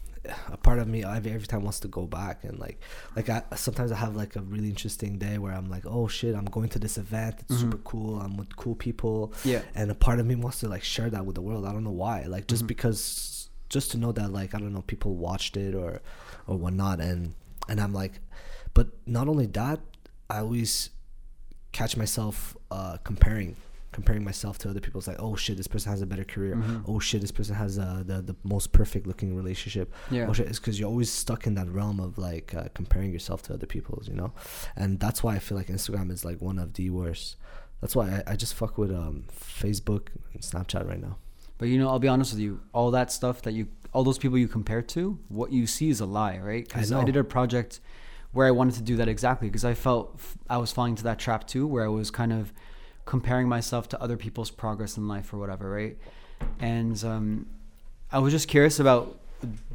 a 0.48 0.56
part 0.56 0.78
of 0.78 0.86
me 0.86 1.02
every, 1.04 1.32
every 1.32 1.46
time 1.46 1.62
wants 1.62 1.80
to 1.80 1.88
go 1.88 2.06
back 2.06 2.44
and 2.44 2.58
like, 2.58 2.78
like 3.16 3.28
I 3.28 3.42
sometimes 3.56 3.90
I 3.92 3.96
have 3.96 4.16
like 4.16 4.36
a 4.36 4.42
really 4.42 4.68
interesting 4.68 5.18
day 5.18 5.38
where 5.38 5.52
I'm 5.52 5.70
like, 5.70 5.84
oh 5.86 6.08
shit, 6.08 6.34
I'm 6.34 6.44
going 6.44 6.68
to 6.70 6.78
this 6.78 6.98
event. 6.98 7.36
It's 7.40 7.58
super 7.60 7.78
cool. 7.78 8.20
I'm 8.20 8.36
with 8.36 8.54
cool 8.56 8.74
people. 8.74 9.32
Yeah. 9.44 9.62
and 9.74 9.90
a 9.90 9.94
part 9.94 10.20
of 10.20 10.26
me 10.26 10.34
wants 10.34 10.60
to 10.60 10.68
like 10.68 10.82
share 10.84 11.08
that 11.10 11.24
with 11.24 11.34
the 11.36 11.40
world. 11.42 11.64
I 11.66 11.72
don't 11.72 11.84
know 11.84 11.90
why. 11.90 12.24
Like 12.24 12.42
Mm-hmm. 12.42 12.48
just 12.48 12.66
because, 12.66 13.48
just 13.70 13.92
to 13.92 13.98
know 13.98 14.12
that 14.12 14.32
like 14.32 14.54
I 14.54 14.58
don't 14.58 14.72
know 14.74 14.82
people 14.82 15.14
watched 15.16 15.56
it 15.56 15.74
or 15.74 16.00
or 16.46 16.56
whatnot, 16.56 17.00
and 17.00 17.34
and 17.68 17.80
I'm 17.80 17.92
like, 17.94 18.20
but 18.74 18.88
not 19.06 19.28
only 19.28 19.46
that, 19.46 19.80
I 20.28 20.38
always 20.40 20.90
catch 21.72 21.96
myself 21.96 22.56
uh, 22.70 22.96
comparing 23.04 23.56
comparing 23.92 24.22
myself 24.24 24.58
to 24.58 24.70
other 24.70 24.80
people. 24.80 24.98
It's 24.98 25.08
like, 25.08 25.20
oh 25.20 25.34
shit, 25.36 25.56
this 25.56 25.66
person 25.66 25.90
has 25.90 26.02
a 26.02 26.06
better 26.06 26.24
career. 26.24 26.56
Mhm. 26.56 26.84
Oh 26.86 26.98
shit, 27.00 27.20
this 27.20 27.32
person 27.32 27.54
has 27.54 27.78
uh, 27.78 28.02
the 28.06 28.22
the 28.22 28.36
most 28.44 28.72
perfect 28.72 29.06
looking 29.06 29.34
relationship. 29.34 29.92
Yeah. 30.10 30.26
Oh 30.28 30.32
shit, 30.32 30.46
it's 30.48 30.58
because 30.58 30.78
you're 30.78 30.88
always 30.88 31.10
stuck 31.10 31.46
in 31.46 31.54
that 31.54 31.68
realm 31.68 32.00
of 32.00 32.18
like 32.18 32.54
uh, 32.54 32.68
comparing 32.74 33.12
yourself 33.12 33.42
to 33.42 33.54
other 33.54 33.66
people's, 33.66 34.08
you 34.08 34.14
know. 34.14 34.32
And 34.76 35.00
that's 35.00 35.22
why 35.22 35.34
I 35.34 35.38
feel 35.38 35.58
like 35.58 35.68
Instagram 35.68 36.10
is 36.10 36.24
like 36.24 36.40
one 36.40 36.58
of 36.58 36.74
the 36.74 36.90
worst. 36.90 37.36
That's 37.80 37.96
why 37.96 38.22
I, 38.26 38.32
I 38.32 38.36
just 38.36 38.54
fuck 38.54 38.76
with 38.78 38.90
um, 38.92 39.24
Facebook 39.32 40.08
and 40.34 40.42
Snapchat 40.42 40.86
right 40.86 41.00
now. 41.00 41.16
But 41.58 41.68
you 41.68 41.78
know, 41.78 41.88
I'll 41.88 41.98
be 41.98 42.08
honest 42.08 42.32
with 42.32 42.40
you. 42.40 42.60
All 42.72 42.90
that 42.92 43.12
stuff 43.12 43.42
that 43.42 43.52
you, 43.52 43.68
all 43.92 44.04
those 44.04 44.18
people 44.18 44.38
you 44.38 44.48
compare 44.48 44.82
to, 44.82 45.18
what 45.28 45.52
you 45.52 45.66
see 45.66 45.90
is 45.90 46.00
a 46.00 46.06
lie, 46.06 46.38
right? 46.38 46.66
Because 46.66 46.92
I 46.92 47.00
I, 47.00 47.04
did 47.04 47.16
a 47.16 47.24
project 47.24 47.80
where 48.32 48.46
I 48.46 48.50
wanted 48.50 48.74
to 48.76 48.82
do 48.82 48.96
that 48.96 49.08
exactly 49.08 49.48
because 49.48 49.64
I 49.64 49.74
felt 49.74 50.14
f- 50.16 50.38
I 50.48 50.56
was 50.58 50.72
falling 50.72 50.92
into 50.92 51.02
that 51.04 51.18
trap 51.18 51.46
too, 51.46 51.66
where 51.66 51.84
I 51.84 51.88
was 51.88 52.10
kind 52.10 52.32
of 52.32 52.52
comparing 53.10 53.48
myself 53.48 53.88
to 53.88 54.00
other 54.00 54.16
people's 54.16 54.52
progress 54.52 54.96
in 54.96 55.08
life 55.08 55.34
or 55.34 55.38
whatever, 55.38 55.68
right? 55.68 55.98
And 56.60 57.02
um, 57.04 57.46
I 58.12 58.20
was 58.20 58.32
just 58.32 58.46
curious 58.46 58.78
about, 58.78 59.18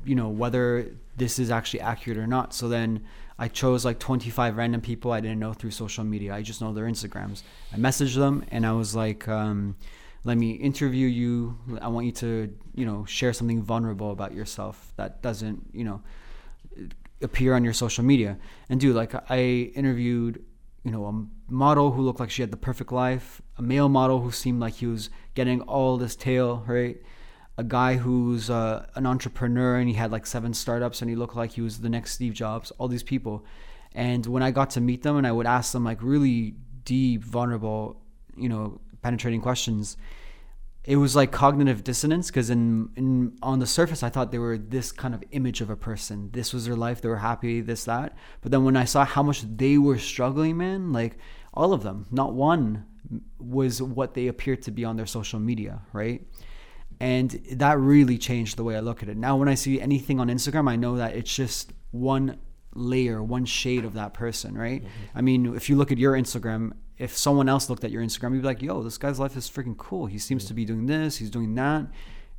you 0.05 0.15
know, 0.15 0.29
whether 0.29 0.89
this 1.17 1.37
is 1.37 1.51
actually 1.51 1.81
accurate 1.81 2.17
or 2.17 2.27
not. 2.27 2.53
So 2.53 2.69
then 2.69 3.03
I 3.37 3.49
chose 3.49 3.83
like 3.83 3.99
25 3.99 4.55
random 4.55 4.79
people 4.79 5.11
I 5.11 5.19
didn't 5.19 5.39
know 5.39 5.51
through 5.51 5.71
social 5.71 6.05
media. 6.05 6.33
I 6.33 6.43
just 6.43 6.61
know 6.61 6.71
their 6.71 6.85
Instagrams. 6.85 7.43
I 7.73 7.75
messaged 7.75 8.15
them 8.15 8.45
and 8.51 8.65
I 8.65 8.71
was 8.71 8.95
like, 8.95 9.27
um, 9.27 9.75
let 10.23 10.37
me 10.37 10.51
interview 10.51 11.07
you. 11.07 11.59
I 11.81 11.89
want 11.89 12.05
you 12.05 12.13
to, 12.13 12.55
you 12.73 12.85
know, 12.85 13.03
share 13.03 13.33
something 13.33 13.61
vulnerable 13.61 14.11
about 14.11 14.33
yourself 14.33 14.93
that 14.95 15.21
doesn't, 15.21 15.71
you 15.73 15.83
know, 15.83 16.01
appear 17.21 17.53
on 17.53 17.65
your 17.65 17.73
social 17.73 18.05
media. 18.05 18.37
And 18.69 18.79
dude, 18.79 18.95
like 18.95 19.13
I 19.29 19.73
interviewed, 19.75 20.41
you 20.85 20.91
know, 20.91 21.05
a 21.07 21.51
model 21.51 21.91
who 21.91 22.03
looked 22.03 22.19
like 22.19 22.29
she 22.29 22.43
had 22.43 22.51
the 22.51 22.57
perfect 22.57 22.91
life, 22.91 23.41
a 23.57 23.61
male 23.61 23.89
model 23.89 24.21
who 24.21 24.31
seemed 24.31 24.59
like 24.59 24.75
he 24.75 24.85
was 24.85 25.09
getting 25.33 25.61
all 25.61 25.97
this 25.97 26.15
tail, 26.15 26.63
right? 26.67 27.01
A 27.57 27.63
guy 27.63 27.95
who's 27.95 28.51
uh, 28.51 28.85
an 28.93 29.07
entrepreneur 29.07 29.77
and 29.77 29.89
he 29.89 29.95
had 29.95 30.11
like 30.11 30.27
seven 30.27 30.53
startups 30.53 31.01
and 31.01 31.09
he 31.09 31.15
looked 31.15 31.35
like 31.35 31.53
he 31.53 31.61
was 31.61 31.79
the 31.79 31.89
next 31.89 32.11
Steve 32.11 32.33
Jobs, 32.33 32.69
all 32.77 32.87
these 32.87 33.01
people. 33.01 33.43
And 33.93 34.27
when 34.27 34.43
I 34.43 34.51
got 34.51 34.69
to 34.71 34.81
meet 34.81 35.01
them 35.01 35.17
and 35.17 35.25
I 35.25 35.31
would 35.31 35.47
ask 35.47 35.71
them 35.71 35.83
like 35.83 36.03
really 36.03 36.53
deep, 36.83 37.23
vulnerable, 37.23 37.99
you 38.37 38.47
know, 38.47 38.79
penetrating 39.01 39.41
questions, 39.41 39.97
it 40.85 40.97
was 40.97 41.15
like 41.15 41.31
cognitive 41.31 41.83
dissonance 41.83 42.27
because 42.27 42.49
in, 42.49 42.89
in 42.95 43.37
on 43.41 43.59
the 43.59 43.65
surface 43.65 44.03
I 44.03 44.09
thought 44.09 44.31
they 44.31 44.37
were 44.37 44.57
this 44.57 44.91
kind 44.91 45.15
of 45.15 45.23
image 45.31 45.61
of 45.61 45.69
a 45.69 45.75
person. 45.75 46.29
This 46.31 46.53
was 46.53 46.65
their 46.65 46.75
life. 46.75 47.01
They 47.01 47.09
were 47.09 47.17
happy. 47.17 47.61
This 47.61 47.85
that. 47.85 48.15
But 48.41 48.51
then 48.51 48.63
when 48.63 48.77
I 48.77 48.85
saw 48.85 49.03
how 49.03 49.23
much 49.23 49.41
they 49.41 49.77
were 49.77 49.97
struggling, 49.97 50.57
man, 50.57 50.93
like 50.93 51.17
all 51.53 51.73
of 51.73 51.81
them, 51.81 52.05
not 52.11 52.33
one 52.33 52.85
was 53.39 53.81
what 53.81 54.13
they 54.13 54.27
appeared 54.27 54.61
to 54.63 54.71
be 54.71 54.85
on 54.85 54.95
their 54.95 55.05
social 55.05 55.39
media, 55.39 55.81
right? 55.91 56.25
And 56.99 57.31
that 57.53 57.79
really 57.79 58.17
changed 58.17 58.57
the 58.57 58.63
way 58.63 58.75
I 58.75 58.79
look 58.79 59.01
at 59.01 59.09
it. 59.09 59.17
Now 59.17 59.37
when 59.37 59.49
I 59.49 59.55
see 59.55 59.81
anything 59.81 60.19
on 60.19 60.27
Instagram, 60.27 60.69
I 60.69 60.75
know 60.75 60.97
that 60.97 61.15
it's 61.15 61.33
just 61.33 61.73
one 61.91 62.37
layer, 62.75 63.23
one 63.23 63.45
shade 63.45 63.85
of 63.85 63.93
that 63.93 64.13
person, 64.13 64.55
right? 64.55 64.81
Mm-hmm. 64.81 65.17
I 65.17 65.21
mean, 65.21 65.55
if 65.55 65.69
you 65.69 65.75
look 65.77 65.91
at 65.91 65.97
your 65.97 66.13
Instagram, 66.13 66.73
if 66.97 67.17
someone 67.17 67.49
else 67.49 67.69
looked 67.69 67.83
at 67.83 67.91
your 67.91 68.01
Instagram, 68.03 68.33
you'd 68.33 68.41
be 68.41 68.47
like, 68.47 68.61
yo, 68.61 68.81
this 68.81 68.97
guy's 68.97 69.19
life 69.19 69.35
is 69.35 69.49
freaking 69.49 69.77
cool. 69.77 70.05
He 70.05 70.17
seems 70.17 70.45
to 70.45 70.53
be 70.53 70.65
doing 70.65 70.85
this, 70.85 71.17
he's 71.17 71.29
doing 71.29 71.55
that. 71.55 71.87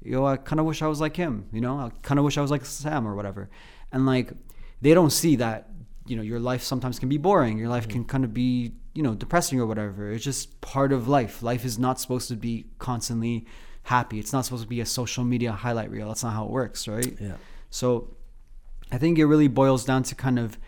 Yo, 0.02 0.24
I 0.24 0.36
kind 0.36 0.60
of 0.60 0.66
wish 0.66 0.82
I 0.82 0.86
was 0.86 1.00
like 1.00 1.16
him, 1.16 1.48
you 1.52 1.60
know? 1.60 1.78
I 1.78 1.90
kind 2.02 2.18
of 2.18 2.24
wish 2.24 2.38
I 2.38 2.40
was 2.40 2.50
like 2.50 2.64
Sam 2.64 3.06
or 3.06 3.14
whatever. 3.14 3.50
And 3.92 4.06
like, 4.06 4.32
they 4.80 4.94
don't 4.94 5.10
see 5.10 5.36
that, 5.36 5.70
you 6.06 6.16
know, 6.16 6.22
your 6.22 6.38
life 6.38 6.62
sometimes 6.62 6.98
can 6.98 7.08
be 7.08 7.18
boring. 7.18 7.58
Your 7.58 7.68
life 7.68 7.88
can 7.88 8.02
mm-hmm. 8.02 8.10
kind 8.10 8.24
of 8.24 8.32
be, 8.32 8.72
you 8.94 9.02
know, 9.02 9.14
depressing 9.14 9.58
or 9.58 9.66
whatever. 9.66 10.12
It's 10.12 10.24
just 10.24 10.60
part 10.60 10.92
of 10.92 11.08
life. 11.08 11.42
Life 11.42 11.64
is 11.64 11.78
not 11.78 12.00
supposed 12.00 12.28
to 12.28 12.36
be 12.36 12.66
constantly 12.78 13.46
happy. 13.84 14.18
It's 14.18 14.32
not 14.32 14.44
supposed 14.44 14.62
to 14.62 14.68
be 14.68 14.80
a 14.80 14.86
social 14.86 15.24
media 15.24 15.52
highlight 15.52 15.90
reel. 15.90 16.08
That's 16.08 16.22
not 16.22 16.34
how 16.34 16.44
it 16.44 16.50
works, 16.50 16.86
right? 16.86 17.16
Yeah. 17.20 17.36
So 17.70 18.16
I 18.92 18.98
think 18.98 19.18
it 19.18 19.26
really 19.26 19.48
boils 19.48 19.84
down 19.84 20.02
to 20.04 20.14
kind 20.14 20.38
of 20.38 20.58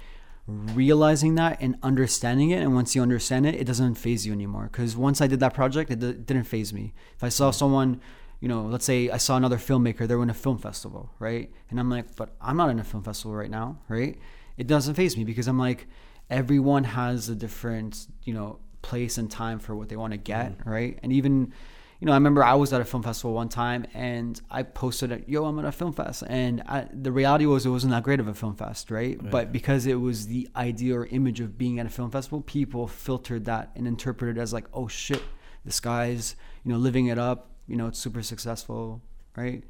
realizing 0.48 1.34
that 1.34 1.58
and 1.61 1.76
understanding 1.82 2.50
it. 2.50 2.62
And 2.62 2.74
once 2.74 2.96
you 2.96 3.02
understand 3.02 3.46
it, 3.46 3.54
it 3.54 3.64
doesn't 3.64 3.96
faze 3.96 4.26
you 4.26 4.32
anymore. 4.32 4.68
Because 4.72 4.96
once 4.96 5.20
I 5.20 5.26
did 5.26 5.40
that 5.40 5.52
project, 5.52 5.90
it 5.90 6.00
d- 6.00 6.14
didn't 6.14 6.44
faze 6.44 6.72
me. 6.72 6.94
If 7.14 7.22
I 7.22 7.28
saw 7.28 7.50
mm. 7.50 7.54
someone, 7.54 8.00
you 8.40 8.48
know, 8.48 8.62
let's 8.62 8.84
say 8.84 9.11
I 9.11 9.18
saw 9.18 9.37
another 9.37 9.58
filmmaker, 9.58 10.08
they're 10.08 10.22
in 10.22 10.30
a 10.30 10.34
film 10.34 10.58
festival, 10.58 11.11
right? 11.18 11.52
And 11.70 11.78
I'm 11.78 11.90
like, 11.90 12.16
but 12.16 12.34
I'm 12.40 12.56
not 12.56 12.70
in 12.70 12.78
a 12.78 12.84
film 12.84 13.02
festival 13.02 13.37
right 13.37 13.50
now, 13.50 13.78
right? 13.88 14.18
It 14.56 14.66
doesn't 14.66 14.94
faze 14.94 15.16
me 15.16 15.24
because 15.24 15.46
I'm 15.46 15.58
like, 15.58 15.87
everyone 16.30 16.84
has 16.84 17.28
a 17.28 17.34
different, 17.34 18.06
you 18.24 18.32
know, 18.32 18.58
place 18.80 19.18
and 19.18 19.30
time 19.30 19.58
for 19.58 19.76
what 19.76 19.88
they 19.90 19.96
want 19.96 20.12
to 20.12 20.18
get, 20.18 20.58
mm. 20.58 20.66
right? 20.66 20.98
And 21.02 21.12
even, 21.12 21.52
you 22.00 22.06
know, 22.06 22.12
I 22.12 22.16
remember 22.16 22.44
I 22.44 22.54
was 22.54 22.72
at 22.72 22.80
a 22.80 22.84
film 22.84 23.02
festival 23.02 23.34
one 23.34 23.48
time 23.48 23.84
and 23.92 24.40
I 24.50 24.62
posted, 24.62 25.11
it, 25.11 25.28
"Yo, 25.28 25.44
I'm 25.44 25.58
at 25.58 25.64
a 25.64 25.72
film 25.72 25.92
fest," 25.92 26.22
and 26.28 26.62
I, 26.66 26.87
the 26.92 27.11
reality 27.11 27.44
was 27.46 27.66
it 27.66 27.70
wasn't 27.70 27.90
that 27.90 28.04
great 28.04 28.20
of 28.20 28.28
a 28.28 28.34
film 28.34 28.54
fest, 28.54 28.90
right? 28.90 29.18
But 29.30 29.52
because 29.52 29.84
it 29.87 30.00
was 30.00 30.28
the 30.28 30.48
idea 30.54 30.96
or 30.96 31.06
image 31.06 31.40
of 31.40 31.58
being 31.58 31.80
at 31.80 31.87
a 31.87 31.88
film 31.88 32.11
festival, 32.11 32.40
people 32.42 32.87
filtered 32.87 33.46
that 33.46 33.70
and 33.74 33.87
interpreted 33.88 34.38
it 34.38 34.40
as 34.40 34.52
like, 34.52 34.66
"Oh 34.72 34.87
shit, 34.87 35.22
this 35.64 35.80
guy's 35.80 36.37
you 36.64 36.72
know 36.72 36.78
living 36.78 37.06
it 37.06 37.18
up," 37.18 37.50
you 37.66 37.76
know, 37.76 37.88
it's 37.88 37.98
super 37.98 38.22
successful, 38.22 39.02
right? 39.37 39.64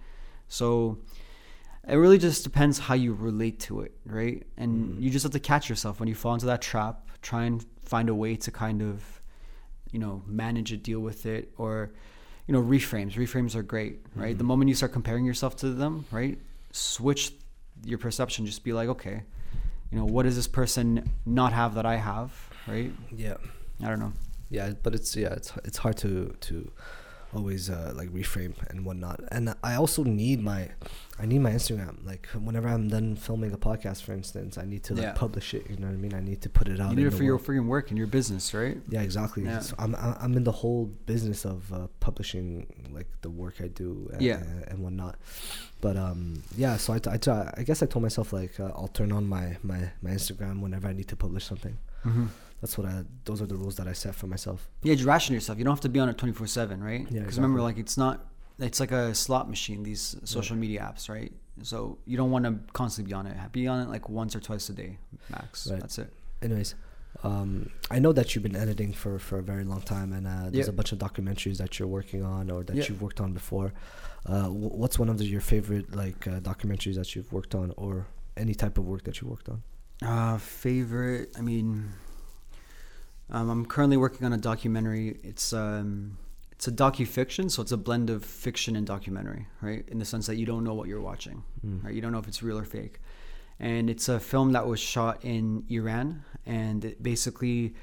So 0.49 0.99
it 1.87 1.97
really 1.97 2.19
just 2.19 2.45
depends 2.45 2.79
how 2.79 2.95
you 2.95 3.15
relate 3.15 3.59
to 3.61 3.81
it, 3.81 3.95
right? 4.05 4.47
And 4.57 4.91
mm-hmm. 4.91 5.03
you 5.03 5.11
just 5.11 5.23
have 5.23 5.33
to 5.33 5.41
catch 5.41 5.69
yourself 5.71 5.99
when 5.99 6.09
you 6.09 6.15
fall 6.15 6.35
into 6.35 6.47
that 6.47 6.61
trap. 6.61 7.11
Try 7.23 7.45
and 7.45 7.65
find 7.83 8.09
a 8.09 8.15
way 8.15 8.37
to 8.37 8.51
kind 8.51 8.83
of, 8.83 9.23
you 9.91 9.99
know, 9.99 10.23
manage 10.27 10.73
it, 10.73 10.83
deal 10.83 11.01
with 11.01 11.27
it, 11.27 11.53
or, 11.57 11.93
you 12.49 12.55
know, 12.55 12.63
reframes. 12.63 13.13
Reframes 13.13 13.55
are 13.55 13.63
great, 13.63 14.01
right? 14.17 14.31
Mm-hmm. 14.31 14.39
The 14.39 14.45
moment 14.45 14.69
you 14.71 14.75
start 14.75 14.93
comparing 14.93 15.25
yourself 15.25 15.55
to 15.59 15.69
them, 15.71 16.07
right? 16.11 16.39
Switch 16.73 17.33
your 17.85 17.99
perception. 17.99 18.47
Just 18.47 18.65
be 18.65 18.73
like, 18.73 18.89
okay, 18.89 19.23
you 19.93 19.99
know, 19.99 20.07
what 20.07 20.25
does 20.25 20.35
this 20.35 20.49
person 20.49 21.09
not 21.27 21.53
have 21.53 21.75
that 21.75 21.87
I 21.87 21.97
have, 21.97 22.33
right? 22.67 22.91
Yeah. 23.15 23.37
I 23.85 23.89
don't 23.89 24.01
know. 24.01 24.13
Yeah, 24.51 24.73
but 24.83 24.95
it's 24.95 25.15
yeah, 25.15 25.35
it's 25.35 25.53
it's 25.65 25.77
hard 25.77 25.99
to 25.99 26.35
to 26.41 26.73
always 27.35 27.69
uh, 27.69 27.93
like 27.95 28.09
reframe 28.11 28.55
and 28.71 28.85
whatnot. 28.87 29.21
And 29.31 29.55
I 29.63 29.75
also 29.75 30.03
need 30.03 30.43
my 30.43 30.71
I 31.21 31.27
need 31.27 31.41
my 31.41 31.51
Instagram. 31.51 32.05
Like 32.07 32.27
whenever 32.29 32.69
I'm 32.69 32.89
done 32.89 33.17
filming 33.17 33.53
a 33.53 33.59
podcast, 33.59 34.03
for 34.03 34.13
instance, 34.13 34.57
I 34.57 34.65
need 34.65 34.83
to 34.85 34.95
like 34.95 35.03
Yeah. 35.03 35.13
publish 35.13 35.53
it. 35.53 35.69
You 35.69 35.77
know 35.77 35.89
what 35.89 35.95
I 35.95 35.97
mean? 35.97 36.15
I 36.15 36.21
need 36.21 36.41
to 36.43 36.49
put 36.49 36.69
it 36.69 36.81
out. 36.81 36.91
You 36.91 36.97
need 36.97 37.07
it 37.07 37.15
for 37.15 37.25
your 37.25 37.39
freaking 37.39 37.67
work 37.67 37.91
and 37.91 37.99
your 37.99 38.07
business, 38.07 38.55
right? 38.55 38.79
Yeah, 38.89 39.03
exactly. 39.03 39.45
Yeah. 39.45 39.61
So 39.61 39.75
I'm 39.79 39.95
I'm 39.97 40.37
in 40.37 40.45
the 40.45 40.53
whole 40.53 40.87
business 41.07 41.45
of 41.45 41.73
uh, 41.73 41.89
publishing 42.01 42.67
like 42.93 43.09
the 43.21 43.31
work 43.31 43.57
I 43.61 43.69
do 43.69 44.09
and, 44.13 44.23
Yeah. 44.23 44.43
and 44.69 44.79
whatnot. 44.79 45.17
But 45.81 45.97
um 45.97 46.43
yeah, 46.57 46.77
so 46.77 46.93
I, 46.95 46.99
t- 46.99 47.11
I, 47.11 47.17
t- 47.19 47.31
I 47.31 47.63
guess 47.65 47.83
I 47.83 47.87
told 47.87 48.03
myself 48.03 48.33
like 48.33 48.59
uh, 48.59 48.71
I'll 48.75 48.89
turn 48.89 49.13
on 49.13 49.27
my, 49.29 49.57
my 49.63 49.91
my 50.03 50.11
Instagram 50.11 50.61
whenever 50.61 50.89
I 50.89 50.93
need 50.93 51.09
to 51.09 51.17
publish 51.17 51.45
something. 51.45 51.77
Mm-hmm. 52.05 52.27
That's 52.61 52.77
what 52.77 52.87
I 52.89 53.05
those 53.25 53.41
are 53.43 53.47
the 53.47 53.57
rules 53.57 53.77
that 53.77 53.87
I 53.87 53.93
set 53.93 54.15
for 54.15 54.27
myself. 54.27 54.69
Yeah, 54.83 54.95
just 54.95 55.07
ration 55.07 55.35
yourself. 55.35 55.59
You 55.59 55.65
don't 55.65 55.73
have 55.75 55.81
to 55.83 55.89
be 55.89 56.01
on 56.01 56.09
it 56.09 56.19
24 56.19 56.47
7, 56.47 56.83
right? 56.83 57.07
Yeah, 57.11 57.21
Because 57.21 57.37
remember, 57.37 57.61
like, 57.63 57.79
it's 57.79 57.97
not, 57.97 58.27
it's 58.59 58.81
like 58.81 58.91
a 58.93 59.15
slot 59.15 59.49
machine, 59.49 59.83
these 59.85 60.17
social 60.25 60.57
media 60.57 60.81
apps, 60.81 61.09
right? 61.09 61.33
So 61.63 61.99
you 62.05 62.17
don't 62.17 62.31
want 62.31 62.45
to 62.47 62.59
constantly 62.73 63.11
be 63.11 63.15
on 63.15 63.27
it. 63.27 63.37
Be 63.53 63.67
on 63.69 63.81
it 63.81 63.89
like 63.89 64.09
once 64.09 64.35
or 64.35 64.41
twice 64.41 64.69
a 64.69 64.73
day, 64.73 64.99
max. 65.31 65.69
Right. 65.71 65.81
That's 65.81 65.99
it. 65.99 66.13
Anyways, 66.43 66.75
um, 67.25 67.71
I 67.91 67.99
know 68.01 68.13
that 68.13 68.35
you've 68.35 68.43
been 68.45 68.57
editing 68.57 68.93
for, 68.93 69.19
for 69.19 69.39
a 69.39 69.43
very 69.43 69.65
long 69.65 69.81
time, 69.83 70.13
and 70.13 70.27
uh, 70.27 70.51
there's 70.51 70.67
Yeah. 70.67 70.71
a 70.71 70.73
bunch 70.73 70.93
of 70.93 70.99
documentaries 70.99 71.59
that 71.59 71.79
you're 71.79 71.89
working 71.89 72.23
on 72.25 72.51
or 72.51 72.63
that 72.65 72.75
Yeah. 72.77 72.85
you've 72.89 73.03
worked 73.03 73.21
on 73.21 73.33
before. 73.33 73.73
Uh, 74.27 74.49
wh- 74.49 74.75
what's 74.79 74.99
one 74.99 75.09
of 75.09 75.19
the, 75.19 75.25
your 75.25 75.41
favorite 75.41 75.95
like 75.95 76.27
uh, 76.27 76.39
documentaries 76.41 76.97
that 76.97 77.15
you've 77.15 77.33
worked 77.33 77.55
on, 77.55 77.73
or 77.77 78.07
any 78.37 78.55
type 78.55 78.79
of 78.79 78.85
work 78.87 79.03
that 79.05 79.21
you 79.21 79.27
worked 79.29 79.49
on? 79.49 79.63
Uh, 80.03 80.39
favorite, 80.39 81.31
I 81.37 81.41
mean, 81.41 81.91
um, 83.31 83.51
I'm 83.51 83.67
currently 83.67 83.97
working 83.97 84.27
on 84.27 84.33
a 84.33 84.39
documentary. 84.39 85.19
It's, 85.23 85.53
um, 85.53 86.19
it's 86.53 86.67
a 86.67 86.73
docu-fiction, 86.73 87.51
so 87.51 87.63
it's 87.63 87.73
a 87.73 87.77
blend 87.77 88.11
of 88.11 88.25
fiction 88.25 88.75
and 88.77 88.87
documentary, 88.87 89.47
right? 89.61 89.85
In 89.89 89.99
the 89.99 90.05
sense 90.05 90.27
that 90.27 90.37
you 90.37 90.47
don't 90.47 90.65
know 90.65 90.75
what 90.75 90.89
you're 90.89 91.01
watching, 91.01 91.45
Mm. 91.65 91.85
right? 91.85 91.95
You 91.95 92.01
don't 92.01 92.13
know 92.13 92.19
if 92.19 92.27
it's 92.29 92.43
real 92.43 92.59
or 92.59 92.65
fake. 92.65 93.01
And 93.61 93.91
it's 93.91 94.09
a 94.09 94.19
film 94.21 94.53
that 94.53 94.67
was 94.67 94.81
shot 94.81 95.25
in 95.25 95.65
Iran, 95.69 96.25
and 96.47 96.85
it 96.85 97.03
basically 97.03 97.75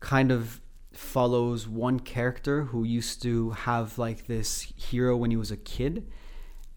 kind 0.00 0.30
of 0.32 0.60
follows 0.92 1.66
one 1.68 2.00
character 2.00 2.64
who 2.64 2.84
used 2.84 3.22
to 3.22 3.50
have 3.50 3.98
like 3.98 4.26
this 4.26 4.62
hero 4.76 5.16
when 5.16 5.30
he 5.30 5.36
was 5.36 5.50
a 5.50 5.56
kid, 5.56 6.10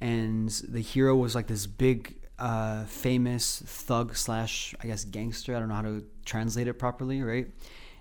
and 0.01 0.49
the 0.69 0.81
hero 0.81 1.15
was 1.15 1.33
like 1.35 1.47
this 1.47 1.65
big, 1.65 2.15
uh, 2.39 2.83
famous 2.85 3.61
thug 3.65 4.15
slash 4.15 4.75
I 4.81 4.87
guess 4.87 5.05
gangster. 5.05 5.55
I 5.55 5.59
don't 5.59 5.69
know 5.69 5.75
how 5.75 5.81
to 5.81 6.03
translate 6.25 6.67
it 6.67 6.75
properly, 6.75 7.21
right, 7.21 7.47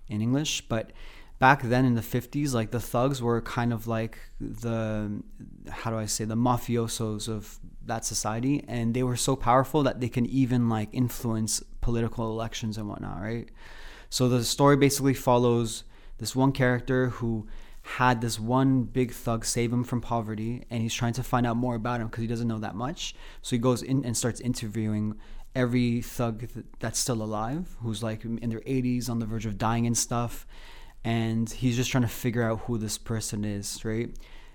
in 0.09 0.21
English, 0.21 0.63
but 0.69 0.93
back 1.39 1.63
then 1.63 1.85
in 1.85 1.95
the 1.95 2.01
50s 2.01 2.55
like 2.55 2.71
the 2.71 2.81
thugs 2.81 3.21
were 3.21 3.41
kind 3.41 3.73
of 3.73 3.89
like 3.89 4.19
the 4.41 5.21
how 5.69 5.91
do 5.91 5.99
i 5.99 6.07
say 6.07 6.25
the 6.25 6.37
mafiosos 6.37 7.29
of 7.29 7.59
that 7.85 8.05
society 8.05 8.65
and 8.69 8.95
they 8.95 9.03
were 9.03 9.17
so 9.17 9.35
powerful 9.35 9.83
that 9.83 10.01
they 10.01 10.09
can 10.09 10.25
even 10.27 10.69
like 10.69 10.89
influence 10.93 11.63
political 11.81 12.31
elections 12.31 12.79
and 12.79 12.89
whatnot 12.89 13.21
right? 13.21 13.51
So 14.09 14.29
the 14.29 14.45
story 14.45 14.77
basically 14.77 15.15
follows 15.15 15.85
this 16.19 16.37
one 16.37 16.53
character 16.53 17.09
who 17.09 17.47
had 17.87 18.21
this 18.21 18.41
one 18.41 18.83
big 18.83 19.13
thug 19.13 19.45
save 19.45 19.73
him 19.73 19.85
from 19.85 20.01
poverty 20.01 20.65
and 20.71 20.83
he's 20.83 20.95
trying 20.95 21.13
to 21.13 21.23
find 21.23 21.47
out 21.47 21.57
more 21.57 21.75
about 21.75 22.01
him 22.01 22.09
because 22.09 22.23
he 22.23 22.27
doesn't 22.27 22.49
know 22.49 22.59
that 22.59 22.75
much 22.75 23.15
so 23.43 23.55
he 23.55 23.59
goes 23.61 23.83
in 23.83 24.05
and 24.05 24.17
starts 24.17 24.41
interviewing 24.41 25.15
every 25.55 26.01
thug 26.01 26.41
th- 26.41 26.67
that's 26.81 26.99
still 26.99 27.23
alive 27.23 27.77
who's 27.83 28.03
like 28.03 28.25
in 28.25 28.49
their 28.49 28.61
80s 28.61 29.09
on 29.11 29.19
the 29.19 29.27
verge 29.27 29.47
of 29.47 29.59
dying 29.59 29.87
and 29.87 29.97
stuff 29.97 30.47
and 31.05 31.51
he's 31.51 31.77
just 31.77 31.91
trying 31.91 32.03
to 32.03 32.09
figure 32.09 32.43
out 32.43 32.61
who 32.61 32.79
this 32.79 32.97
person 32.97 33.45
is, 33.45 33.85
right? 33.85 34.09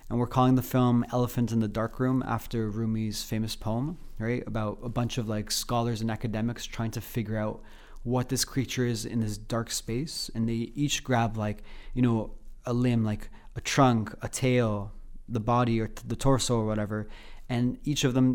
And 0.10 0.18
we're 0.18 0.28
calling 0.28 0.56
the 0.56 0.63
film 0.63 1.06
Elephant 1.13 1.52
in 1.52 1.60
the 1.60 1.68
Dark 1.68 2.00
Room 2.00 2.24
after 2.28 2.72
Rumi's 2.72 3.24
famous 3.24 3.56
poem, 3.56 4.00
right? 4.18 4.44
About 4.48 4.80
a 4.84 4.89
bunch 4.89 5.20
of 5.20 5.30
like 5.30 5.52
scholars 5.52 6.02
and 6.02 6.10
academics 6.10 6.65
trying 6.65 6.89
to 6.92 7.02
figure 7.02 7.38
out 7.38 7.62
what 8.02 8.30
this 8.30 8.44
creature 8.44 8.86
is 8.86 9.06
in 9.06 9.20
this 9.20 9.38
dark 9.38 9.70
space. 9.70 10.32
And 10.34 10.50
they 10.50 10.72
each 10.74 11.04
grab 11.04 11.38
like, 11.38 11.62
you 11.94 12.02
know, 12.02 12.32
a 12.69 12.73
limb, 12.73 13.03
like 13.03 13.23
a 13.55 13.62
trunk, 13.62 14.03
a 14.21 14.29
tail, 14.43 14.91
the 15.27 15.39
body 15.39 15.75
or 15.82 15.88
t- 15.88 16.03
the 16.08 16.15
torso 16.25 16.53
or 16.62 16.65
whatever. 16.71 17.08
And 17.49 17.77
each 17.84 18.03
of 18.08 18.13
them 18.13 18.27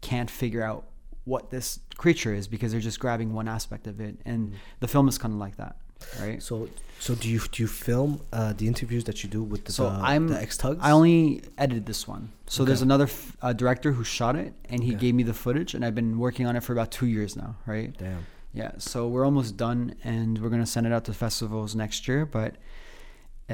can't 0.00 0.30
figure 0.42 0.62
out 0.70 0.82
what 1.24 1.50
this 1.50 1.80
creature 2.02 2.32
is 2.40 2.48
because 2.48 2.68
they're 2.72 2.80
just 2.90 3.00
grabbing 3.04 3.32
one 3.40 3.48
aspect 3.56 3.86
of 3.86 4.00
it. 4.00 4.14
And 4.24 4.54
the 4.80 4.88
film 4.88 5.06
is 5.08 5.18
kind 5.18 5.34
of 5.34 5.40
like 5.46 5.56
that, 5.56 5.76
right? 6.20 6.42
So, 6.42 6.68
so 6.98 7.14
do 7.14 7.28
you 7.28 7.40
do 7.54 7.62
you 7.64 7.66
film 7.68 8.20
uh, 8.32 8.52
the 8.60 8.66
interviews 8.72 9.04
that 9.04 9.22
you 9.22 9.28
do 9.38 9.42
with 9.42 9.62
the, 9.66 9.72
So 9.72 9.84
the, 9.90 9.96
I'm 10.12 10.28
the 10.28 10.40
ex 10.40 10.56
tugs? 10.56 10.78
I 10.82 10.90
only 10.92 11.42
edited 11.58 11.84
this 11.86 12.06
one. 12.08 12.30
So 12.46 12.64
there's 12.64 12.82
another 12.82 13.04
f- 13.04 13.36
uh, 13.42 13.52
director 13.52 13.90
who 13.92 14.04
shot 14.04 14.34
it, 14.44 14.52
and 14.70 14.82
he 14.82 14.90
Okay. 14.92 15.00
gave 15.04 15.14
me 15.14 15.24
the 15.24 15.34
footage, 15.44 15.74
and 15.74 15.84
I've 15.84 15.94
been 15.94 16.18
working 16.18 16.46
on 16.48 16.56
it 16.56 16.62
for 16.62 16.72
about 16.72 16.90
two 16.90 17.06
years 17.06 17.36
now. 17.36 17.56
Right? 17.66 17.90
Damn. 17.98 18.24
Yeah. 18.52 18.72
So 18.78 18.96
we're 19.12 19.24
almost 19.24 19.56
done, 19.56 19.94
and 20.04 20.38
we're 20.40 20.48
gonna 20.54 20.66
send 20.76 20.86
it 20.86 20.92
out 20.92 21.04
to 21.04 21.12
festivals 21.12 21.74
next 21.84 22.08
year. 22.08 22.24
But 22.26 22.56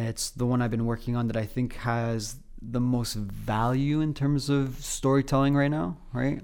it's 0.04 0.30
the 0.30 0.46
one 0.46 0.60
I've 0.62 0.70
been 0.70 0.86
working 0.86 1.16
on 1.16 1.26
that 1.28 1.36
I 1.36 1.46
think 1.46 1.74
has 1.76 2.36
the 2.60 2.80
most 2.80 3.14
value 3.14 4.00
in 4.00 4.14
terms 4.14 4.48
of 4.48 4.84
storytelling 4.84 5.54
right 5.54 5.70
now. 5.70 5.96
Right? 6.12 6.40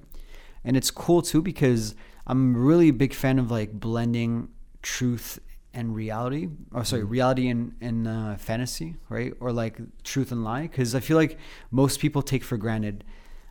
And 0.64 0.76
it's 0.76 0.90
cool 0.90 1.22
too 1.22 1.42
because 1.42 1.94
I'm 2.26 2.56
really 2.56 2.88
a 2.88 2.92
big 2.92 3.14
fan 3.14 3.38
of 3.38 3.50
like 3.50 3.72
blending 3.72 4.48
truth 4.82 5.38
and 5.74 5.94
reality 5.94 6.48
or 6.72 6.84
sorry 6.84 7.02
reality 7.02 7.48
and, 7.48 7.74
and 7.80 8.06
uh, 8.06 8.36
fantasy 8.36 8.96
right 9.08 9.32
or 9.40 9.52
like 9.52 9.78
truth 10.02 10.30
and 10.30 10.44
lie 10.44 10.62
because 10.62 10.94
i 10.94 11.00
feel 11.00 11.16
like 11.16 11.38
most 11.70 11.98
people 11.98 12.20
take 12.20 12.44
for 12.44 12.56
granted 12.56 13.04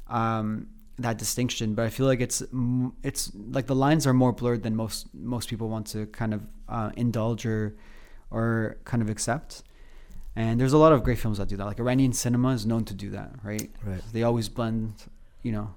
um, 0.08 0.68
that 1.00 1.18
distinction 1.18 1.74
but 1.74 1.84
i 1.84 1.90
feel 1.90 2.06
like 2.06 2.22
it's 2.22 2.44
it's 3.02 3.32
like 3.50 3.66
the 3.66 3.76
lines 3.76 4.06
are 4.06 4.14
more 4.14 4.32
blurred 4.32 4.62
than 4.62 4.76
most 4.76 5.08
most 5.16 5.50
people 5.50 5.68
want 5.68 5.88
to 5.88 6.06
kind 6.08 6.34
of 6.34 6.42
uh, 6.70 6.92
indulge 6.96 7.46
or 7.46 7.76
or 8.30 8.78
kind 8.86 9.02
of 9.02 9.10
accept 9.10 9.64
and 10.36 10.60
there's 10.60 10.74
a 10.74 10.78
lot 10.78 10.92
of 10.94 11.04
great 11.04 11.18
films 11.20 11.38
that 11.38 11.48
do 11.50 11.58
that 11.58 11.66
like 11.66 11.80
iranian 11.80 12.14
cinema 12.14 12.50
is 12.50 12.66
known 12.66 12.84
to 12.86 12.94
do 12.94 13.10
that 13.10 13.32
right 13.44 13.70
Right. 13.84 14.02
they 14.14 14.24
always 14.24 14.48
blend 14.50 14.94
you 15.44 15.52
know 15.52 15.74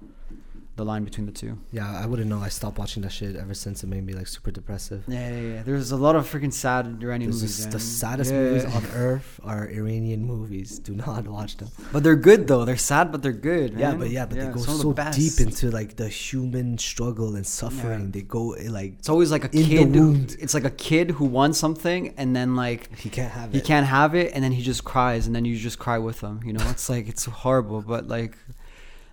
the 0.75 0.83
line 0.85 1.03
between 1.05 1.25
the 1.25 1.31
two 1.31 1.57
Yeah, 1.71 1.89
I 2.03 2.05
wouldn't 2.05 2.27
know. 2.29 2.39
I 2.39 2.49
stopped 2.49 2.77
watching 2.77 3.01
that 3.03 3.11
shit 3.11 3.35
ever 3.35 3.53
since 3.53 3.83
it 3.83 3.87
made 3.87 4.05
me 4.05 4.13
like 4.13 4.27
super 4.27 4.51
depressive. 4.51 5.03
yeah 5.07 5.29
yeah, 5.29 5.53
yeah. 5.55 5.63
there's 5.63 5.91
a 5.91 5.97
lot 5.97 6.15
of 6.15 6.29
freaking 6.31 6.51
sad 6.53 6.85
iranian 7.01 7.31
This 7.31 7.41
movies 7.41 7.59
is 7.59 7.67
the 7.69 7.79
saddest 7.79 8.31
Yeah. 8.31 8.41
movies 8.41 8.65
on 8.65 8.83
earth 9.07 9.39
are 9.43 9.69
Iranian 9.69 10.25
movies. 10.25 10.79
Do 10.79 10.93
not 10.95 11.27
watch 11.27 11.57
them. 11.57 11.69
But 11.93 12.03
they're 12.03 12.15
good 12.29 12.47
though. 12.47 12.65
They're 12.65 12.77
sad, 12.93 13.11
but 13.11 13.21
they're 13.23 13.41
good. 13.53 13.69
Yeah, 13.79 13.95
but 13.95 14.09
yeah, 14.09 14.25
but 14.25 14.35
they 14.37 14.45
go 14.45 14.61
of 14.61 14.65
the 14.67 15.11
so 15.11 15.11
deep 15.21 15.39
into 15.45 15.71
like 15.71 15.95
the 15.95 16.09
human 16.09 16.77
struggle 16.77 17.35
and 17.37 17.45
suffering. 17.45 18.05
Yeah. 18.05 18.11
They 18.15 18.21
go 18.21 18.53
eh, 18.53 18.69
like 18.69 18.91
It's 18.99 19.09
always 19.09 19.31
like 19.31 19.45
a 19.45 19.49
kid. 19.49 20.35
It's 20.43 20.53
like 20.53 20.65
a 20.65 20.75
kid 20.89 21.11
who 21.17 21.25
wants 21.25 21.57
something, 21.59 22.13
and 22.17 22.35
then 22.35 22.55
like 22.55 22.81
he 22.97 23.09
can't 23.09 23.31
have 23.31 23.49
it. 23.49 23.55
he 23.55 23.61
can't 23.61 23.87
have 23.87 24.13
it, 24.15 24.31
and 24.33 24.43
then 24.43 24.51
he 24.51 24.61
just 24.61 24.83
cries, 24.83 25.25
and 25.27 25.33
then 25.35 25.45
you 25.45 25.55
just 25.57 25.79
cry 25.79 25.97
with 25.97 26.19
him. 26.21 26.41
You 26.45 26.53
know, 26.53 26.65
it's 26.69 26.89
like 26.89 27.07
it's 27.07 27.25
horrible, 27.25 27.81
but 27.81 28.07
like, 28.07 28.37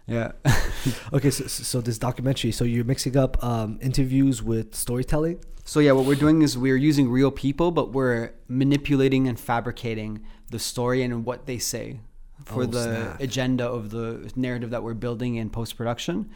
yeah, 0.07 0.33
Okay, 1.13 1.31
so, 1.31 1.47
so 1.47 1.81
this 1.81 1.99
documentary. 1.99 2.53
So 2.53 2.65
you're 2.65 2.85
mixing 2.85 3.17
up 3.17 3.43
um, 3.43 3.79
interviews 3.81 4.43
with 4.43 4.75
storytelling. 4.75 5.39
So 5.65 5.79
yeah, 5.81 5.93
what 5.93 6.07
we're 6.07 6.17
doing 6.17 6.43
is 6.43 6.59
we're 6.59 6.77
using 6.77 7.09
real 7.09 7.31
people, 7.31 7.71
but 7.71 7.93
we're 7.93 8.33
manipulating 8.49 9.29
and 9.29 9.39
fabricating 9.39 10.23
the 10.51 10.59
story 10.59 11.03
and 11.03 11.25
what 11.25 11.47
they 11.47 11.59
say 11.59 12.01
for 12.45 12.65
Oh, 12.65 12.67
the 12.67 12.83
snap. 12.83 13.21
agenda 13.21 13.65
of 13.67 13.91
the 13.91 14.33
narrative 14.35 14.71
that 14.71 14.83
we're 14.83 14.95
building 14.95 15.37
in 15.37 15.51
post 15.51 15.77
production. 15.77 16.31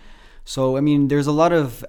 So 0.45 0.77
I 0.77 0.81
mean, 0.81 1.09
there's 1.09 1.27
a 1.27 1.33
lot 1.33 1.53
of 1.53 1.85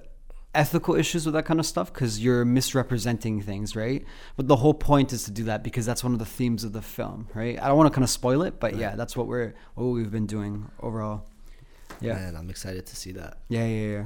ethical 0.54 0.96
issues 0.96 1.24
with 1.26 1.34
that 1.34 1.44
kind 1.44 1.60
of 1.60 1.66
stuff 1.66 1.92
because 1.92 2.18
you're 2.18 2.44
misrepresenting 2.44 3.40
things, 3.40 3.76
right? 3.76 4.04
But 4.36 4.48
the 4.48 4.56
whole 4.56 4.74
point 4.74 5.12
is 5.12 5.22
to 5.24 5.30
do 5.30 5.44
that 5.44 5.62
because 5.62 5.86
that's 5.86 6.02
one 6.02 6.12
of 6.14 6.18
the 6.18 6.24
themes 6.26 6.64
of 6.64 6.72
the 6.72 6.82
film, 6.82 7.28
right? 7.34 7.56
I 7.62 7.68
don't 7.68 7.76
want 7.76 7.86
to 7.92 7.94
kind 7.94 8.02
of 8.02 8.10
spoil 8.10 8.42
it, 8.42 8.58
but 8.58 8.74
yeah, 8.76 8.96
that's 8.96 9.16
what 9.16 9.28
we're 9.28 9.54
what 9.74 9.84
we've 9.84 10.10
been 10.10 10.26
doing 10.26 10.68
overall. 10.80 11.28
Yeah, 12.00 12.14
Man, 12.14 12.36
I'm 12.36 12.50
excited 12.50 12.86
to 12.86 12.96
see 12.96 13.12
that. 13.12 13.38
yeah, 13.48 13.66
yeah, 13.66 13.86
yeah. 13.96 14.04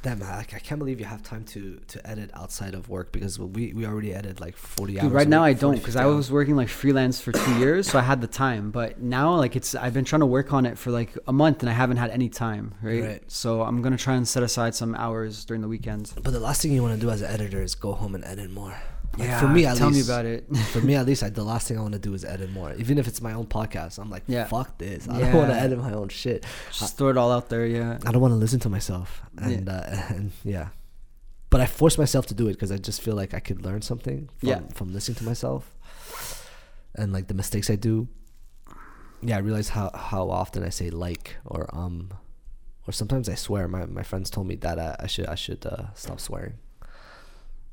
Damn, 0.00 0.20
man, 0.20 0.28
I, 0.28 0.40
I 0.40 0.58
can't 0.60 0.78
believe 0.78 1.00
you 1.00 1.06
have 1.06 1.24
time 1.24 1.44
to 1.46 1.80
to 1.88 2.06
edit 2.08 2.30
outside 2.32 2.74
of 2.74 2.88
work 2.88 3.10
because 3.10 3.36
we 3.36 3.72
we 3.72 3.84
already 3.84 4.14
edit 4.14 4.40
like 4.40 4.56
40 4.56 5.00
hours. 5.00 5.10
Right 5.10 5.26
now 5.26 5.42
I 5.42 5.54
don't 5.54 5.74
because 5.74 5.96
I 5.96 6.06
was 6.06 6.30
working 6.30 6.54
like 6.54 6.68
freelance 6.68 7.20
for 7.20 7.32
two 7.32 7.54
years, 7.58 7.88
so 7.90 7.98
I 7.98 8.02
had 8.02 8.20
the 8.20 8.28
time. 8.28 8.70
But 8.70 9.00
now, 9.00 9.34
like, 9.34 9.56
it's 9.56 9.74
I've 9.74 9.94
been 9.94 10.04
trying 10.04 10.20
to 10.20 10.26
work 10.26 10.52
on 10.52 10.66
it 10.66 10.78
for 10.78 10.92
like 10.92 11.18
a 11.26 11.32
month, 11.32 11.64
and 11.64 11.68
I 11.68 11.72
haven't 11.72 11.96
had 11.96 12.10
any 12.10 12.28
time. 12.28 12.74
Right. 12.80 13.02
Right. 13.02 13.22
So 13.26 13.62
I'm 13.62 13.82
gonna 13.82 13.98
try 13.98 14.14
and 14.14 14.26
set 14.26 14.44
aside 14.44 14.76
some 14.76 14.94
hours 14.94 15.44
during 15.44 15.62
the 15.62 15.68
weekends. 15.68 16.12
But 16.12 16.30
the 16.30 16.40
last 16.40 16.62
thing 16.62 16.70
you 16.72 16.82
want 16.82 16.94
to 16.94 17.00
do 17.00 17.10
as 17.10 17.20
an 17.20 17.30
editor 17.30 17.60
is 17.60 17.74
go 17.74 17.92
home 17.92 18.14
and 18.14 18.24
edit 18.24 18.52
more. 18.52 18.76
Like, 19.16 19.28
yeah. 19.28 19.40
for 19.40 19.48
me 19.48 19.66
at 19.66 19.76
tell 19.76 19.88
least. 19.88 20.08
me 20.08 20.14
about 20.14 20.26
it. 20.26 20.56
for 20.72 20.80
me 20.80 20.94
at 20.94 21.06
least, 21.06 21.22
I, 21.22 21.30
the 21.30 21.42
last 21.42 21.66
thing 21.66 21.78
I 21.78 21.80
want 21.80 21.94
to 21.94 21.98
do 21.98 22.14
is 22.14 22.24
edit 22.24 22.50
more. 22.52 22.72
Even 22.74 22.98
if 22.98 23.08
it's 23.08 23.20
my 23.20 23.32
own 23.32 23.46
podcast, 23.46 23.98
I'm 23.98 24.10
like, 24.10 24.22
Yeah. 24.28 24.44
fuck 24.44 24.78
this. 24.78 25.08
I 25.08 25.18
don't 25.20 25.34
want 25.34 25.50
to 25.50 25.56
edit 25.56 25.78
my 25.78 25.92
own 25.92 26.08
shit. 26.08 26.44
Just 26.72 26.96
throw 26.98 27.08
it 27.08 27.16
all 27.16 27.32
out 27.32 27.48
there. 27.48 27.66
Yeah. 27.66 27.98
I 28.06 28.12
don't 28.12 28.20
want 28.20 28.32
to 28.32 28.36
listen 28.36 28.60
to 28.60 28.68
myself. 28.68 29.22
Yeah. 29.40 29.48
And 29.48 29.68
uh, 29.68 29.82
and 30.10 30.30
yeah, 30.44 30.68
but 31.50 31.60
I 31.60 31.66
force 31.66 31.98
myself 31.98 32.26
to 32.26 32.34
do 32.34 32.46
it 32.48 32.52
because 32.52 32.70
I 32.70 32.76
just 32.78 33.00
feel 33.00 33.14
like 33.16 33.34
I 33.34 33.40
could 33.40 33.64
learn 33.64 33.82
something 33.82 34.28
from, 34.38 34.48
Yeah. 34.48 34.60
from 34.74 34.92
listening 34.92 35.16
to 35.16 35.24
myself 35.24 35.74
and 36.94 37.12
like 37.12 37.26
the 37.28 37.34
mistakes 37.34 37.70
I 37.70 37.76
do. 37.76 38.08
Yeah, 39.20 39.36
I 39.36 39.40
realize 39.40 39.70
how 39.70 39.90
how 39.94 40.30
often 40.30 40.62
I 40.62 40.68
say 40.68 40.90
like 40.90 41.36
or 41.44 41.68
um 41.74 42.10
or 42.86 42.92
sometimes 42.92 43.28
I 43.28 43.34
swear. 43.34 43.66
My 43.68 43.84
my 43.86 44.02
friends 44.04 44.30
told 44.30 44.46
me 44.46 44.54
that 44.56 44.78
I, 44.78 44.94
I 45.00 45.06
should 45.08 45.26
I 45.26 45.34
should 45.34 45.66
uh, 45.66 45.92
stop 45.94 46.20
swearing. 46.20 46.54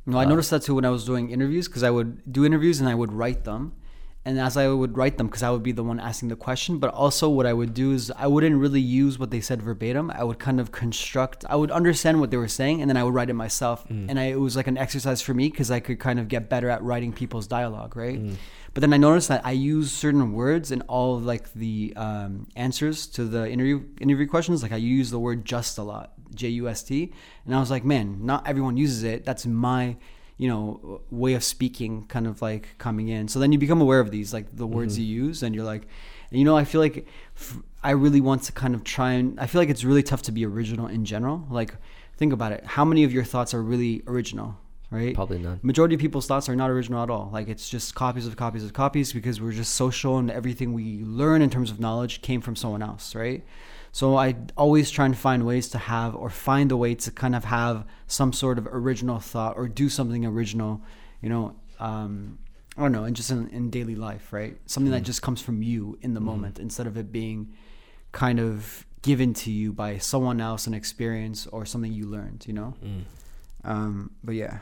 No, 0.05 0.17
I 0.17 0.25
noticed 0.25 0.51
that 0.51 0.61
too 0.63 0.75
when 0.75 0.85
I 0.85 0.89
was 0.89 1.05
doing 1.05 1.31
interviews 1.31 1.67
because 1.67 1.83
I 1.83 1.89
would 1.89 2.31
do 2.31 2.45
interviews 2.45 2.79
and 2.79 2.87
I 2.89 2.95
would 2.95 3.11
write 3.11 3.43
them. 3.43 3.73
And 4.27 4.39
as 4.39 4.57
I 4.57 4.67
would 4.67 4.97
write 4.97 5.19
them, 5.19 5.27
because 5.27 5.43
I 5.43 5.51
would 5.51 5.61
be 5.61 5.71
the 5.71 5.83
one 5.83 5.99
asking 5.99 6.29
the 6.29 6.35
question, 6.35 6.79
but 6.79 6.91
also 6.91 7.29
what 7.29 7.45
I 7.45 7.53
would 7.53 7.75
do 7.75 7.91
is 7.91 8.11
I 8.17 8.25
wouldn't 8.25 8.59
really 8.59 8.81
use 8.81 9.19
what 9.19 9.29
they 9.29 9.39
said 9.39 9.61
verbatim. 9.61 10.09
I 10.09 10.23
would 10.23 10.39
kind 10.39 10.59
of 10.59 10.71
construct, 10.71 11.45
I 11.47 11.55
would 11.55 11.69
understand 11.69 12.19
what 12.19 12.31
they 12.31 12.37
were 12.37 12.47
saying, 12.47 12.81
and 12.81 12.89
then 12.89 12.97
I 12.97 13.03
would 13.03 13.13
write 13.13 13.29
it 13.29 13.33
myself. 13.35 13.85
And 14.09 14.19
I, 14.19 14.23
it 14.25 14.39
was 14.39 14.55
like 14.55 14.65
an 14.65 14.79
exercise 14.79 15.21
for 15.21 15.35
me 15.35 15.49
because 15.49 15.69
I 15.69 15.79
could 15.79 15.99
kind 15.99 16.17
of 16.19 16.27
get 16.27 16.49
better 16.49 16.69
at 16.71 16.81
writing 16.81 17.13
people's 17.13 17.45
dialogue, 17.45 17.95
right? 17.95 18.19
But 18.73 18.81
then 18.81 18.93
I 18.93 18.97
noticed 18.97 19.27
that 19.27 19.45
I 19.45 19.51
use 19.51 19.91
certain 19.91 20.33
words 20.33 20.71
in 20.71 20.81
all 20.81 21.17
of 21.17 21.23
like 21.23 21.53
the 21.53 21.93
um, 21.95 22.47
answers 22.55 23.05
to 23.09 23.25
the 23.25 23.47
interview 23.47 23.83
interview 24.01 24.25
questions. 24.27 24.63
Like 24.63 24.71
I 24.71 24.77
use 24.77 25.11
the 25.11 25.19
word 25.19 25.45
just 25.45 25.77
a 25.77 25.83
lot, 25.83 26.13
J 26.35 26.49
U 26.49 26.67
S 26.67 26.83
T, 26.83 27.11
and 27.45 27.55
I 27.55 27.59
was 27.59 27.71
like, 27.71 27.83
man, 27.83 28.25
not 28.25 28.47
everyone 28.47 28.77
uses 28.77 29.03
it. 29.03 29.25
That's 29.25 29.45
my 29.45 29.97
you 30.37 30.49
know 30.49 31.01
way 31.09 31.33
of 31.33 31.43
speaking 31.43 32.05
kind 32.07 32.27
of 32.27 32.41
like 32.41 32.75
coming 32.77 33.07
in. 33.07 33.27
So 33.27 33.39
then 33.39 33.51
you 33.51 33.57
become 33.57 33.81
aware 33.81 33.99
of 33.99 34.11
these 34.11 34.33
like 34.33 34.55
the 34.55 34.67
words 34.67 34.95
mm-hmm. 34.95 35.03
you 35.03 35.23
use 35.23 35.43
and 35.43 35.55
you're 35.55 35.63
like 35.63 35.87
and 36.29 36.39
you 36.39 36.45
know 36.45 36.57
i 36.57 36.65
feel 36.65 36.81
like 36.81 37.07
f- 37.37 37.59
i 37.83 37.91
really 37.91 38.21
want 38.21 38.43
to 38.43 38.51
kind 38.51 38.75
of 38.75 38.83
try 38.83 39.13
and 39.13 39.39
i 39.39 39.47
feel 39.47 39.61
like 39.61 39.69
it's 39.69 39.83
really 39.83 40.03
tough 40.03 40.21
to 40.23 40.31
be 40.31 40.45
original 40.45 40.87
in 40.87 41.05
general. 41.05 41.45
Like 41.49 41.75
think 42.17 42.33
about 42.33 42.51
it. 42.51 42.65
How 42.65 42.85
many 42.85 43.03
of 43.03 43.13
your 43.13 43.23
thoughts 43.23 43.53
are 43.53 43.61
really 43.61 44.03
original 44.07 44.57
right? 44.91 45.15
Probably 45.15 45.39
not 45.39 45.63
majority 45.63 45.95
of 45.95 46.01
people's 46.01 46.27
thoughts 46.27 46.47
are 46.49 46.55
not 46.55 46.69
original 46.69 47.01
at 47.01 47.09
all. 47.09 47.29
Like 47.31 47.47
it's 47.47 47.69
just 47.69 47.95
copies 47.95 48.27
of 48.27 48.35
copies 48.35 48.63
of 48.63 48.73
copies 48.73 49.13
because 49.13 49.41
we're 49.41 49.51
just 49.51 49.73
social 49.75 50.17
and 50.17 50.29
everything 50.29 50.73
we 50.73 51.01
learn 51.03 51.41
in 51.41 51.49
terms 51.49 51.71
of 51.71 51.79
knowledge 51.79 52.21
came 52.21 52.41
from 52.41 52.55
someone 52.55 52.81
else 52.81 53.15
right 53.15 53.43
so 53.97 54.05
i 54.25 54.35
always 54.63 54.87
try 54.97 55.05
and 55.09 55.17
find 55.27 55.41
ways 55.51 55.65
to 55.75 55.77
have 55.77 56.11
or 56.21 56.29
find 56.29 56.67
a 56.71 56.77
way 56.83 56.93
to 57.03 57.09
kind 57.23 57.35
of 57.39 57.43
have 57.45 57.75
some 58.07 58.31
sort 58.43 58.57
of 58.59 58.67
original 58.81 59.19
thought 59.31 59.53
or 59.59 59.65
do 59.83 59.87
something 59.97 60.23
original 60.25 60.73
you 61.23 61.29
know 61.33 61.45
um, 61.79 62.37
i 62.77 62.81
don't 62.81 62.91
know 62.97 63.05
and 63.07 63.15
just 63.15 63.31
in, 63.31 63.47
in 63.59 63.69
daily 63.69 63.95
life 63.95 64.25
right 64.33 64.55
something 64.65 64.91
that 64.91 65.03
just 65.11 65.21
comes 65.21 65.39
from 65.41 65.57
you 65.71 65.97
in 66.01 66.13
the 66.13 66.19
moment 66.31 66.59
instead 66.59 66.87
of 66.87 66.97
it 66.97 67.07
being 67.21 67.39
kind 68.11 68.39
of 68.47 68.85
given 69.01 69.33
to 69.33 69.49
you 69.59 69.71
by 69.71 69.91
someone 69.97 70.39
else 70.49 70.67
an 70.67 70.73
experience 70.73 71.47
or 71.47 71.65
something 71.65 71.93
you 71.93 72.05
learned 72.17 72.43
you 72.47 72.53
know 72.53 72.73
um, 73.63 74.11
but 74.23 74.35
yeah 74.35 74.57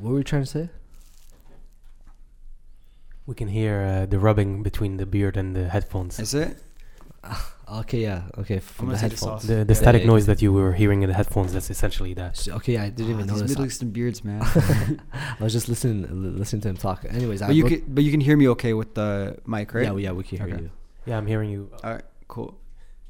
What 0.00 0.10
were 0.12 0.18
you 0.18 0.24
trying 0.24 0.46
to 0.48 0.52
say? 0.58 0.70
We 3.26 3.34
can 3.34 3.48
hear 3.48 3.74
uh, 3.82 4.06
the 4.06 4.18
rubbing 4.18 4.62
between 4.62 4.96
the 4.96 5.06
beard 5.06 5.36
and 5.36 5.54
the 5.54 5.68
headphones. 5.68 6.18
Is 6.18 6.34
it? 6.34 6.56
Okay, 7.72 8.02
yeah, 8.02 8.24
okay. 8.36 8.58
From 8.58 8.90
the 8.90 8.98
headphones. 8.98 9.22
off. 9.22 9.42
The, 9.42 9.64
the 9.64 9.72
Yeah, 9.72 9.80
static 9.80 10.02
yeah, 10.02 10.08
noise 10.08 10.26
that 10.26 10.42
you 10.42 10.52
were 10.52 10.74
hearing 10.74 11.02
in 11.02 11.08
the 11.08 11.14
headphones, 11.14 11.54
that's 11.54 11.70
essentially 11.70 12.12
that. 12.14 12.32
S- 12.36 12.48
Okay, 12.48 12.76
I 12.76 12.90
didn't 12.90 13.12
even 13.12 13.22
Ah, 13.30 13.32
these 13.32 13.40
notice. 13.40 13.48
Middle 13.50 13.64
Eastern 13.66 13.90
beards, 13.90 14.22
man. 14.24 14.42
I 15.40 15.42
was 15.42 15.54
just 15.54 15.70
listening, 15.70 16.04
listening 16.38 16.60
to 16.62 16.68
him 16.68 16.76
talk. 16.76 17.06
Anyways, 17.08 17.40
I 17.40 17.46
but 17.46 17.56
you 17.56 17.64
can, 17.64 17.82
but 17.88 18.04
you 18.04 18.10
can 18.10 18.20
hear 18.20 18.36
me 18.36 18.46
okay 18.48 18.74
with 18.74 18.92
the 18.94 19.38
mic, 19.46 19.72
right? 19.72 19.84
yeah, 19.84 19.92
we- 19.92 20.02
yeah, 20.04 20.12
we 20.12 20.22
can 20.22 20.38
hear 20.38 20.48
Okay. 20.54 20.62
you. 20.64 20.70
Yeah, 21.06 21.16
I'm 21.16 21.26
hearing 21.26 21.48
you. 21.50 21.70
All 21.82 21.92
right, 21.94 22.04
cool. 22.28 22.58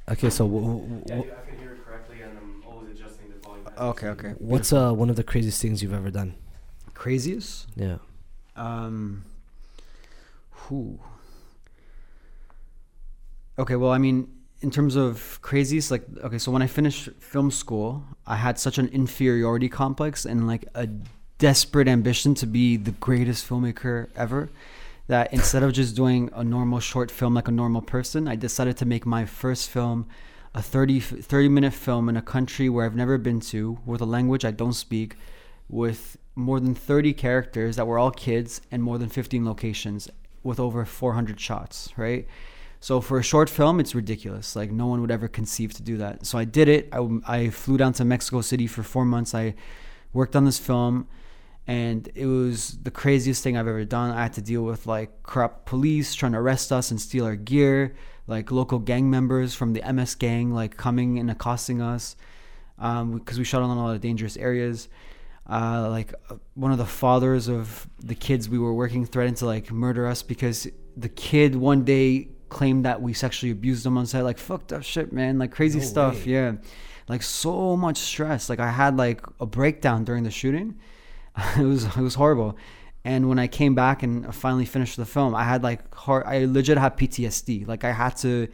Okay, 0.08 0.30
so 0.30 0.44
I 0.46 0.48
can 0.48 1.58
hear 1.58 1.72
it 1.72 1.84
correctly, 1.84 2.20
and 2.22 2.38
I'm 2.38 2.62
always 2.64 2.90
adjusting 2.90 3.30
the 3.30 3.38
volume. 3.48 3.66
Okay, 3.76 4.08
okay. 4.08 4.32
what's 4.38 4.72
uh 4.72 4.92
one 4.92 5.10
of 5.10 5.16
the 5.16 5.24
craziest 5.24 5.60
things 5.60 5.82
you've 5.82 5.92
ever 5.94 6.10
done? 6.12 6.34
Craziest? 6.94 7.66
Yeah. 7.74 7.96
Um, 8.54 9.24
who? 10.50 11.00
Okay, 13.58 13.76
well, 13.76 13.90
I 13.90 13.98
mean, 13.98 14.28
in 14.62 14.70
terms 14.70 14.96
of 14.96 15.38
craziest, 15.42 15.90
like, 15.90 16.04
okay, 16.24 16.38
so 16.38 16.50
when 16.50 16.62
I 16.62 16.66
finished 16.66 17.10
film 17.18 17.50
school, 17.50 18.04
I 18.26 18.36
had 18.36 18.58
such 18.58 18.78
an 18.78 18.88
inferiority 18.88 19.68
complex 19.68 20.24
and 20.24 20.46
like 20.46 20.64
a 20.74 20.88
desperate 21.38 21.88
ambition 21.88 22.34
to 22.36 22.46
be 22.46 22.76
the 22.76 22.92
greatest 22.92 23.48
filmmaker 23.48 24.08
ever 24.16 24.50
that 25.08 25.32
instead 25.32 25.62
of 25.62 25.72
just 25.72 25.96
doing 25.96 26.30
a 26.32 26.44
normal 26.44 26.80
short 26.80 27.10
film 27.10 27.34
like 27.34 27.48
a 27.48 27.52
normal 27.52 27.82
person, 27.82 28.28
I 28.28 28.36
decided 28.36 28.76
to 28.78 28.86
make 28.86 29.04
my 29.04 29.26
first 29.26 29.68
film 29.68 30.06
a 30.54 30.62
30, 30.62 31.00
30 31.00 31.48
minute 31.48 31.74
film 31.74 32.08
in 32.08 32.16
a 32.16 32.22
country 32.22 32.68
where 32.68 32.86
I've 32.86 32.94
never 32.94 33.18
been 33.18 33.40
to, 33.40 33.78
with 33.84 34.00
a 34.00 34.06
language 34.06 34.44
I 34.44 34.50
don't 34.52 34.72
speak, 34.72 35.16
with 35.68 36.16
more 36.34 36.60
than 36.60 36.74
30 36.74 37.12
characters 37.14 37.76
that 37.76 37.86
were 37.86 37.98
all 37.98 38.10
kids 38.10 38.60
and 38.70 38.82
more 38.82 38.98
than 38.98 39.08
15 39.08 39.44
locations 39.44 40.08
with 40.42 40.60
over 40.60 40.84
400 40.84 41.38
shots, 41.40 41.90
right? 41.96 42.26
So 42.82 43.00
for 43.00 43.16
a 43.16 43.22
short 43.22 43.48
film, 43.48 43.78
it's 43.78 43.94
ridiculous. 43.94 44.56
Like 44.56 44.72
no 44.72 44.88
one 44.88 45.00
would 45.02 45.12
ever 45.12 45.28
conceive 45.28 45.72
to 45.74 45.84
do 45.84 45.98
that. 45.98 46.26
So 46.26 46.36
I 46.36 46.44
did 46.44 46.66
it. 46.66 46.88
I, 46.92 47.06
I 47.24 47.50
flew 47.50 47.76
down 47.76 47.92
to 47.92 48.04
Mexico 48.04 48.40
City 48.40 48.66
for 48.66 48.82
four 48.82 49.04
months. 49.04 49.36
I 49.36 49.54
worked 50.12 50.34
on 50.34 50.44
this 50.44 50.58
film 50.58 51.06
and 51.68 52.10
it 52.16 52.26
was 52.26 52.78
the 52.82 52.90
craziest 52.90 53.40
thing 53.44 53.56
I've 53.56 53.68
ever 53.68 53.84
done. 53.84 54.10
I 54.10 54.24
had 54.24 54.32
to 54.32 54.42
deal 54.42 54.62
with 54.62 54.88
like 54.88 55.22
corrupt 55.22 55.64
police 55.64 56.16
trying 56.16 56.32
to 56.32 56.38
arrest 56.38 56.72
us 56.72 56.90
and 56.90 57.00
steal 57.00 57.24
our 57.24 57.36
gear, 57.36 57.94
like 58.26 58.50
local 58.50 58.80
gang 58.80 59.08
members 59.08 59.54
from 59.54 59.74
the 59.74 59.92
MS 59.92 60.16
gang 60.16 60.52
like 60.52 60.76
coming 60.76 61.20
and 61.20 61.30
accosting 61.30 61.80
us 61.80 62.16
because 62.76 63.38
we 63.38 63.44
shot 63.44 63.62
on 63.62 63.70
a 63.70 63.80
lot 63.80 63.94
of 63.94 64.00
dangerous 64.00 64.36
areas. 64.36 64.88
Uh, 65.48 65.88
like 65.88 66.14
uh, 66.30 66.34
one 66.54 66.72
of 66.72 66.78
the 66.78 66.84
fathers 66.84 67.48
of 67.48 67.88
the 68.00 68.16
kids 68.16 68.48
we 68.48 68.58
were 68.58 68.74
working 68.74 69.06
threatened 69.06 69.36
to 69.36 69.46
like 69.46 69.70
murder 69.70 70.08
us 70.08 70.20
because 70.22 70.66
the 70.96 71.08
kid 71.08 71.54
one 71.54 71.84
day 71.84 72.28
claimed 72.52 72.84
that 72.84 73.00
we 73.02 73.12
sexually 73.12 73.50
abused 73.50 73.84
them 73.84 73.98
on 73.98 74.06
set. 74.06 74.22
Like 74.24 74.38
fucked 74.38 74.72
up 74.72 74.82
shit, 74.82 75.12
man. 75.12 75.38
Like 75.38 75.50
crazy 75.52 75.78
No 75.80 75.84
stuff. 75.84 76.26
way. 76.26 76.32
Yeah, 76.32 76.52
like 77.08 77.22
so 77.22 77.76
much 77.76 77.98
stress. 77.98 78.48
Like 78.48 78.60
I 78.60 78.70
had 78.70 78.96
like 78.96 79.20
a 79.40 79.46
breakdown 79.46 80.04
during 80.04 80.22
the 80.24 80.30
shooting. 80.30 80.76
it 81.58 81.64
was 81.64 81.84
it 81.84 81.96
was 82.02 82.14
horrible. 82.14 82.56
And 83.04 83.28
when 83.28 83.38
I 83.40 83.48
came 83.48 83.74
back 83.74 84.04
and 84.04 84.32
finally 84.32 84.64
finished 84.64 84.96
the 84.96 85.04
film, 85.06 85.34
I 85.34 85.42
had 85.44 85.62
like 85.64 85.92
hard. 85.94 86.24
I 86.24 86.44
legit 86.44 86.78
had 86.78 86.96
PTSD. 86.96 87.66
Like 87.66 87.82
I 87.84 87.92
had 87.92 88.16
to 88.18 88.46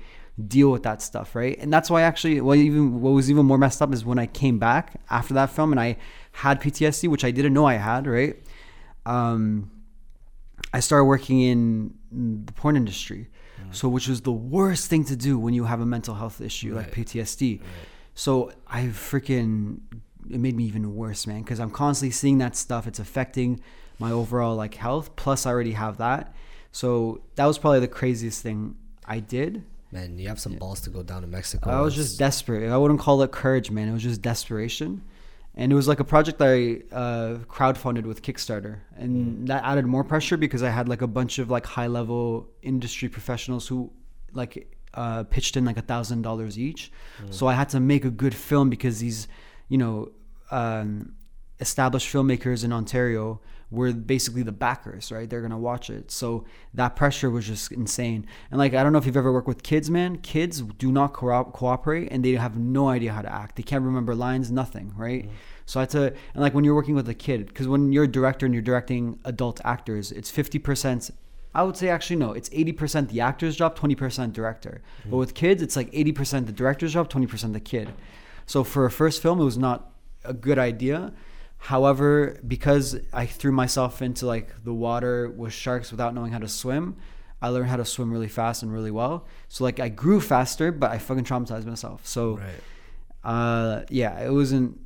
deal 0.47 0.71
with 0.71 0.85
that 0.85 1.03
stuff, 1.03 1.35
right? 1.35 1.59
And 1.59 1.71
that's 1.73 1.91
why 1.91 2.03
actually, 2.03 2.41
what 2.41 2.57
even 2.59 3.01
what 3.03 3.11
was 3.11 3.29
even 3.31 3.45
more 3.45 3.59
messed 3.59 3.83
up 3.83 3.93
is 3.93 4.05
when 4.05 4.19
I 4.19 4.27
came 4.27 4.59
back 4.59 5.01
after 5.11 5.35
that 5.35 5.51
film 5.51 5.73
and 5.73 5.81
I 5.81 5.97
had 6.33 6.61
PTSD, 6.63 7.09
which 7.09 7.25
I 7.25 7.31
didn't 7.31 7.53
know 7.53 7.67
I 7.67 7.75
had, 7.75 8.07
right? 8.07 8.37
Um, 9.05 9.71
I 10.73 10.81
started 10.81 11.05
working 11.05 11.41
in 11.41 11.95
the 12.47 12.53
porn 12.53 12.77
industry, 12.77 13.29
Mm-hmm. 13.69 13.75
so 13.75 13.89
which 13.89 14.09
was 14.09 14.21
the 14.23 14.33
worst 14.33 14.89
thing 14.91 15.05
to 15.05 15.17
do 15.17 15.39
when 15.39 15.55
you 15.55 15.65
have 15.65 15.81
a 15.81 15.87
mental 15.87 16.15
health 16.15 16.41
issue 16.41 16.75
like 16.75 16.87
Right. 16.97 17.07
PTSD. 17.07 17.61
So 18.15 18.51
I 18.67 18.85
freaking 18.87 19.81
it 20.31 20.41
made 20.41 20.57
me 20.57 20.65
even 20.65 20.95
worse, 20.95 21.27
man, 21.27 21.43
because 21.43 21.59
I'm 21.61 21.71
constantly 21.71 22.11
seeing 22.13 22.39
that 22.39 22.55
stuff. 22.57 22.87
It's 22.87 22.99
affecting 22.99 23.61
my 23.99 24.11
overall 24.11 24.57
like 24.57 24.75
health. 24.75 25.17
Plus, 25.17 25.47
I 25.47 25.51
already 25.51 25.73
have 25.73 25.97
that. 25.99 26.35
So 26.73 27.23
that 27.37 27.47
was 27.47 27.59
probably 27.59 27.81
the 27.81 27.89
craziest 27.89 28.43
thing 28.43 28.77
I 29.07 29.21
did. 29.21 29.65
Man, 29.91 30.19
you 30.19 30.29
have 30.29 30.39
some 30.39 30.57
balls 30.57 30.83
to 30.83 30.91
go 30.91 31.03
down 31.03 31.23
to 31.23 31.27
Mexico. 31.29 31.71
I 31.71 31.81
was 31.81 31.95
just 31.95 32.19
desperate. 32.19 32.71
I 32.71 32.77
wouldn't 32.77 33.01
call 33.01 33.23
it 33.23 33.33
courage, 33.33 33.71
man. 33.71 33.89
It 33.89 33.93
was 33.93 34.03
just 34.03 34.21
desperation. 34.21 35.03
And 35.59 35.73
it 35.73 35.75
was 35.75 35.89
like 35.89 35.99
a 35.99 36.05
project 36.05 36.39
that 36.39 36.49
I 36.49 36.95
uh, 36.95 37.39
crowdfunded 37.57 38.05
with 38.05 38.23
Kickstarter, 38.23 38.79
and 38.97 39.49
that 39.49 39.65
added 39.65 39.87
more 39.87 40.05
pressure 40.05 40.37
because 40.37 40.63
I 40.63 40.71
had 40.71 40.89
like 40.89 41.03
a 41.03 41.09
bunch 41.09 41.41
of 41.41 41.51
like 41.51 41.67
high 41.67 41.89
level 41.89 42.49
industry 42.63 43.09
professionals 43.09 43.67
who 43.67 43.91
like 44.33 44.73
uh, 44.95 45.25
pitched 45.25 45.57
in 45.57 45.65
like 45.65 45.77
a 45.77 45.83
thousand 45.83 46.23
dollars 46.23 46.59
each. 46.59 46.93
So 47.31 47.49
I 47.49 47.55
had 47.55 47.69
to 47.71 47.81
make 47.81 48.05
a 48.05 48.11
good 48.11 48.35
film 48.35 48.71
because 48.71 49.01
these, 49.01 49.27
you 49.69 49.79
know, 49.79 50.13
um, 50.53 51.15
established 51.61 52.13
filmmakers 52.13 52.65
in 52.65 52.73
Ontario 52.73 53.41
were 53.71 53.93
basically 53.93 54.43
the 54.43 54.53
backers, 54.53 55.13
right? 55.13 55.29
They're 55.29 55.43
gonna 55.43 55.59
watch 55.59 55.91
it. 55.91 56.11
So 56.11 56.45
that 56.75 56.97
pressure 56.97 57.31
was 57.31 57.47
just 57.47 57.71
insane. 57.71 58.27
And 58.51 58.59
like 58.59 58.75
I 58.75 58.83
don't 58.83 58.93
know 58.93 58.99
if 58.99 59.07
you've 59.07 59.17
ever 59.17 59.33
worked 59.33 59.49
with 59.49 59.63
kids, 59.63 59.91
man. 59.91 60.19
Kids 60.19 60.63
do 60.63 60.91
not 60.91 61.13
co- 61.13 61.45
cooperate 61.45 62.09
and 62.11 62.25
they 62.25 62.33
have 62.33 62.57
no 62.57 62.89
idea 62.89 63.13
how 63.13 63.23
to 63.23 63.33
act. 63.33 63.57
They 63.57 63.63
can't 63.63 63.85
remember 63.85 64.15
lines, 64.15 64.51
nothing, 64.51 64.95
right? 64.97 65.25
Mm-hmm. 65.25 65.35
So 65.67 65.81
I 65.81 65.83
had 65.83 65.91
to 65.91 66.15
and 66.33 66.43
like 66.43 66.55
when 66.55 66.65
you're 66.65 66.75
working 66.75 66.95
with 66.95 67.09
a 67.09 67.15
kid, 67.15 67.47
because 67.47 67.69
when 67.69 67.93
you're 67.93 68.05
a 68.05 68.09
director 68.09 68.47
and 68.47 68.55
you're 68.55 68.63
directing 68.63 69.19
adult 69.25 69.61
actors, 69.65 70.13
it's 70.13 70.31
fifty 70.31 70.59
percent. 70.59 71.11
I 71.55 71.63
would 71.63 71.77
say 71.77 71.89
actually 71.89 72.17
no, 72.17 72.33
it's 72.33 72.49
eighty 72.53 72.73
percent 72.73 73.11
the 73.11 73.21
actor's 73.21 73.57
job, 73.57 73.75
twenty 73.75 73.95
percent 73.95 74.33
director. 74.33 74.81
Mm-hmm. 75.01 75.11
But 75.11 75.17
with 75.19 75.35
kids, 75.35 75.61
it's 75.61 75.77
like 75.77 75.91
eighty 75.93 76.13
percent 76.13 76.47
the 76.47 76.53
director's 76.53 76.95
job, 76.95 77.11
twenty 77.11 77.27
percent 77.27 77.53
the 77.53 77.61
kid. 77.61 77.93
So 78.47 78.65
for 78.65 78.87
a 78.87 78.91
first 78.91 79.21
film, 79.21 79.41
it 79.43 79.45
was 79.45 79.59
not 79.59 79.91
a 80.25 80.33
good 80.33 80.59
idea. 80.59 81.13
However, 81.59 82.39
because 82.47 82.99
I 83.13 83.27
threw 83.27 83.53
myself 83.53 84.01
into 84.01 84.27
like 84.27 84.65
the 84.65 84.73
water 84.73 85.29
with 85.29 85.53
sharks 85.53 85.91
without 85.91 86.15
knowing 86.15 86.33
how 86.33 86.39
to 86.39 86.49
swim, 86.49 86.97
I 87.43 87.49
learned 87.49 87.69
how 87.69 87.77
to 87.77 87.85
swim 87.85 88.13
really 88.13 88.29
fast 88.29 88.63
and 88.63 88.73
really 88.73 88.91
well. 88.91 89.27
So 89.49 89.65
like 89.65 89.81
I 89.81 89.89
grew 89.89 90.21
faster, 90.21 90.73
but 90.73 90.91
I 90.91 90.99
fucking 90.99 91.25
traumatized 91.25 91.67
myself. 91.67 92.07
So 92.07 92.39
right. 92.39 92.61
uh, 93.25 93.83
yeah, 93.91 94.19
it 94.21 94.33
wasn't 94.33 94.79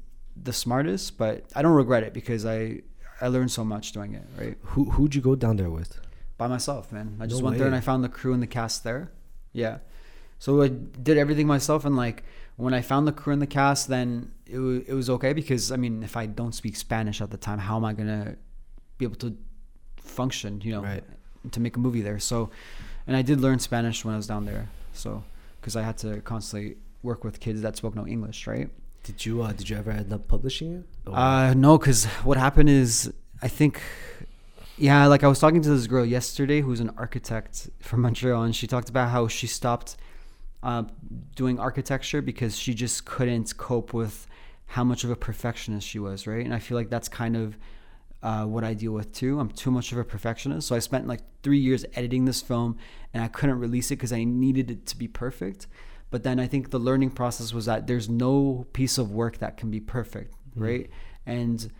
the 0.42 0.52
smartest, 0.52 1.18
but 1.18 1.44
I 1.54 1.62
don't 1.62 1.74
regret 1.74 2.02
it 2.02 2.12
because 2.12 2.44
I 2.44 2.80
I 3.20 3.28
learned 3.28 3.52
so 3.52 3.64
much 3.64 3.92
doing 3.92 4.14
it. 4.14 4.24
Right 4.38 4.58
Who 4.62 4.90
who'd 4.90 5.14
you 5.14 5.20
go 5.20 5.34
down 5.34 5.56
there 5.56 5.70
with? 5.70 6.00
by 6.42 6.48
myself, 6.48 6.90
man. 6.90 7.16
I 7.20 7.26
just 7.26 7.40
No 7.40 7.44
went 7.46 7.58
there 7.58 7.68
and. 7.68 7.76
I 7.76 7.80
found 7.80 8.02
the 8.02 8.08
crew 8.08 8.32
and 8.32 8.42
the 8.42 8.48
cast 8.48 8.82
there. 8.82 9.12
Yeah. 9.52 9.78
So 10.40 10.60
I 10.60 10.68
did 10.68 11.16
everything 11.16 11.46
myself, 11.46 11.84
and 11.84 11.94
like 11.94 12.24
when 12.56 12.74
I 12.74 12.80
found 12.82 13.06
the 13.08 13.12
crew 13.12 13.32
and 13.32 13.42
the 13.42 13.46
cast, 13.46 13.88
then 13.88 14.30
it 14.46 14.58
was, 14.58 14.82
it 14.86 14.92
was 14.94 15.08
okay 15.10 15.32
because 15.32 15.72
I 15.72 15.76
mean, 15.76 16.02
if 16.02 16.16
I 16.16 16.26
don't 16.26 16.54
speak 16.54 16.76
Spanish 16.76 17.20
at 17.20 17.30
the 17.30 17.36
time, 17.38 17.58
how 17.58 17.76
am 17.76 17.84
I 17.84 17.92
gonna 17.92 18.36
be 18.98 19.04
able 19.04 19.16
to 19.16 19.36
function? 19.96 20.60
You 20.62 20.72
know, 20.72 20.82
Right. 20.82 21.04
to 21.50 21.60
make 21.60 21.76
a 21.76 21.80
movie 21.80 22.02
there. 22.02 22.18
So, 22.18 22.50
and 23.06 23.16
I 23.16 23.22
did 23.22 23.40
learn 23.40 23.58
Spanish 23.58 24.04
when 24.04 24.14
I 24.14 24.16
was 24.16 24.26
down 24.26 24.44
there. 24.44 24.68
So, 24.92 25.24
because 25.60 25.76
I 25.76 25.82
had 25.82 25.96
to 25.98 26.20
constantly 26.20 26.76
work 27.02 27.24
with 27.24 27.40
kids 27.40 27.62
that 27.62 27.76
spoke 27.76 27.94
no 27.94 28.06
English, 28.06 28.46
right? 28.46 28.68
Did 29.04 29.24
you 29.26 29.42
uh, 29.42 29.52
did 29.52 29.68
you 29.68 29.76
ever 29.76 29.90
end 29.90 30.12
up 30.12 30.28
publishing 30.28 30.72
it? 30.76 30.84
Or- 31.08 31.16
Uh, 31.18 31.54
no, 31.54 31.78
because 31.78 32.04
what 32.22 32.36
happened 32.38 32.68
is 32.68 33.12
I 33.40 33.48
think, 33.48 33.80
yeah, 34.78 35.06
like 35.06 35.24
I 35.24 35.28
was 35.28 35.40
talking 35.40 35.62
to 35.62 35.70
this 35.70 35.86
girl 35.88 36.04
yesterday 36.04 36.60
who's 36.60 36.78
an 36.80 36.90
architect 36.96 37.70
from 37.80 38.02
Montreal, 38.02 38.42
and 38.44 38.54
she 38.54 38.66
talked 38.68 38.88
about 38.88 39.10
how 39.10 39.26
she 39.26 39.46
stopped 39.48 39.96
uh, 40.62 40.84
doing 41.34 41.58
architecture 41.58 42.22
because 42.22 42.56
she 42.56 42.74
just 42.74 43.04
couldn't 43.04 43.56
cope 43.56 43.92
with 43.92 44.26
how 44.66 44.84
much 44.84 45.04
of 45.04 45.10
a 45.10 45.16
perfectionist 45.16 45.86
she 45.86 45.98
was, 45.98 46.26
right? 46.26 46.44
And 46.44 46.54
I 46.54 46.58
feel 46.58 46.76
like 46.76 46.88
that's 46.88 47.08
kind 47.08 47.36
of 47.36 47.58
uh, 48.22 48.44
what 48.44 48.64
I 48.64 48.74
deal 48.74 48.92
with 48.92 49.12
too. 49.12 49.40
I'm 49.40 49.50
too 49.50 49.70
much 49.70 49.92
of 49.92 49.98
a 49.98 50.04
perfectionist, 50.04 50.68
so 50.68 50.76
I 50.76 50.78
spent 50.78 51.06
like 51.06 51.20
three 51.42 51.58
years 51.58 51.84
editing 51.94 52.24
this 52.24 52.40
film, 52.40 52.78
and 53.12 53.22
I 53.22 53.28
couldn't 53.28 53.58
release 53.58 53.90
it 53.90 53.96
because 53.96 54.12
I 54.12 54.24
needed 54.24 54.70
it 54.70 54.86
to 54.86 54.96
be 54.96 55.08
perfect. 55.08 55.66
But 56.10 56.22
then 56.22 56.38
I 56.38 56.46
think 56.46 56.70
the 56.70 56.78
learning 56.78 57.10
process 57.10 57.52
was 57.52 57.66
that 57.66 57.86
there's 57.86 58.08
no 58.08 58.66
piece 58.72 58.98
of 58.98 59.10
work 59.10 59.38
that 59.38 59.56
can 59.56 59.70
be 59.70 59.80
perfect, 59.80 60.34
right? 60.54 60.88
And 61.26 61.70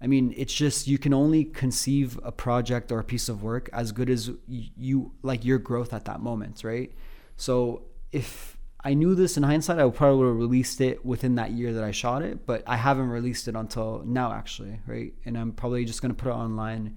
I 0.00 0.06
mean, 0.06 0.32
it's 0.36 0.54
just 0.54 0.86
you 0.86 0.98
can 0.98 1.12
only 1.12 1.44
conceive 1.44 2.20
a 2.22 2.30
project 2.30 2.92
or 2.92 3.00
a 3.00 3.04
piece 3.04 3.28
of 3.28 3.42
work 3.42 3.68
as 3.72 3.90
good 3.90 4.08
as 4.10 4.30
you 4.46 5.12
like 5.22 5.44
your 5.44 5.58
growth 5.58 5.92
at 5.92 6.04
that 6.04 6.20
moment, 6.20 6.62
right? 6.62 6.92
So 7.36 7.82
if 8.12 8.56
I 8.84 8.94
knew 8.94 9.14
this 9.14 9.36
in 9.36 9.42
hindsight, 9.42 9.78
I 9.78 9.84
would 9.84 9.94
probably 9.94 10.18
would 10.18 10.28
have 10.28 10.36
released 10.36 10.80
it 10.80 11.04
within 11.04 11.34
that 11.36 11.50
year 11.52 11.72
that 11.74 11.84
I 11.84 11.90
shot 11.90 12.22
it, 12.22 12.46
but 12.46 12.62
I 12.66 12.76
haven't 12.76 13.08
released 13.08 13.48
it 13.48 13.54
until 13.56 14.02
now, 14.06 14.32
actually, 14.32 14.80
right? 14.86 15.12
And 15.24 15.36
I'm 15.36 15.52
probably 15.52 15.84
just 15.84 16.00
gonna 16.02 16.14
put 16.14 16.28
it 16.28 16.32
online 16.34 16.96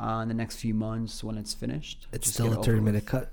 uh, 0.00 0.20
in 0.22 0.28
the 0.28 0.34
next 0.34 0.56
few 0.56 0.74
months 0.74 1.24
when 1.24 1.36
it's 1.38 1.52
finished. 1.54 2.06
it's 2.12 2.28
still 2.30 2.52
a 2.52 2.62
thirty 2.62 2.80
minute 2.80 3.02
with. 3.04 3.06
cut. 3.06 3.32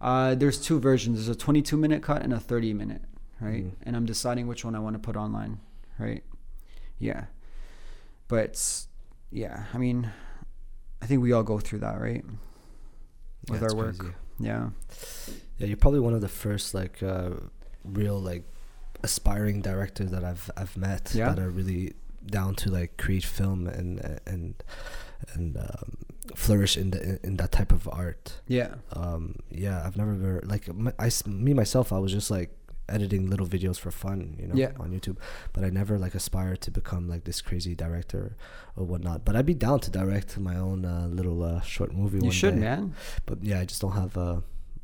Uh, 0.00 0.34
there's 0.34 0.60
two 0.60 0.78
versions. 0.78 1.16
There's 1.16 1.34
a 1.34 1.38
22 1.38 1.78
minute 1.78 2.02
cut 2.02 2.22
and 2.22 2.32
a 2.34 2.38
30 2.40 2.74
minute, 2.74 3.00
right? 3.40 3.64
Mm. 3.64 3.72
And 3.84 3.96
I'm 3.96 4.04
deciding 4.04 4.46
which 4.46 4.62
one 4.64 4.74
I 4.74 4.78
want 4.78 4.94
to 4.96 4.98
put 4.98 5.16
online, 5.16 5.60
right? 5.98 6.22
Yeah. 6.98 7.24
But 8.28 8.84
yeah, 9.30 9.64
I 9.72 9.78
mean, 9.78 10.10
I 11.00 11.06
think 11.06 11.22
we 11.22 11.32
all 11.32 11.42
go 11.42 11.58
through 11.58 11.78
that, 11.78 11.98
right? 12.00 12.22
With 13.48 13.62
Yeah, 13.62 13.68
our 13.68 13.74
work. 13.76 13.98
crazy. 13.98 14.14
Yeah. 14.38 14.70
Yeah, 15.58 15.66
you're 15.68 15.76
probably 15.76 16.00
one 16.00 16.14
of 16.14 16.20
the 16.20 16.28
first 16.28 16.74
like 16.74 17.02
uh, 17.02 17.30
real 17.84 18.18
like 18.20 18.44
aspiring 19.02 19.60
directors 19.60 20.10
that 20.10 20.24
I've 20.24 20.50
I've 20.56 20.76
met 20.76 21.12
Yeah? 21.14 21.28
that 21.30 21.38
are 21.38 21.50
really 21.50 21.92
down 22.26 22.54
to 22.56 22.70
like 22.70 22.96
create 22.96 23.24
film 23.24 23.66
and 23.66 24.20
and 24.26 24.54
and 25.34 25.56
um, 25.56 25.96
flourish 26.34 26.76
in 26.76 26.90
the 26.90 27.02
in, 27.02 27.18
in 27.22 27.36
that 27.36 27.52
type 27.52 27.72
of 27.72 27.88
art. 27.88 28.40
Yeah. 28.48 28.74
Um, 28.92 29.36
yeah, 29.50 29.82
I've 29.86 29.96
never 29.96 30.12
ever 30.12 30.40
like 30.44 30.72
my, 30.74 30.92
I 30.98 31.10
me 31.26 31.54
myself 31.54 31.92
I 31.92 31.98
was 31.98 32.12
just 32.12 32.30
like 32.30 32.50
editing 32.88 33.28
little 33.30 33.46
videos 33.46 33.78
for 33.78 33.90
fun, 33.90 34.36
you 34.38 34.46
know, 34.46 34.54
Yeah. 34.54 34.72
on 34.78 34.90
YouTube. 34.92 35.16
But 35.52 35.64
I 35.64 35.70
never 35.70 35.98
like 35.98 36.14
aspired 36.14 36.60
to 36.62 36.70
become 36.70 37.08
like 37.08 37.24
this 37.24 37.40
crazy 37.40 37.74
director 37.74 38.36
or 38.76 38.84
whatnot. 38.84 39.24
But 39.24 39.36
I'd 39.36 39.46
be 39.46 39.54
down 39.54 39.80
to 39.80 39.90
direct 39.90 40.38
my 40.38 40.56
own 40.56 40.84
uh, 40.84 41.06
little 41.10 41.42
uh, 41.42 41.60
short 41.62 41.92
movie. 41.94 42.20
You 42.24 42.30
should, 42.30 42.54
day. 42.54 42.60
man. 42.60 42.94
But 43.26 43.42
yeah, 43.42 43.60
I 43.60 43.64
just 43.64 43.80
don't 43.80 43.92
have 43.92 44.16
a, 44.16 44.42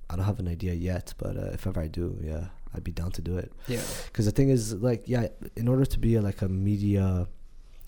I 0.08 0.16
don't 0.16 0.24
have 0.24 0.38
an 0.40 0.48
idea 0.48 0.72
yet. 0.74 1.12
But 1.18 1.36
uh, 1.36 1.50
if 1.52 1.66
ever 1.66 1.80
I 1.80 1.88
do, 1.88 2.16
yeah, 2.22 2.46
I'd 2.74 2.84
be 2.84 2.92
down 2.92 3.10
to 3.12 3.22
do 3.22 3.36
it. 3.36 3.52
Yeah. 3.68 3.82
Because 4.06 4.24
the 4.26 4.32
thing 4.32 4.48
is, 4.48 4.74
like, 4.74 5.02
yeah, 5.06 5.28
in 5.56 5.68
order 5.68 5.84
to 5.84 5.98
be 5.98 6.14
a, 6.14 6.22
like 6.22 6.40
a 6.42 6.48
media, 6.48 7.26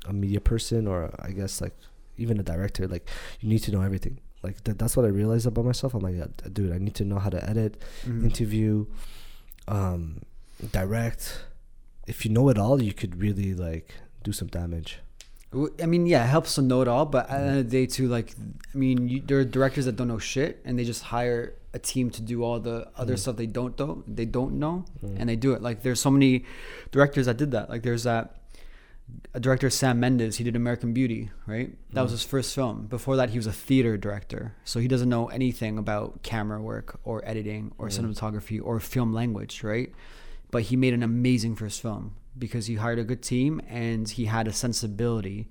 a 0.06 0.12
media 0.12 0.40
person, 0.40 0.86
or 0.86 1.14
I 1.20 1.30
guess 1.30 1.60
like 1.60 1.74
even 2.18 2.38
a 2.38 2.42
director, 2.42 2.86
like 2.86 3.08
you 3.40 3.48
need 3.48 3.60
to 3.60 3.72
know 3.72 3.80
everything. 3.80 4.18
Like 4.42 4.62
that, 4.64 4.76
that's 4.78 4.96
what 4.96 5.06
I 5.06 5.08
realized 5.08 5.46
about 5.46 5.64
myself. 5.64 5.94
I'm 5.94 6.00
like, 6.02 6.16
yeah, 6.16 6.26
dude, 6.52 6.72
I 6.72 6.78
need 6.78 6.96
to 6.96 7.04
know 7.04 7.18
how 7.20 7.30
to 7.30 7.40
edit, 7.48 7.80
Mhm. 8.04 8.24
interview, 8.24 8.86
um, 9.68 10.22
direct. 10.72 11.44
If 12.06 12.24
you 12.24 12.30
know 12.32 12.48
it 12.48 12.58
all, 12.58 12.82
you 12.82 12.92
could 12.92 13.20
really 13.20 13.54
like 13.54 13.94
do 14.24 14.32
some 14.32 14.48
damage. 14.48 14.98
I 15.82 15.84
mean, 15.84 16.06
yeah, 16.06 16.24
it 16.24 16.28
helps 16.28 16.54
to 16.54 16.62
know 16.62 16.80
it 16.80 16.88
all, 16.88 17.04
but 17.04 17.28
at 17.28 17.38
the 17.40 17.44
end 17.46 17.58
of 17.58 17.70
the 17.70 17.70
day, 17.70 17.84
too, 17.86 18.08
like, 18.08 18.34
I 18.74 18.78
mean, 18.78 19.06
you, 19.10 19.20
there 19.20 19.38
are 19.38 19.44
directors 19.44 19.84
that 19.84 19.96
don't 19.96 20.08
know 20.08 20.18
shit, 20.18 20.62
and 20.64 20.78
they 20.78 20.84
just 20.84 21.02
hire 21.02 21.52
a 21.74 21.78
team 21.78 22.08
to 22.10 22.22
do 22.22 22.42
all 22.42 22.58
the 22.58 22.88
other 22.96 23.14
Mm. 23.14 23.18
stuff 23.18 23.36
they 23.36 23.46
don't 23.46 23.76
do, 23.76 24.02
they 24.08 24.24
don't 24.24 24.58
know, 24.58 24.86
Mm. 25.04 25.16
and 25.20 25.28
they 25.28 25.36
do 25.36 25.52
it. 25.52 25.60
Like, 25.60 25.82
there's 25.82 26.00
so 26.00 26.10
many 26.10 26.46
directors 26.90 27.26
that 27.26 27.36
did 27.36 27.50
that. 27.50 27.68
Like, 27.68 27.82
there's 27.82 28.04
that 28.04 28.36
director 29.38 29.70
Sam 29.70 29.98
Mendes. 30.00 30.36
He 30.36 30.44
did 30.44 30.56
American 30.56 30.92
Beauty, 30.92 31.30
right? 31.46 31.76
That 31.92 32.02
was 32.02 32.10
Mm. 32.10 32.14
his 32.14 32.22
first 32.24 32.54
film. 32.54 32.86
Before 32.86 33.16
that, 33.16 33.30
he 33.30 33.38
was 33.38 33.46
a 33.46 33.52
theater 33.52 33.96
director, 33.96 34.54
so 34.64 34.80
he 34.80 34.88
doesn't 34.88 35.08
know 35.08 35.26
anything 35.28 35.78
about 35.78 36.22
camera 36.22 36.60
work 36.62 37.00
or 37.04 37.22
editing 37.24 37.72
or 37.78 37.88
Mm. 37.88 37.98
cinematography 38.14 38.60
or 38.62 38.78
film 38.80 39.12
language, 39.12 39.62
right? 39.62 39.92
But 40.50 40.64
he 40.64 40.76
made 40.76 40.92
an 40.94 41.02
amazing 41.02 41.56
first 41.56 41.80
film 41.80 42.12
because 42.38 42.66
he 42.66 42.74
hired 42.76 42.98
a 42.98 43.04
good 43.04 43.22
team 43.22 43.60
and 43.68 44.08
he 44.08 44.26
had 44.26 44.46
a 44.48 44.52
sensibility 44.52 45.48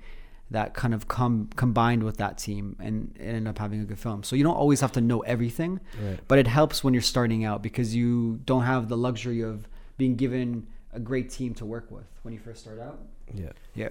that 0.49 0.73
kind 0.73 0.93
of 0.93 1.07
com- 1.07 1.47
combined 1.55 2.03
with 2.03 2.17
that 2.17 2.37
team 2.37 2.75
and 2.79 3.15
ended 3.19 3.47
up 3.47 3.57
having 3.57 3.79
a 3.79 3.85
good 3.85 3.97
film. 3.99 4.21
So 4.21 4.35
you 4.35 4.43
don't 4.43 4.55
always 4.57 4.81
have 4.81 4.91
to 4.93 5.01
know 5.01 5.21
everything, 5.21 5.79
Right. 6.03 6.19
but 6.27 6.37
it 6.39 6.47
helps 6.47 6.83
when 6.83 6.93
you're 6.93 7.01
starting 7.01 7.45
out 7.45 7.63
because 7.63 7.95
you 7.95 8.41
don't 8.45 8.63
have 8.63 8.89
the 8.89 8.97
luxury 8.97 9.39
of 9.41 9.67
being 9.97 10.15
given 10.17 10.67
a 10.93 10.99
great 10.99 11.29
team 11.29 11.53
to 11.55 11.65
work 11.65 11.89
with 11.91 12.05
when 12.23 12.33
you 12.33 12.39
first 12.39 12.61
start 12.61 12.79
out. 12.79 12.99
Yeah. 13.33 13.51
Yeah. 13.75 13.89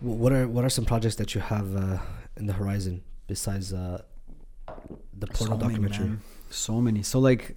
Wh- 0.00 0.04
What 0.22 0.32
are 0.32 0.48
what 0.48 0.64
are 0.64 0.70
some 0.70 0.84
projects 0.84 1.16
that 1.16 1.34
you 1.34 1.40
have 1.40 1.74
uh, 1.76 1.98
in 2.36 2.46
the 2.46 2.52
horizon 2.52 3.02
besides 3.26 3.72
uh, 3.72 4.02
the 5.18 5.26
porno 5.26 5.56
documentary? 5.56 6.06
man. 6.06 6.20
So 6.50 6.80
many. 6.80 7.02
So 7.02 7.18
like 7.18 7.56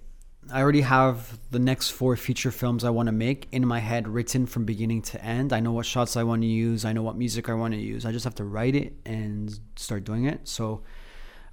I 0.52 0.62
already 0.62 0.82
have 0.82 1.38
the 1.52 1.60
next 1.60 1.89
four 1.89 2.16
feature 2.16 2.52
films 2.52 2.84
I 2.86 2.89
want 2.89 3.08
to 3.08 3.12
make 3.12 3.48
in 3.52 3.68
my 3.68 3.80
head 3.80 4.08
written 4.08 4.45
from 4.45 4.64
beginning 4.64 5.02
to 5.04 5.22
end. 5.24 5.52
I 5.52 5.60
know 5.60 5.74
what 5.74 5.86
shots 5.86 6.16
I 6.16 6.24
want 6.24 6.41
to 6.43 6.48
use, 6.48 6.86
I 6.86 6.93
know 6.93 7.02
what 7.04 7.18
music 7.18 7.50
I 7.50 7.54
want 7.54 7.74
to 7.74 7.80
use. 7.80 8.06
I 8.06 8.12
just 8.14 8.24
have 8.24 8.36
to 8.36 8.45
write 8.45 8.74
it 8.76 8.93
and 9.06 9.60
start 9.76 10.04
doing 10.06 10.26
it. 10.26 10.48
So 10.48 10.84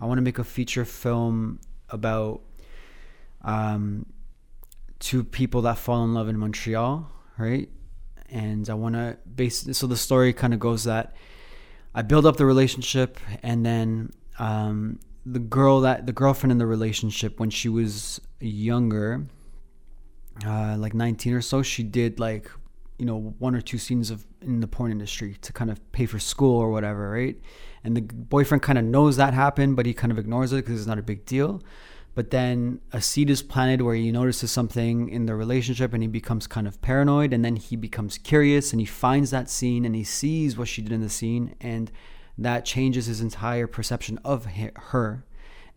I 0.01 0.07
want 0.07 0.19
to 0.19 0.23
make 0.23 0.39
a 0.39 0.45
feature 0.45 0.85
film 0.85 1.59
about 1.91 2.43
um 3.43 4.07
two 5.05 5.23
people 5.23 5.61
that 5.63 5.77
fall 5.77 6.03
in 6.03 6.15
love 6.15 6.31
in 6.31 6.39
Montreal, 6.39 7.07
right? 7.37 7.69
And 8.31 8.69
I 8.71 8.75
want 8.75 8.95
to 8.95 9.19
base 9.37 9.69
so 9.77 9.87
the 9.87 9.99
story 9.99 10.33
kind 10.33 10.55
of 10.55 10.61
goes 10.61 10.85
that 10.85 11.15
I 11.95 12.01
build 12.01 12.25
up 12.25 12.39
the 12.39 12.47
relationship 12.47 13.21
and 13.43 13.67
then 13.67 14.13
um, 14.39 14.99
the 15.27 15.39
girl 15.39 15.83
that 15.83 16.07
the 16.07 16.13
girlfriend 16.13 16.53
in 16.53 16.59
the 16.59 16.67
relationship 16.67 17.39
when 17.39 17.51
she 17.51 17.69
was 17.69 18.19
younger, 18.41 19.27
uh, 20.45 20.77
like 20.79 20.95
19 20.95 21.35
or 21.35 21.43
so, 21.43 21.63
she 21.63 21.83
did 21.83 22.19
like 22.19 22.51
you 22.99 23.05
know 23.05 23.35
one 23.39 23.55
or 23.55 23.61
two 23.61 23.77
scenes 23.77 24.11
of 24.11 24.25
in 24.41 24.61
the 24.61 24.67
porn 24.67 24.91
industry 24.91 25.37
to 25.43 25.53
kind 25.53 25.71
of 25.71 25.93
pay 25.93 26.07
for 26.07 26.19
school 26.19 26.57
or 26.57 26.71
whatever, 26.71 27.11
right? 27.11 27.37
And 27.85 27.95
the 27.95 28.01
boyfriend 28.01 28.63
kind 28.63 28.79
of 28.79 28.87
knows 28.87 29.17
that 29.19 29.35
happened, 29.35 29.77
but 29.77 29.85
he 29.85 29.93
kind 29.93 30.11
of 30.11 30.19
ignores 30.19 30.51
it 30.55 30.65
because 30.65 30.79
it's 30.79 30.87
not 30.87 30.99
a 30.99 31.03
big 31.03 31.27
deal. 31.27 31.63
But 32.15 32.31
then 32.31 32.81
a 32.93 33.01
seed 33.01 33.29
is 33.29 33.43
planted 33.43 33.83
where 33.83 33.95
he 33.97 34.13
notices 34.13 34.51
something 34.53 35.09
in 35.09 35.27
the 35.27 35.35
relationship 35.35 35.93
and 35.93 36.03
he 36.03 36.07
becomes 36.09 36.47
kind 36.47 36.67
of 36.69 36.81
paranoid. 36.81 37.33
And 37.33 37.45
then 37.45 37.57
he 37.57 37.75
becomes 37.77 38.19
curious 38.19 38.73
and 38.73 38.81
he 38.81 38.87
finds 38.87 39.31
that 39.33 39.51
scene 39.51 39.85
and 39.85 39.97
he 39.97 40.05
sees 40.05 40.57
what 40.57 40.69
she 40.69 40.81
did 40.83 40.93
in 40.93 41.01
the 41.01 41.09
scene. 41.11 41.55
And 41.61 41.91
that 42.39 42.65
changes 42.65 43.07
his 43.07 43.21
entire 43.21 43.67
perception 43.67 44.19
of 44.25 44.47
her. 44.47 45.25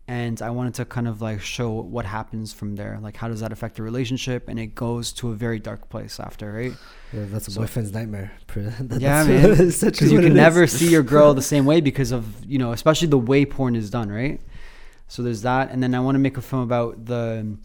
And 0.06 0.40
I 0.40 0.48
wanted 0.50 0.72
to 0.74 0.86
kind 0.86 1.06
of 1.06 1.20
like 1.20 1.40
show 1.42 1.70
what 1.70 2.06
happens 2.06 2.52
from 2.52 2.76
there. 2.76 2.98
Like, 3.02 3.16
how 3.16 3.28
does 3.28 3.40
that 3.40 3.52
affect 3.52 3.74
the 3.76 3.82
relationship? 3.82 4.48
And 4.48 4.58
it 4.58 4.74
goes 4.74 5.12
to 5.14 5.30
a 5.30 5.34
very 5.34 5.58
dark 5.58 5.90
place 5.90 6.18
after, 6.18 6.50
right? 6.52 6.72
Yeah, 7.12 7.24
that's 7.26 7.48
a 7.48 7.50
So- 7.50 7.60
boyfriend's 7.60 7.92
nightmare. 7.92 8.32
That- 8.54 9.00
yeah, 9.00 9.24
man. 9.24 9.56
Because 9.56 10.00
you 10.12 10.18
can 10.20 10.28
is. 10.28 10.34
never 10.34 10.66
see 10.66 10.88
your 10.88 11.02
girl 11.02 11.34
the 11.34 11.42
same 11.54 11.66
way 11.66 11.80
because 11.80 12.10
of 12.12 12.24
you 12.46 12.58
know, 12.58 12.72
especially 12.72 13.08
the 13.08 13.18
way 13.18 13.44
porn 13.44 13.74
is 13.76 13.90
done, 13.90 14.08
right? 14.10 14.40
So 15.08 15.22
there's 15.22 15.42
that, 15.42 15.70
and 15.70 15.82
then 15.82 15.94
I 15.94 16.00
want 16.00 16.14
to 16.14 16.20
make 16.20 16.36
a 16.36 16.42
film 16.42 16.62
about 16.62 17.06
the 17.06 17.56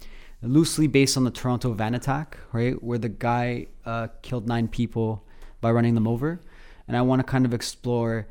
loosely 0.42 0.88
based 0.88 1.18
on 1.18 1.24
the 1.24 1.32
Toronto 1.32 1.74
van 1.74 1.94
attack, 1.94 2.38
right, 2.52 2.82
where 2.84 2.98
the 2.98 3.10
guy 3.10 3.68
uh, 3.86 4.08
killed 4.22 4.48
nine 4.48 4.68
people 4.68 5.26
by 5.62 5.72
running 5.72 5.94
them 5.94 6.08
over, 6.08 6.42
and 6.88 6.98
I 6.98 7.02
want 7.02 7.20
to 7.20 7.24
kind 7.24 7.46
of 7.46 7.54
explore 7.54 8.28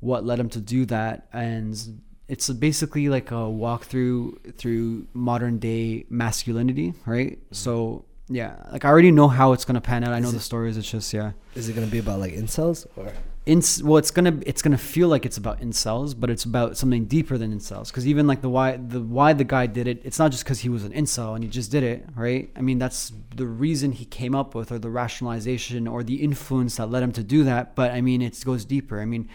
what 0.00 0.24
led 0.24 0.38
him 0.38 0.48
to 0.50 0.60
do 0.60 0.86
that, 0.86 1.28
and 1.32 2.02
it's 2.28 2.48
basically 2.50 3.08
like 3.08 3.30
a 3.30 3.34
walkthrough 3.34 4.56
through 4.56 5.06
modern 5.12 5.58
day 5.58 6.06
masculinity, 6.08 6.94
right? 7.04 7.38
So 7.50 8.04
yeah, 8.30 8.54
like 8.70 8.84
I 8.84 8.88
already 8.88 9.10
know 9.10 9.28
how 9.28 9.52
it's 9.52 9.64
gonna 9.64 9.80
pan 9.80 10.04
out. 10.04 10.12
I 10.12 10.18
Is 10.18 10.22
know 10.22 10.28
it- 10.30 10.34
the 10.34 10.40
stories. 10.40 10.76
It's 10.76 10.90
just 10.90 11.12
yeah. 11.12 11.32
Is 11.54 11.68
it 11.68 11.74
gonna 11.74 11.88
be 11.88 11.98
about 11.98 12.20
like 12.20 12.32
incels 12.32 12.86
or? 12.96 13.12
Inc- 13.46 13.82
well, 13.82 13.96
it's 13.96 14.12
gonna 14.12 14.38
it's 14.46 14.62
gonna 14.62 14.78
feel 14.78 15.08
like 15.08 15.26
it's 15.26 15.36
about 15.36 15.60
incels, 15.60 16.14
but 16.18 16.30
it's 16.30 16.44
about 16.44 16.76
something 16.76 17.06
deeper 17.06 17.36
than 17.36 17.52
incels. 17.52 17.88
Because 17.88 18.06
even 18.06 18.26
like 18.28 18.40
the 18.42 18.48
why 18.48 18.76
the 18.76 19.00
why 19.00 19.32
the 19.32 19.44
guy 19.44 19.66
did 19.66 19.88
it, 19.88 20.00
it's 20.04 20.18
not 20.18 20.30
just 20.30 20.44
because 20.44 20.60
he 20.60 20.68
was 20.68 20.84
an 20.84 20.92
incel 20.92 21.34
and 21.34 21.42
he 21.42 21.50
just 21.50 21.72
did 21.72 21.82
it, 21.82 22.06
right? 22.14 22.50
I 22.54 22.60
mean, 22.60 22.78
that's 22.78 23.12
the 23.34 23.46
reason 23.46 23.92
he 23.92 24.04
came 24.04 24.34
up 24.34 24.54
with, 24.54 24.70
or 24.70 24.78
the 24.78 24.90
rationalization, 24.90 25.88
or 25.88 26.04
the 26.04 26.22
influence 26.22 26.76
that 26.76 26.90
led 26.90 27.02
him 27.02 27.12
to 27.12 27.24
do 27.24 27.42
that. 27.44 27.74
But 27.74 27.90
I 27.90 28.00
mean, 28.00 28.22
it 28.22 28.40
goes 28.44 28.64
deeper. 28.64 29.00
I 29.00 29.06
mean, 29.06 29.28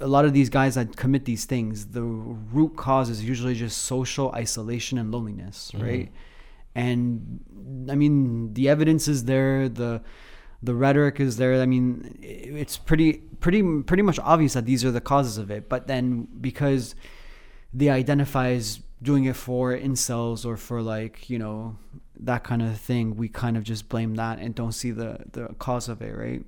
a 0.00 0.06
lot 0.06 0.24
of 0.24 0.32
these 0.32 0.50
guys 0.50 0.76
that 0.76 0.96
commit 0.96 1.24
these 1.24 1.46
things, 1.46 1.86
the 1.86 2.02
root 2.02 2.76
cause 2.76 3.08
is 3.08 3.24
usually 3.24 3.54
just 3.54 3.78
social 3.78 4.30
isolation 4.32 4.98
and 4.98 5.10
loneliness, 5.10 5.72
mm-hmm. 5.74 5.84
right? 5.84 6.12
And 6.74 7.86
I 7.90 7.94
mean, 7.94 8.54
the 8.54 8.68
evidence 8.68 9.08
is 9.08 9.24
there. 9.24 9.68
The 9.68 10.02
the 10.62 10.74
rhetoric 10.74 11.20
is 11.20 11.36
there. 11.36 11.60
I 11.60 11.66
mean, 11.66 12.18
it's 12.20 12.76
pretty 12.76 13.14
pretty 13.40 13.62
pretty 13.82 14.02
much 14.02 14.18
obvious 14.20 14.54
that 14.54 14.64
these 14.64 14.84
are 14.84 14.90
the 14.90 15.00
causes 15.00 15.38
of 15.38 15.50
it. 15.50 15.68
But 15.68 15.86
then 15.86 16.26
because 16.40 16.94
they 17.72 17.90
identify 17.90 18.50
as 18.50 18.80
doing 19.02 19.24
it 19.24 19.36
for 19.36 19.76
incels 19.76 20.46
or 20.46 20.56
for 20.56 20.80
like 20.80 21.28
you 21.28 21.38
know 21.38 21.76
that 22.20 22.44
kind 22.44 22.62
of 22.62 22.78
thing, 22.78 23.16
we 23.16 23.28
kind 23.28 23.56
of 23.56 23.62
just 23.62 23.88
blame 23.88 24.14
that 24.14 24.38
and 24.38 24.54
don't 24.54 24.72
see 24.72 24.90
the 24.90 25.18
the 25.32 25.48
cause 25.58 25.88
of 25.88 26.02
it, 26.02 26.16
right? 26.16 26.44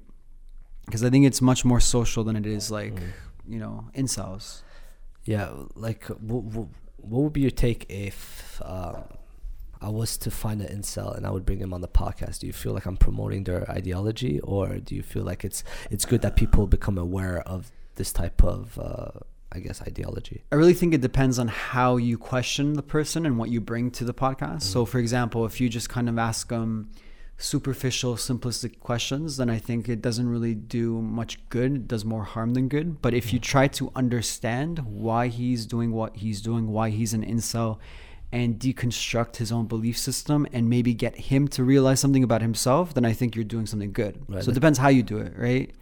Because 0.86 1.04
I 1.04 1.10
think 1.10 1.26
it's 1.26 1.42
much 1.42 1.64
more 1.64 1.80
social 1.80 2.24
than 2.24 2.36
it 2.36 2.46
is 2.46 2.70
like 2.70 2.98
you 3.46 3.58
know 3.58 3.84
incels. 3.94 4.62
Yeah, 5.24 5.50
like 5.74 6.04
what, 6.04 6.44
what, 6.44 6.68
what 6.98 7.22
would 7.22 7.32
be 7.32 7.40
your 7.40 7.50
take 7.50 7.86
if 7.88 8.62
um, 8.64 9.02
I 9.86 9.88
was 9.88 10.16
to 10.18 10.32
find 10.32 10.60
an 10.60 10.80
incel 10.80 11.16
and 11.16 11.24
I 11.24 11.30
would 11.30 11.46
bring 11.46 11.60
him 11.60 11.72
on 11.72 11.80
the 11.80 11.86
podcast? 11.86 12.40
Do 12.40 12.48
you 12.48 12.52
feel 12.52 12.72
like 12.72 12.86
I'm 12.86 12.96
promoting 12.96 13.44
their 13.44 13.70
ideology, 13.70 14.40
or 14.40 14.78
do 14.78 14.96
you 14.96 15.02
feel 15.12 15.22
like 15.22 15.44
it's 15.44 15.62
it's 15.92 16.04
good 16.04 16.22
that 16.22 16.34
people 16.34 16.66
become 16.66 16.98
aware 16.98 17.38
of 17.46 17.70
this 17.94 18.12
type 18.12 18.42
of, 18.42 18.76
uh, 18.80 19.12
I 19.52 19.60
guess, 19.60 19.80
ideology? 19.82 20.42
I 20.50 20.56
really 20.56 20.74
think 20.74 20.92
it 20.92 21.02
depends 21.02 21.38
on 21.38 21.46
how 21.46 21.98
you 21.98 22.18
question 22.18 22.72
the 22.72 22.82
person 22.82 23.24
and 23.26 23.38
what 23.38 23.48
you 23.50 23.60
bring 23.60 23.92
to 23.92 24.04
the 24.04 24.12
podcast. 24.12 24.62
So, 24.62 24.84
for 24.86 24.98
example, 24.98 25.46
if 25.46 25.60
you 25.60 25.68
just 25.68 25.88
kind 25.88 26.08
of 26.08 26.18
ask 26.18 26.48
them 26.48 26.90
superficial, 27.38 28.16
simplistic 28.16 28.80
questions, 28.80 29.36
then 29.36 29.48
I 29.48 29.58
think 29.58 29.88
it 29.88 30.02
doesn't 30.02 30.28
really 30.28 30.54
do 30.54 31.00
much 31.00 31.38
good. 31.48 31.76
It 31.76 31.86
does 31.86 32.04
more 32.04 32.24
harm 32.24 32.54
than 32.54 32.66
good. 32.68 33.00
But 33.00 33.14
if 33.14 33.32
you 33.32 33.38
try 33.38 33.68
to 33.68 33.92
understand 33.94 34.80
why 34.80 35.28
he's 35.28 35.64
doing 35.64 35.92
what 35.92 36.16
he's 36.16 36.40
doing, 36.40 36.66
why 36.66 36.90
he's 36.90 37.14
an 37.14 37.24
incel, 37.24 37.78
and 38.32 38.58
deconstruct 38.58 39.36
his 39.36 39.52
own 39.52 39.66
belief 39.66 39.96
system 39.96 40.46
and 40.52 40.68
maybe 40.68 40.92
get 40.94 41.16
him 41.16 41.48
to 41.48 41.62
realize 41.64 42.00
something 42.00 42.24
about 42.24 42.42
himself, 42.42 42.92
then 42.94 43.04
I 43.04 43.12
think 43.12 43.34
you're 43.34 43.44
doing 43.44 43.66
something 43.66 43.92
good. 43.92 44.20
Right. 44.28 44.42
So 44.42 44.50
it 44.50 44.54
depends 44.54 44.78
how 44.78 44.88
you 44.88 45.02
do 45.02 45.18
it, 45.18 45.32
right? 45.36 45.72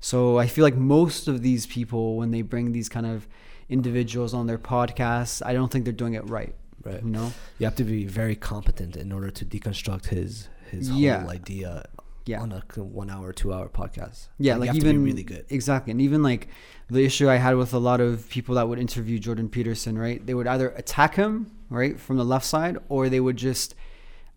So 0.00 0.38
I 0.38 0.46
feel 0.46 0.64
like 0.64 0.76
most 0.76 1.28
of 1.28 1.42
these 1.42 1.66
people, 1.66 2.16
when 2.16 2.30
they 2.30 2.42
bring 2.42 2.72
these 2.72 2.88
kind 2.88 3.06
of 3.06 3.26
individuals 3.68 4.34
on 4.34 4.46
their 4.46 4.58
podcasts, 4.58 5.44
I 5.44 5.52
don't 5.52 5.70
think 5.70 5.84
they're 5.84 5.92
doing 5.92 6.14
it 6.14 6.28
right. 6.28 6.54
Right. 6.84 7.02
You 7.02 7.10
know? 7.10 7.32
You 7.58 7.64
have 7.64 7.76
to 7.76 7.84
be 7.84 8.04
very 8.04 8.36
competent 8.36 8.96
in 8.96 9.12
order 9.12 9.30
to 9.30 9.44
deconstruct 9.44 10.06
his 10.06 10.48
his 10.70 10.90
Yeah. 10.90 11.20
whole 11.20 11.30
idea 11.30 11.84
Yeah. 12.26 12.40
on 12.40 12.52
a 12.52 12.60
one 12.82 13.10
hour, 13.10 13.32
two 13.32 13.52
hour 13.52 13.68
podcast. 13.68 14.28
Yeah, 14.38 14.56
like 14.56 14.68
have 14.68 14.76
even 14.76 15.04
really 15.04 15.22
good. 15.24 15.44
Exactly, 15.50 15.90
and 15.90 16.00
even 16.00 16.22
like 16.22 16.48
the 16.88 17.04
issue 17.04 17.28
I 17.28 17.36
had 17.36 17.56
with 17.56 17.74
a 17.74 17.78
lot 17.78 18.00
of 18.00 18.28
people 18.28 18.54
that 18.54 18.68
would 18.68 18.78
interview 18.78 19.18
Jordan 19.18 19.48
Peterson, 19.48 19.98
right? 19.98 20.24
They 20.24 20.34
would 20.34 20.46
either 20.46 20.70
attack 20.70 21.14
him, 21.16 21.50
right, 21.68 21.98
from 21.98 22.16
the 22.16 22.24
left 22.24 22.46
side, 22.46 22.78
or 22.88 23.08
they 23.08 23.20
would 23.20 23.36
just 23.36 23.74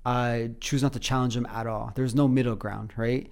uh, 0.05 0.43
choose 0.59 0.83
not 0.83 0.93
to 0.93 0.99
challenge 0.99 1.35
him 1.35 1.45
at 1.47 1.67
all. 1.67 1.91
There's 1.95 2.15
no 2.15 2.27
middle 2.27 2.55
ground, 2.55 2.93
right? 2.97 3.29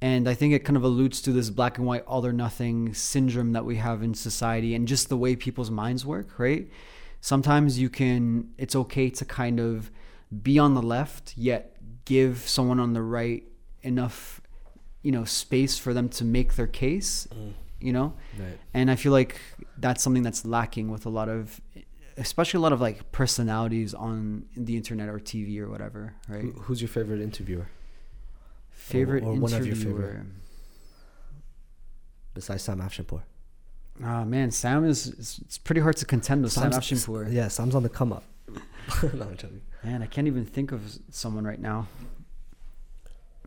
And 0.00 0.28
I 0.28 0.34
think 0.34 0.54
it 0.54 0.60
kind 0.60 0.76
of 0.76 0.84
alludes 0.84 1.20
to 1.22 1.32
this 1.32 1.50
black 1.50 1.78
and 1.78 1.86
white, 1.86 2.04
all 2.06 2.24
or 2.24 2.32
nothing 2.32 2.94
syndrome 2.94 3.52
that 3.52 3.64
we 3.64 3.76
have 3.76 4.02
in 4.02 4.14
society, 4.14 4.74
and 4.74 4.86
just 4.86 5.08
the 5.08 5.16
way 5.16 5.36
people's 5.36 5.70
minds 5.70 6.06
work, 6.06 6.38
right? 6.38 6.70
Sometimes 7.20 7.78
you 7.78 7.90
can, 7.90 8.50
it's 8.58 8.76
okay 8.76 9.10
to 9.10 9.24
kind 9.24 9.58
of 9.58 9.90
be 10.42 10.58
on 10.58 10.74
the 10.74 10.82
left, 10.82 11.36
yet 11.36 11.76
give 12.04 12.46
someone 12.46 12.78
on 12.78 12.92
the 12.92 13.02
right 13.02 13.44
enough 13.82 14.40
you 15.02 15.12
know 15.12 15.24
space 15.24 15.78
for 15.78 15.94
them 15.94 16.08
to 16.08 16.24
make 16.24 16.56
their 16.56 16.66
case 16.66 17.26
mm. 17.32 17.52
you 17.80 17.92
know 17.92 18.14
Right. 18.38 18.58
and 18.74 18.90
i 18.90 18.96
feel 18.96 19.12
like 19.12 19.40
that's 19.78 20.02
something 20.02 20.22
that's 20.22 20.44
lacking 20.44 20.90
with 20.90 21.06
a 21.06 21.08
lot 21.08 21.28
of 21.28 21.60
especially 22.16 22.58
a 22.58 22.60
lot 22.62 22.72
of 22.72 22.80
like 22.80 23.12
personalities 23.12 23.94
on 23.94 24.44
the 24.56 24.76
internet 24.76 25.08
or 25.08 25.18
tv 25.20 25.58
or 25.60 25.68
whatever 25.68 26.14
right 26.28 26.42
Who, 26.42 26.50
who's 26.52 26.80
your 26.82 26.88
favorite 26.88 27.20
interviewer 27.20 27.68
favorite 28.70 29.22
or 29.22 29.34
one 29.34 29.52
of 29.52 29.64
your 29.66 29.74
interviewer 29.76 30.00
favorite. 30.08 30.26
besides 32.34 32.62
Sam 32.62 32.80
Afshinpour? 32.80 33.22
oh 34.00 34.04
ah, 34.04 34.24
man 34.24 34.50
sam 34.50 34.84
is 34.84 35.08
it's, 35.08 35.38
it's 35.40 35.58
pretty 35.58 35.80
hard 35.80 35.96
to 35.98 36.04
contend 36.04 36.42
with 36.42 36.52
sam 36.52 36.72
Sam's- 36.72 36.84
Afshinpour. 36.86 37.32
Yeah, 37.32 37.48
Sam's 37.48 37.74
on 37.74 37.82
the 37.82 37.88
come 37.88 38.12
up. 38.12 38.24
no, 39.02 39.24
I'm 39.24 39.36
joking. 39.36 39.60
man 39.84 40.02
i 40.02 40.06
can't 40.06 40.26
even 40.26 40.44
think 40.44 40.72
of 40.72 40.98
someone 41.10 41.44
right 41.44 41.60
now 41.60 41.86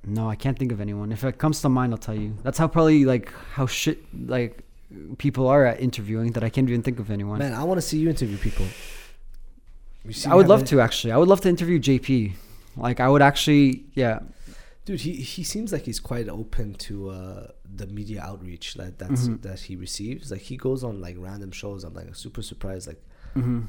no 0.05 0.29
i 0.29 0.35
can't 0.35 0.57
think 0.57 0.71
of 0.71 0.81
anyone 0.81 1.11
if 1.11 1.23
it 1.23 1.37
comes 1.37 1.61
to 1.61 1.69
mind 1.69 1.93
i'll 1.93 1.97
tell 1.97 2.15
you 2.15 2.35
that's 2.43 2.57
how 2.57 2.67
probably 2.67 3.05
like 3.05 3.31
how 3.53 3.65
shit 3.67 3.99
like 4.27 4.63
people 5.17 5.47
are 5.47 5.65
at 5.65 5.79
interviewing 5.79 6.31
that 6.33 6.43
i 6.43 6.49
can't 6.49 6.67
even 6.69 6.81
think 6.81 6.99
of 6.99 7.09
anyone 7.11 7.39
Man, 7.39 7.53
I 7.53 7.63
want 7.63 7.77
to 7.77 7.81
see 7.81 7.97
you 7.99 8.09
interview 8.09 8.37
people. 8.37 8.65
I 10.27 10.35
would 10.35 10.47
love 10.47 10.65
to 10.65 10.81
actually. 10.81 11.11
I 11.13 11.17
would 11.17 11.27
love 11.27 11.41
to 11.41 11.49
interview 11.49 11.79
JP. 11.79 12.33
Like 12.75 12.99
I 12.99 13.07
would 13.07 13.21
actually, 13.21 13.85
yeah, 13.93 14.19
dude. 14.85 15.01
He 15.01 15.13
he 15.13 15.43
seems 15.43 15.71
like 15.71 15.83
he's 15.83 15.99
quite 15.99 16.27
open 16.27 16.73
to 16.87 17.09
uh, 17.11 17.47
the 17.75 17.85
media 17.87 18.21
outreach 18.21 18.73
that 18.75 18.97
that's 18.97 19.27
Mhm. 19.27 19.41
that 19.43 19.59
he 19.59 19.75
receives. 19.75 20.31
Like 20.31 20.41
he 20.41 20.57
goes 20.57 20.83
on 20.83 20.99
like 21.01 21.15
random 21.19 21.51
shows. 21.51 21.83
I'm 21.83 21.93
like 21.93 22.15
super 22.15 22.41
surprised. 22.41 22.87
Like 22.87 23.01
hmm 23.33 23.61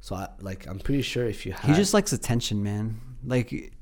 so, 0.00 0.14
I, 0.16 0.28
like 0.40 0.66
I'm 0.66 0.78
pretty 0.78 1.02
sure 1.02 1.24
if 1.26 1.46
you 1.46 1.52
had 1.52 1.70
he 1.70 1.74
just 1.76 1.94
likes 1.94 2.12
attention, 2.12 2.62
man. 2.62 3.00
Like 3.24 3.72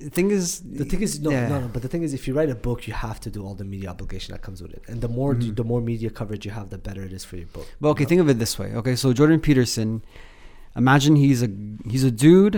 the 0.00 0.10
thing 0.10 0.30
is, 0.30 0.60
the 0.60 0.84
thing 0.84 1.02
is 1.02 1.20
no, 1.20 1.30
yeah. 1.30 1.48
no 1.48 1.60
no 1.60 1.68
but 1.68 1.82
the 1.82 1.88
thing 1.88 2.02
is 2.02 2.12
if 2.14 2.26
you 2.26 2.34
write 2.34 2.50
a 2.50 2.54
book 2.54 2.86
you 2.88 2.92
have 2.94 3.18
to 3.20 3.30
do 3.30 3.44
all 3.46 3.54
the 3.54 3.64
media 3.64 3.88
obligation 3.90 4.32
that 4.32 4.42
comes 4.42 4.60
with 4.62 4.72
it 4.72 4.82
and 4.88 5.00
the 5.00 5.08
more 5.08 5.34
Mhm. 5.34 5.54
the 5.56 5.64
more 5.64 5.80
media 5.80 6.10
coverage 6.10 6.44
you 6.44 6.50
have 6.52 6.68
the 6.70 6.78
better 6.78 7.02
it 7.02 7.12
is 7.12 7.24
for 7.24 7.36
your 7.36 7.46
book 7.46 7.66
But 7.80 7.88
okay, 7.90 8.04
think 8.04 8.20
of 8.20 8.28
it 8.28 8.38
this 8.38 8.58
way. 8.58 8.68
Okay, 8.74 8.96
so 8.96 9.12
Jordan 9.12 9.40
Peterson, 9.40 10.02
imagine 10.76 11.16
he's 11.16 11.42
a 11.42 11.48
he's 11.88 12.04
a 12.04 12.10
dude 12.10 12.56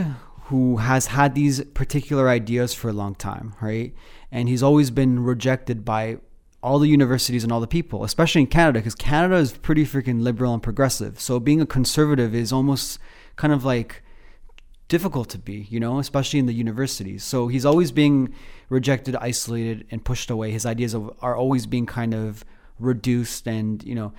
who 0.49 0.77
has 0.77 1.07
had 1.07 1.35
these 1.35 1.63
particular 1.75 2.29
ideas 2.29 2.73
for 2.73 2.89
a 2.89 2.93
long 2.93 3.15
time, 3.17 3.55
right? 3.61 3.93
And 4.31 4.49
he's 4.49 4.63
always 4.63 4.91
been 4.91 5.25
rejected 5.25 5.85
by 5.85 6.19
all 6.63 6.79
the 6.79 6.89
universities 6.89 7.43
and 7.45 7.53
all 7.53 7.61
the 7.61 7.67
people, 7.67 8.05
especially 8.05 8.41
in 8.43 8.47
Canada, 8.47 8.79
because 8.79 8.95
Canada 8.95 9.37
is 9.37 9.53
pretty 9.53 9.85
freaking 9.85 10.23
liberal 10.23 10.53
and 10.55 10.63
progressive. 10.63 11.21
So 11.21 11.39
being 11.41 11.61
a 11.61 11.67
conservative 11.67 12.35
is 12.35 12.53
almost 12.53 12.99
kind 13.37 13.53
of 13.53 13.65
like 13.65 14.03
difficult 14.89 15.29
to 15.31 15.39
be, 15.39 15.67
you 15.71 15.81
know, 15.81 15.99
especially 15.99 16.39
in 16.39 16.47
the 16.47 16.53
universities. 16.53 17.25
So 17.25 17.49
he's 17.49 17.65
always 17.67 17.91
being 17.93 18.33
rejected, 18.69 19.17
isolated, 19.17 19.87
and 19.91 20.05
pushed 20.05 20.31
away. 20.31 20.51
His 20.53 20.65
ideas 20.67 20.95
are 20.95 21.37
always 21.37 21.67
being 21.67 21.87
kind 21.87 22.15
of 22.15 22.45
reduced, 22.79 23.47
and 23.47 23.83
you 23.83 23.95
know, 23.95 24.13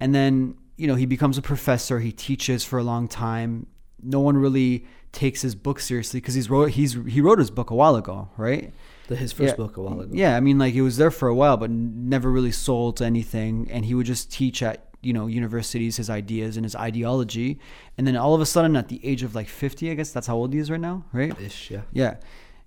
and 0.00 0.14
then 0.14 0.56
you 0.76 0.86
know 0.86 0.94
he 0.96 1.06
becomes 1.06 1.38
a 1.38 1.42
professor. 1.42 2.00
He 2.00 2.12
teaches 2.12 2.64
for 2.64 2.78
a 2.78 2.82
long 2.82 3.08
time. 3.08 3.66
No 4.02 4.20
one 4.20 4.36
really 4.36 4.84
takes 5.12 5.42
his 5.42 5.54
book 5.54 5.78
seriously 5.78 6.20
because 6.20 6.34
he's 6.34 6.48
wrote 6.50 6.70
he's 6.70 6.94
he 7.06 7.20
wrote 7.20 7.38
his 7.38 7.50
book 7.50 7.70
a 7.70 7.74
while 7.74 7.96
ago, 7.96 8.28
right? 8.36 8.72
the, 9.08 9.16
his 9.16 9.32
first 9.32 9.50
Yeah. 9.52 9.56
book 9.56 9.76
a 9.76 9.82
while 9.82 10.00
ago 10.00 10.10
Yeah, 10.14 10.36
I 10.36 10.40
mean, 10.40 10.58
like 10.58 10.74
it 10.74 10.82
was 10.82 10.96
there 10.96 11.10
for 11.10 11.28
a 11.28 11.34
while, 11.34 11.56
but 11.56 11.70
never 11.70 12.30
really 12.30 12.52
sold 12.52 12.96
to 12.98 13.04
anything. 13.04 13.68
And 13.70 13.84
he 13.84 13.94
would 13.94 14.06
just 14.06 14.30
teach 14.32 14.62
at 14.62 14.91
you 15.02 15.12
know 15.12 15.26
universities 15.26 15.96
his 15.96 16.08
ideas 16.08 16.56
and 16.56 16.64
his 16.64 16.76
ideology, 16.76 17.58
and 17.98 18.06
then 18.06 18.16
all 18.16 18.34
of 18.34 18.40
a 18.40 18.46
sudden, 18.46 18.76
at 18.76 18.88
the 18.88 19.04
age 19.04 19.22
of 19.22 19.34
like 19.34 19.48
fifty, 19.48 19.90
I 19.90 19.94
guess 19.94 20.12
that's 20.12 20.26
how 20.26 20.36
old 20.36 20.52
he 20.52 20.58
is 20.58 20.70
right 20.70 20.80
now, 20.80 21.04
right? 21.12 21.38
ish 21.40 21.70
yeah 21.70 21.82
Yeah. 21.92 22.16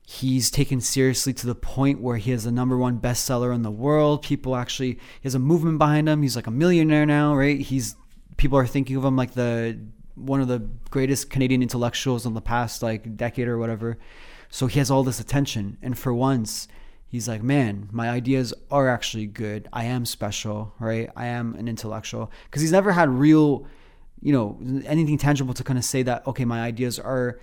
He's 0.08 0.52
taken 0.52 0.82
seriously 0.82 1.34
to 1.34 1.48
the 1.48 1.56
point 1.56 2.00
where 2.00 2.18
he 2.18 2.30
has 2.30 2.44
the 2.44 2.52
number 2.52 2.78
one 2.78 3.00
bestseller 3.00 3.56
in 3.56 3.64
the 3.64 3.72
world. 3.72 4.22
People 4.22 4.56
actually 4.56 4.92
he 4.92 5.24
has 5.24 5.34
a 5.34 5.40
movement 5.40 5.80
behind 5.80 6.08
him. 6.08 6.22
He's 6.22 6.36
like 6.36 6.46
a 6.46 6.52
millionaire 6.52 7.08
now, 7.08 7.36
right? 7.36 7.60
He's 7.60 7.96
people 8.38 8.58
are 8.60 8.68
thinking 8.68 8.98
of 8.98 9.04
him 9.04 9.16
like 9.16 9.34
the 9.34 9.80
one 10.14 10.42
of 10.42 10.48
the 10.48 10.60
greatest 10.92 11.32
Canadian 11.32 11.62
intellectuals 11.62 12.26
in 12.26 12.36
the 12.36 12.42
past 12.42 12.84
like 12.84 13.18
decade 13.18 13.48
or 13.48 13.58
whatever. 13.58 13.98
So 14.50 14.68
he 14.68 14.78
has 14.80 14.92
all 14.92 15.04
this 15.04 15.20
attention, 15.20 15.78
and 15.82 15.98
for 15.98 16.14
once, 16.14 16.68
he's 17.08 17.28
like, 17.28 17.44
"Man, 17.44 17.90
my 17.92 18.10
ideas 18.10 18.54
are 18.72 18.88
actually 18.90 19.28
good. 19.28 19.68
I 19.74 19.86
am 19.86 20.06
special, 20.06 20.74
right? 20.80 21.10
I 21.16 21.28
am 21.28 21.56
an 21.56 21.68
intellectual." 21.68 22.32
Because 22.46 22.62
he's 22.62 22.72
never 22.72 22.92
had 22.92 23.10
real, 23.10 23.66
you 24.22 24.34
know, 24.34 24.60
anything 24.86 25.18
tangible 25.18 25.54
to 25.54 25.64
kind 25.64 25.80
of 25.80 25.86
say 25.86 26.04
that. 26.04 26.26
Okay, 26.28 26.46
my 26.46 26.62
ideas 26.62 27.00
are 27.00 27.40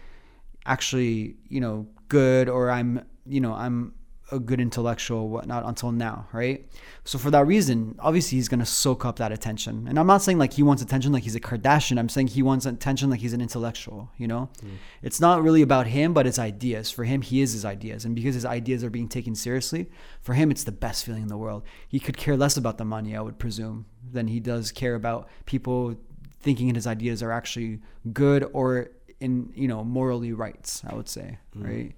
actually, 0.67 1.37
you 1.49 1.61
know, 1.61 1.87
good, 2.09 2.49
or 2.49 2.71
I'm, 2.71 3.05
you 3.27 3.41
know, 3.41 3.55
I'm 3.55 3.95
a 4.33 4.39
good 4.39 4.61
intellectual, 4.61 5.29
whatnot, 5.29 5.65
until 5.65 5.93
now, 5.93 6.27
right? 6.33 6.67
So 7.05 7.19
for 7.19 7.31
that 7.31 7.47
reason, 7.47 7.97
obviously 7.99 8.39
he's 8.39 8.49
gonna 8.49 8.67
soak 8.67 9.05
up 9.05 9.17
that 9.17 9.31
attention. 9.31 9.87
And 9.87 9.99
I'm 9.99 10.07
not 10.07 10.23
saying 10.23 10.39
like 10.39 10.55
he 10.55 10.63
wants 10.63 10.83
attention 10.83 11.13
like 11.13 11.23
he's 11.23 11.35
a 11.35 11.41
Kardashian. 11.41 11.99
I'm 11.99 12.09
saying 12.09 12.29
he 12.29 12.43
wants 12.43 12.65
attention 12.65 13.11
like 13.11 13.21
he's 13.21 13.35
an 13.35 13.41
intellectual. 13.41 14.11
You 14.17 14.29
know, 14.29 14.49
hmm. 14.61 14.77
it's 15.03 15.21
not 15.21 15.43
really 15.43 15.63
about 15.63 15.87
him, 15.87 16.15
but 16.15 16.27
it's 16.27 16.39
ideas. 16.39 16.91
For 16.91 17.05
him, 17.05 17.23
he 17.23 17.43
is 17.43 17.53
his 17.53 17.65
ideas, 17.65 18.05
and 18.05 18.15
because 18.15 18.35
his 18.35 18.45
ideas 18.45 18.83
are 18.83 18.91
being 18.91 19.09
taken 19.09 19.35
seriously, 19.35 19.91
for 20.23 20.35
him, 20.35 20.51
it's 20.51 20.65
the 20.65 20.73
best 20.73 21.05
feeling 21.05 21.23
in 21.23 21.29
the 21.29 21.37
world. 21.37 21.63
He 21.87 22.01
could 22.01 22.17
care 22.17 22.37
less 22.37 22.57
about 22.57 22.79
the 22.79 22.85
money, 22.85 23.15
I 23.15 23.21
would 23.21 23.39
presume, 23.39 23.87
than 24.11 24.29
he 24.29 24.41
does 24.41 24.73
care 24.73 24.95
about 24.95 25.29
people 25.45 25.97
thinking 26.41 26.75
his 26.75 26.87
ideas 26.87 27.23
are 27.23 27.31
actually 27.31 27.81
good 28.13 28.49
or 28.53 28.91
in 29.21 29.53
you 29.55 29.69
know 29.69 29.85
morally 29.85 30.33
rights. 30.33 30.83
I 30.89 30.95
would 30.95 31.09
say, 31.09 31.39
hmm. 31.55 31.65
right? 31.65 31.93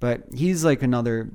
But 0.00 0.24
he's 0.34 0.64
like 0.64 0.82
another 0.82 1.30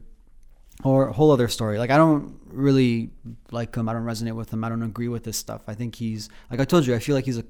or 0.83 1.07
whole 1.07 1.31
other 1.31 1.47
story. 1.47 1.77
Like 1.77 1.89
I 1.89 1.97
don't 1.97 2.39
really 2.47 3.09
like 3.51 3.75
him. 3.75 3.89
I 3.89 3.93
don't 3.93 4.05
resonate 4.05 4.35
with 4.35 4.51
him. 4.51 4.63
I 4.63 4.69
don't 4.69 4.83
agree 4.83 5.07
with 5.09 5.25
his 5.25 5.37
stuff. 5.37 5.61
I 5.67 5.73
think 5.73 5.95
he's 5.95 6.29
like 6.49 6.59
I 6.59 6.65
told 6.65 6.85
you. 6.87 6.95
I 6.95 6.99
feel 6.99 7.15
like 7.15 7.25
he's 7.25 7.37
a 7.37 7.45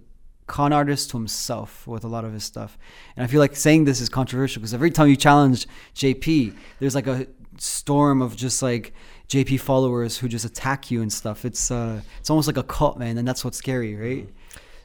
con 0.47 0.73
artist 0.73 1.11
to 1.11 1.17
himself 1.17 1.85
with 1.85 2.03
a 2.03 2.07
lot 2.07 2.25
of 2.25 2.33
his 2.33 2.43
stuff, 2.43 2.77
and 3.15 3.23
I 3.23 3.27
feel 3.27 3.39
like 3.39 3.55
saying 3.55 3.85
this 3.85 4.01
is 4.01 4.09
controversial 4.09 4.61
because 4.61 4.73
every 4.73 4.91
time 4.91 5.07
you 5.07 5.15
challenge 5.15 5.67
JP, 5.95 6.55
there's 6.79 6.95
like 6.95 7.07
a 7.07 7.27
storm 7.57 8.21
of 8.21 8.35
just 8.35 8.61
like 8.61 8.93
JP 9.27 9.59
followers 9.59 10.17
who 10.17 10.27
just 10.27 10.45
attack 10.45 10.89
you 10.89 11.01
and 11.03 11.13
stuff. 11.13 11.45
It's 11.45 11.69
uh, 11.69 12.01
it's 12.19 12.29
almost 12.31 12.47
like 12.47 12.57
a 12.57 12.63
cult, 12.63 12.97
man, 12.97 13.17
and 13.19 13.27
that's 13.27 13.45
what's 13.45 13.57
scary, 13.57 13.95
right? 13.95 14.27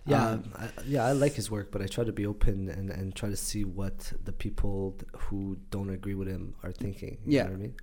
Yeah, 0.06 0.32
Um, 0.32 0.52
I, 0.54 0.68
yeah, 0.86 1.06
I 1.06 1.12
like 1.12 1.32
his 1.32 1.50
work, 1.50 1.72
but 1.72 1.80
I 1.80 1.86
try 1.86 2.04
to 2.04 2.12
be 2.12 2.26
open 2.26 2.68
and, 2.68 2.90
and 2.90 3.14
try 3.14 3.30
to 3.30 3.36
see 3.36 3.64
what 3.64 4.12
the 4.22 4.32
people 4.32 4.96
who 5.16 5.56
don't 5.70 5.88
agree 5.88 6.14
with 6.14 6.28
him 6.28 6.54
are 6.62 6.72
thinking. 6.72 7.16
You 7.24 7.38
Yeah. 7.38 7.44
know 7.44 7.50
what 7.52 7.54
I 7.56 7.62
mean? 7.62 7.74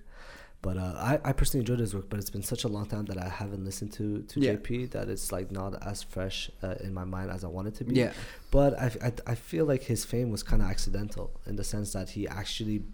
But 0.62 0.76
uh, 0.76 0.94
I, 0.96 1.18
I 1.24 1.32
personally 1.32 1.62
enjoyed 1.62 1.80
his 1.80 1.92
work, 1.92 2.08
but 2.08 2.20
it's 2.20 2.30
been 2.30 2.44
such 2.44 2.62
a 2.62 2.68
long 2.68 2.86
time 2.86 3.04
that 3.06 3.18
I 3.18 3.28
haven't 3.28 3.64
listened 3.64 3.92
to, 3.94 4.22
to 4.22 4.40
Yeah. 4.40 4.52
JP 4.54 4.92
that 4.92 5.08
it's 5.08 5.32
like 5.32 5.50
not 5.50 5.84
as 5.84 6.04
fresh 6.04 6.50
uh, 6.62 6.76
in 6.84 6.94
my 6.94 7.04
mind 7.04 7.32
as 7.32 7.42
I 7.42 7.48
want 7.48 7.66
it 7.66 7.74
to 7.76 7.84
be. 7.84 7.96
Yeah. 7.96 8.12
But 8.52 8.78
I, 8.78 8.92
I, 9.02 9.12
I 9.26 9.34
feel 9.34 9.64
like 9.66 9.82
his 9.82 10.04
fame 10.04 10.30
was 10.30 10.44
kind 10.44 10.62
of 10.62 10.68
accidental 10.68 11.32
in 11.46 11.56
the 11.56 11.64
sense 11.64 11.92
that 11.94 12.10
he 12.10 12.28
actually 12.28 12.84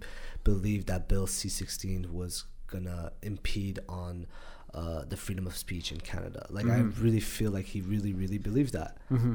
believed 0.44 0.86
that 0.86 1.08
Bill 1.08 1.26
C 1.26 1.50
16 1.50 2.10
was 2.10 2.44
going 2.68 2.84
to 2.84 3.12
impede 3.22 3.80
on 3.86 4.26
uh, 4.72 5.02
the 5.06 5.16
freedom 5.16 5.46
of 5.46 5.54
speech 5.56 5.92
in 5.92 6.00
Canada. 6.00 6.46
Like, 6.48 6.66
I 6.66 6.78
really 6.78 7.20
feel 7.20 7.50
like 7.50 7.66
he 7.66 7.80
really, 7.82 8.12
really 8.14 8.38
believed 8.38 8.72
that. 8.72 8.96
Mm-hmm. 9.10 9.34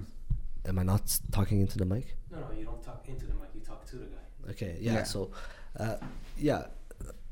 Am 0.65 0.79
I 0.79 0.83
not 0.83 1.19
talking 1.31 1.61
into 1.61 1.77
the 1.77 1.85
mic? 1.85 2.15
No, 2.31 2.37
no, 2.39 2.45
you 2.57 2.65
don't 2.65 2.81
talk 2.81 3.03
into 3.07 3.25
the 3.25 3.33
mic. 3.33 3.49
You 3.53 3.61
talk 3.61 3.85
to 3.87 3.97
the 3.97 4.05
guy. 4.05 4.51
Okay, 4.51 4.77
yeah. 4.79 4.93
Yeah. 4.93 5.03
So, 5.03 5.31
uh, 5.79 5.97
yeah, 6.37 6.65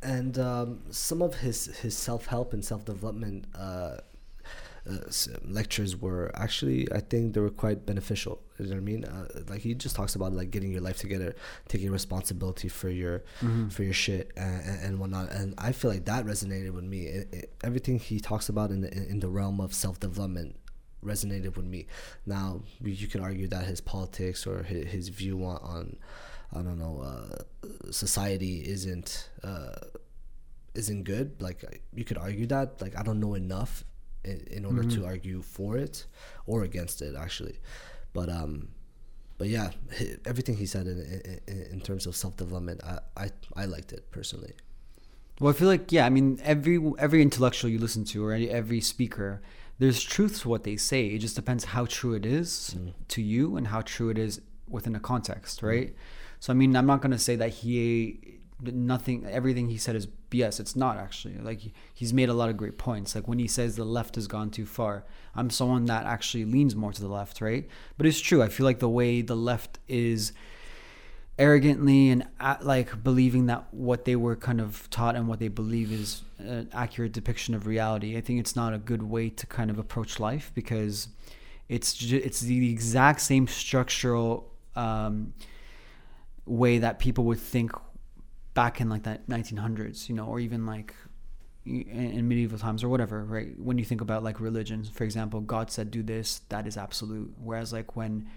and 0.03 0.37
um, 0.39 0.81
some 0.89 1.21
of 1.21 1.35
his 1.35 1.65
his 1.77 1.97
self 1.97 2.25
help 2.27 2.53
and 2.53 2.63
self 2.63 2.85
development 2.85 3.45
uh, 3.55 3.97
uh, 4.89 4.97
lectures 5.45 5.95
were 5.95 6.31
actually, 6.33 6.91
I 6.91 7.01
think, 7.01 7.33
they 7.33 7.39
were 7.39 7.51
quite 7.51 7.85
beneficial. 7.85 8.41
You 8.57 8.65
know 8.65 8.71
what 8.71 8.77
I 8.77 8.81
mean? 8.81 9.05
Uh, 9.05 9.27
like 9.47 9.61
he 9.61 9.73
just 9.75 9.95
talks 9.95 10.15
about 10.15 10.33
like 10.33 10.49
getting 10.49 10.71
your 10.71 10.81
life 10.81 10.97
together, 10.97 11.35
taking 11.67 11.91
responsibility 11.91 12.67
for 12.67 12.89
your 12.89 13.23
for 13.69 13.83
your 13.83 13.93
shit 13.93 14.31
and, 14.35 14.83
and, 14.83 14.99
whatnot. 14.99 15.31
And 15.31 15.53
I 15.57 15.71
feel 15.71 15.91
like 15.91 16.05
that 16.05 16.25
resonated 16.25 16.71
with 16.71 16.83
me. 16.83 17.01
It, 17.03 17.33
it, 17.33 17.53
everything 17.63 17.99
he 17.99 18.19
talks 18.19 18.49
about 18.49 18.71
in 18.71 18.81
the 18.81 18.91
in 18.91 19.19
the 19.19 19.29
realm 19.29 19.59
of 19.59 19.73
self 19.73 19.99
development 19.99 20.55
resonated 21.03 21.55
with 21.57 21.65
me. 21.65 21.87
Now 22.25 22.61
you 22.81 22.91
you 22.91 23.07
can 23.07 23.21
argue 23.21 23.47
that 23.47 23.65
his 23.65 23.81
politics 23.81 24.45
or 24.47 24.63
his, 24.63 24.87
his 24.87 25.09
view 25.09 25.43
on, 25.43 25.57
on 25.57 25.97
I 26.53 26.61
don't 26.61 26.77
know 26.79 27.01
uh, 27.01 27.43
society 27.91 28.59
isn't 28.67 29.29
uh, 29.43 29.75
isn't 30.73 31.03
good. 31.03 31.41
Like 31.41 31.81
you 31.93 32.03
could 32.03 32.17
argue 32.17 32.45
that. 32.47 32.81
Like 32.81 32.97
I 32.97 33.03
don't 33.03 33.19
know 33.19 33.35
enough 33.35 33.83
in, 34.23 34.45
in 34.51 34.65
order 34.65 34.83
to 34.83 35.05
argue 35.05 35.41
for 35.41 35.77
it 35.77 36.05
or 36.45 36.63
against 36.63 37.01
it 37.01 37.15
actually. 37.15 37.59
But 38.13 38.29
um, 38.29 38.69
but 39.37 39.47
yeah, 39.47 39.71
everything 40.25 40.57
he 40.57 40.65
said 40.65 40.87
in 40.87 40.99
in, 41.47 41.61
in- 41.71 41.81
terms 41.81 42.05
of 42.05 42.15
self 42.15 42.37
development, 42.37 42.81
I, 42.83 42.99
I 43.17 43.29
I 43.55 43.65
liked 43.65 43.91
it 43.93 44.11
personally. 44.11 44.53
Well, 45.39 45.49
I 45.49 45.57
feel 45.57 45.67
like 45.67 45.91
yeah. 45.91 46.05
I 46.05 46.09
mean, 46.09 46.39
every 46.43 46.79
every 46.99 47.21
intellectual 47.21 47.69
you 47.71 47.79
listen 47.79 48.03
to 48.05 48.23
or 48.25 48.33
any, 48.33 48.49
every 48.49 48.81
speaker, 48.81 49.41
there's 49.79 50.03
truth 50.03 50.41
to 50.41 50.49
what 50.49 50.63
they 50.63 50.75
say. 50.77 51.07
It 51.07 51.19
just 51.19 51.35
depends 51.35 51.65
how 51.65 51.85
true 51.85 52.13
it 52.13 52.25
is 52.25 52.75
to 53.07 53.21
you 53.21 53.55
and 53.57 53.67
how 53.67 53.81
true 53.81 54.09
it 54.09 54.17
is 54.19 54.41
within 54.67 54.95
a 54.95 54.99
context, 54.99 55.63
right? 55.63 55.95
So 56.41 56.51
I 56.51 56.55
mean, 56.55 56.75
I'm 56.75 56.87
not 56.87 57.01
gonna 57.01 57.19
say 57.19 57.35
that 57.37 57.49
he 57.49 58.39
nothing 58.63 59.25
everything 59.25 59.69
he 59.69 59.77
said 59.77 59.95
is 59.95 60.07
BS. 60.31 60.59
It's 60.59 60.75
not 60.75 60.97
actually. 60.97 61.37
Like 61.37 61.61
he's 61.93 62.13
made 62.13 62.29
a 62.29 62.33
lot 62.33 62.49
of 62.49 62.57
great 62.57 62.79
points. 62.79 63.13
Like 63.13 63.27
when 63.27 63.37
he 63.37 63.47
says 63.47 63.75
the 63.75 63.85
left 63.85 64.15
has 64.15 64.25
gone 64.25 64.49
too 64.49 64.65
far, 64.65 65.05
I'm 65.35 65.51
someone 65.51 65.85
that 65.85 66.05
actually 66.07 66.45
leans 66.45 66.75
more 66.75 66.91
to 66.93 67.01
the 67.01 67.07
left, 67.07 67.41
right? 67.41 67.67
But 67.95 68.07
it's 68.07 68.19
true. 68.19 68.41
I 68.41 68.49
feel 68.49 68.65
like 68.65 68.79
the 68.79 68.89
way 68.89 69.21
the 69.21 69.35
left 69.35 69.77
is 69.87 70.33
arrogantly 71.37 72.09
and 72.09 72.25
uh, 72.39 72.57
like 72.61 73.03
believing 73.03 73.45
that 73.45 73.67
what 73.71 74.05
they 74.05 74.15
were 74.15 74.35
kind 74.35 74.59
of 74.59 74.89
taught 74.89 75.15
and 75.15 75.27
what 75.27 75.39
they 75.39 75.47
believe 75.47 75.91
is 75.91 76.23
an 76.39 76.69
accurate 76.73 77.11
depiction 77.11 77.53
of 77.53 77.67
reality. 77.67 78.17
I 78.17 78.21
think 78.21 78.39
it's 78.39 78.55
not 78.55 78.73
a 78.73 78.79
good 78.79 79.03
way 79.03 79.29
to 79.29 79.45
kind 79.45 79.69
of 79.69 79.77
approach 79.77 80.19
life 80.19 80.51
because 80.55 81.07
it's 81.69 81.93
ju- 81.93 82.21
it's 82.23 82.39
the 82.39 82.71
exact 82.71 83.21
same 83.21 83.45
structural 83.45 84.51
um, 84.75 85.33
way 86.45 86.79
that 86.79 86.99
people 86.99 87.23
would 87.25 87.39
think 87.39 87.71
back 88.53 88.81
in 88.81 88.89
like 88.89 89.03
that 89.03 89.27
1900s, 89.27 90.09
you 90.09 90.15
know, 90.15 90.25
or 90.25 90.39
even 90.39 90.65
like 90.65 90.93
in, 91.65 91.81
in 91.87 92.27
medieval 92.27 92.57
times 92.57 92.83
or 92.83 92.89
whatever, 92.89 93.23
right? 93.23 93.57
When 93.59 93.77
you 93.77 93.85
think 93.85 94.01
about 94.01 94.23
like 94.23 94.39
religion, 94.39 94.83
for 94.83 95.03
example, 95.03 95.41
God 95.41 95.71
said 95.71 95.91
do 95.91 96.03
this, 96.03 96.41
that 96.49 96.67
is 96.67 96.77
absolute. 96.77 97.33
Whereas 97.37 97.71
like 97.71 97.95
when 97.95 98.27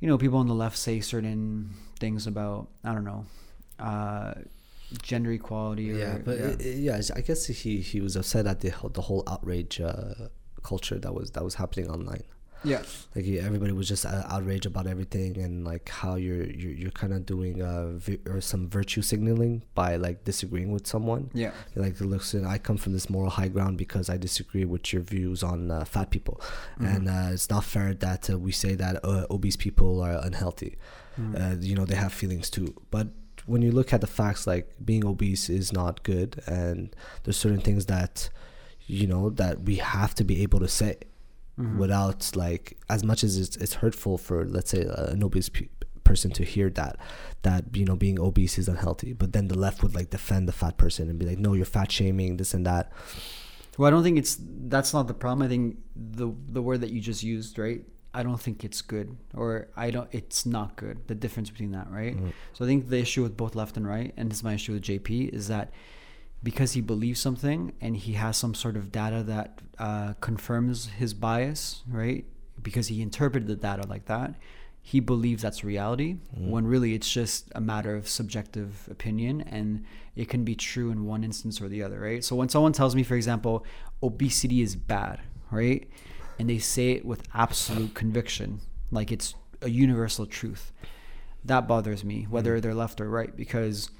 you 0.00 0.08
know 0.08 0.18
people 0.18 0.38
on 0.38 0.46
the 0.46 0.54
left 0.54 0.76
say 0.76 1.00
certain 1.00 1.74
things 1.98 2.26
about 2.26 2.68
I 2.84 2.92
don't 2.92 3.04
know 3.04 3.26
uh, 3.78 4.34
gender 5.02 5.32
equality 5.32 5.90
or 5.92 5.96
yeah, 5.96 6.18
but 6.18 6.38
yeah. 6.38 6.44
uh, 6.44 6.56
yeah, 6.60 7.00
I 7.16 7.20
guess 7.20 7.46
he 7.46 7.78
he 7.80 8.00
was 8.00 8.16
upset 8.16 8.46
at 8.46 8.60
the 8.60 8.70
whole- 8.70 8.90
the 8.90 9.02
whole 9.02 9.24
outrage 9.26 9.80
uh, 9.80 10.28
culture 10.62 10.98
that 10.98 11.12
was 11.14 11.32
that 11.32 11.44
was 11.44 11.54
happening 11.56 11.90
online. 11.90 12.22
Yeah. 12.64 12.82
like 13.14 13.26
everybody 13.26 13.72
was 13.72 13.88
just 13.88 14.04
uh, 14.06 14.22
outraged 14.28 14.66
about 14.66 14.86
everything 14.86 15.38
and 15.38 15.64
like 15.64 15.88
how 15.88 16.14
you're 16.16 16.44
you're, 16.44 16.72
you're 16.72 16.90
kind 16.90 17.12
of 17.12 17.26
doing 17.26 17.62
uh 17.62 17.92
vi- 17.92 18.20
or 18.26 18.40
some 18.40 18.68
virtue 18.68 19.02
signaling 19.02 19.62
by 19.74 19.96
like 19.96 20.24
disagreeing 20.24 20.72
with 20.72 20.86
someone. 20.86 21.30
Yeah. 21.34 21.52
Like 21.74 22.00
listen 22.00 22.44
i 22.46 22.58
come 22.58 22.76
from 22.76 22.92
this 22.92 23.08
moral 23.10 23.30
high 23.30 23.48
ground 23.48 23.78
because 23.78 24.08
i 24.08 24.16
disagree 24.16 24.64
with 24.64 24.92
your 24.92 25.02
views 25.02 25.42
on 25.42 25.70
uh, 25.70 25.84
fat 25.84 26.10
people. 26.10 26.40
And 26.78 27.08
uh, 27.08 27.28
it's 27.32 27.50
not 27.50 27.64
fair 27.64 27.94
that 27.94 28.30
uh, 28.30 28.38
we 28.38 28.52
say 28.52 28.74
that 28.74 29.04
uh, 29.04 29.26
obese 29.30 29.56
people 29.56 30.00
are 30.00 30.18
unhealthy. 30.22 30.76
Uh, 31.16 31.54
you 31.60 31.76
know 31.76 31.84
they 31.84 31.94
have 31.94 32.12
feelings 32.12 32.50
too. 32.50 32.74
But 32.90 33.08
when 33.46 33.62
you 33.62 33.70
look 33.70 33.92
at 33.92 34.00
the 34.00 34.06
facts 34.06 34.46
like 34.46 34.70
being 34.84 35.04
obese 35.06 35.48
is 35.48 35.72
not 35.72 36.02
good. 36.02 36.42
And 36.46 36.94
there's 37.22 37.36
certain 37.36 37.60
things 37.60 37.86
that 37.86 38.30
you 38.86 39.06
know 39.06 39.30
that 39.30 39.62
we 39.62 39.76
have 39.76 40.14
to 40.16 40.24
be 40.24 40.42
able 40.42 40.60
to 40.60 40.68
say 40.68 40.96
Mm-hmm. 41.58 41.78
without 41.78 42.34
like 42.34 42.76
as 42.90 43.04
much 43.04 43.22
as 43.22 43.38
it's, 43.38 43.56
it's 43.58 43.74
hurtful 43.74 44.18
for 44.18 44.44
let's 44.44 44.70
say 44.72 44.82
an 45.12 45.22
obese 45.22 45.48
pe- 45.48 45.68
person 46.02 46.32
to 46.32 46.42
hear 46.42 46.68
that 46.70 46.96
that 47.42 47.64
you 47.74 47.84
know 47.84 47.94
being 47.94 48.18
obese 48.18 48.58
is 48.58 48.66
unhealthy 48.68 49.12
but 49.12 49.32
then 49.32 49.46
the 49.46 49.56
left 49.56 49.80
would 49.82 49.94
like 49.94 50.10
defend 50.10 50.48
the 50.48 50.52
fat 50.52 50.76
person 50.76 51.08
and 51.08 51.16
be 51.16 51.24
like 51.24 51.38
no 51.38 51.54
you're 51.54 51.64
fat 51.64 51.92
shaming 51.92 52.38
this 52.38 52.54
and 52.54 52.66
that 52.66 52.90
Well, 53.78 53.88
I 53.88 53.90
don't 53.90 54.02
think 54.02 54.18
it's 54.18 54.38
that's 54.40 54.92
not 54.92 55.08
the 55.08 55.14
problem. 55.14 55.42
I 55.46 55.48
think 55.48 55.78
the 55.96 56.32
the 56.48 56.62
word 56.62 56.80
that 56.82 56.90
you 56.90 57.00
just 57.00 57.22
used, 57.22 57.58
right? 57.58 57.82
I 58.12 58.22
don't 58.22 58.40
think 58.40 58.62
it's 58.64 58.82
good, 58.82 59.16
or 59.34 59.68
I 59.76 59.90
don't. 59.90 60.08
It's 60.12 60.46
not 60.46 60.76
good. 60.76 60.96
The 61.08 61.16
difference 61.16 61.50
between 61.50 61.72
that, 61.72 61.90
right? 61.90 62.14
Mm-hmm. 62.16 62.30
So 62.52 62.64
I 62.64 62.68
think 62.68 62.88
the 62.88 62.98
issue 62.98 63.22
with 63.24 63.36
both 63.36 63.56
left 63.56 63.76
and 63.76 63.86
right, 63.86 64.12
and 64.16 64.30
this 64.30 64.38
is 64.38 64.44
my 64.44 64.54
issue 64.54 64.72
with 64.74 64.82
JP, 64.82 65.30
is 65.30 65.48
that 65.48 65.72
because 66.44 66.72
he 66.72 66.80
believes 66.80 67.18
something 67.18 67.72
and 67.80 67.96
he 67.96 68.12
has 68.12 68.36
some 68.36 68.54
sort 68.54 68.76
of 68.76 68.92
data 68.92 69.22
that 69.24 69.60
uh, 69.78 70.12
confirms 70.20 70.86
his 70.86 71.14
bias, 71.14 71.82
right? 71.88 72.24
Because 72.62 72.88
he 72.88 73.02
interpreted 73.02 73.48
the 73.48 73.56
data 73.56 73.86
like 73.88 74.04
that, 74.04 74.34
he 74.86 75.00
believes 75.00 75.42
that's 75.42 75.64
reality 75.64 76.18
when 76.36 76.66
really 76.66 76.92
it's 76.94 77.10
just 77.10 77.50
a 77.54 77.60
matter 77.60 77.96
of 77.96 78.06
subjective 78.06 78.86
opinion 78.90 79.40
and 79.40 79.82
it 80.14 80.28
can 80.28 80.44
be 80.44 80.54
true 80.54 80.90
in 80.90 81.06
one 81.06 81.24
instance 81.24 81.58
or 81.58 81.70
the 81.70 81.82
other, 81.82 81.98
right? 81.98 82.22
So 82.22 82.36
when 82.36 82.50
someone 82.50 82.74
tells 82.74 82.94
me, 82.94 83.02
for 83.02 83.14
example, 83.14 83.64
obesity 84.02 84.60
is 84.60 84.76
bad, 84.76 85.20
right? 85.50 85.88
And 86.38 86.50
they 86.50 86.58
say 86.58 86.92
it 86.92 87.06
with 87.06 87.26
absolute 87.32 87.94
conviction, 87.94 88.60
like 88.90 89.10
it's 89.10 89.34
a 89.62 89.70
universal 89.70 90.26
truth, 90.26 90.70
that 91.46 91.66
bothers 91.66 92.04
me, 92.04 92.26
whether 92.28 92.60
they're 92.60 92.74
left 92.74 93.00
or 93.00 93.08
right, 93.08 93.34
because 93.34 93.90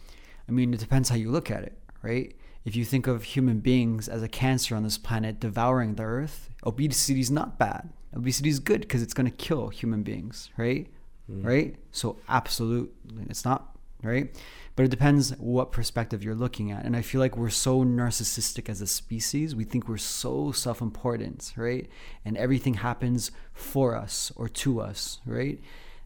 I 0.46 0.52
mean, 0.52 0.74
it 0.74 0.80
depends 0.80 1.08
how 1.08 1.16
you 1.16 1.30
look 1.30 1.50
at 1.50 1.62
it, 1.62 1.78
right? 2.04 2.34
If 2.64 2.76
you 2.76 2.84
think 2.84 3.06
of 3.06 3.24
human 3.24 3.60
beings 3.60 4.08
as 4.08 4.22
a 4.22 4.28
cancer 4.28 4.76
on 4.76 4.82
this 4.82 4.98
planet 4.98 5.40
devouring 5.40 5.96
the 5.96 6.04
earth, 6.04 6.50
obesity 6.64 7.20
is 7.20 7.30
not 7.30 7.58
bad. 7.58 7.90
Obesity 8.14 8.48
is 8.48 8.60
good 8.60 8.82
because 8.82 9.02
it's 9.02 9.14
going 9.14 9.30
to 9.30 9.36
kill 9.36 9.68
human 9.68 10.02
beings, 10.02 10.50
right? 10.56 10.86
Right? 11.26 11.76
So, 11.90 12.18
absolute, 12.28 12.94
it's 13.28 13.44
not 13.44 13.74
right? 14.04 14.30
But 14.76 14.84
it 14.84 14.90
depends 14.90 15.30
what 15.38 15.72
perspective 15.72 16.22
you're 16.22 16.34
looking 16.34 16.70
at. 16.70 16.84
And 16.84 16.96
I 16.96 17.02
feel 17.02 17.20
like 17.20 17.36
we're 17.36 17.48
so 17.50 17.84
narcissistic 17.84 18.68
as 18.68 18.80
a 18.80 18.86
species. 18.86 19.54
We 19.54 19.64
think 19.64 19.88
we're 19.88 19.96
so 19.96 20.52
self 20.52 20.80
important, 20.80 21.52
right? 21.56 21.88
And 22.24 22.36
everything 22.36 22.74
happens 22.74 23.30
for 23.52 23.96
us 23.96 24.32
or 24.36 24.48
to 24.48 24.80
us, 24.80 25.20
right? 25.24 25.60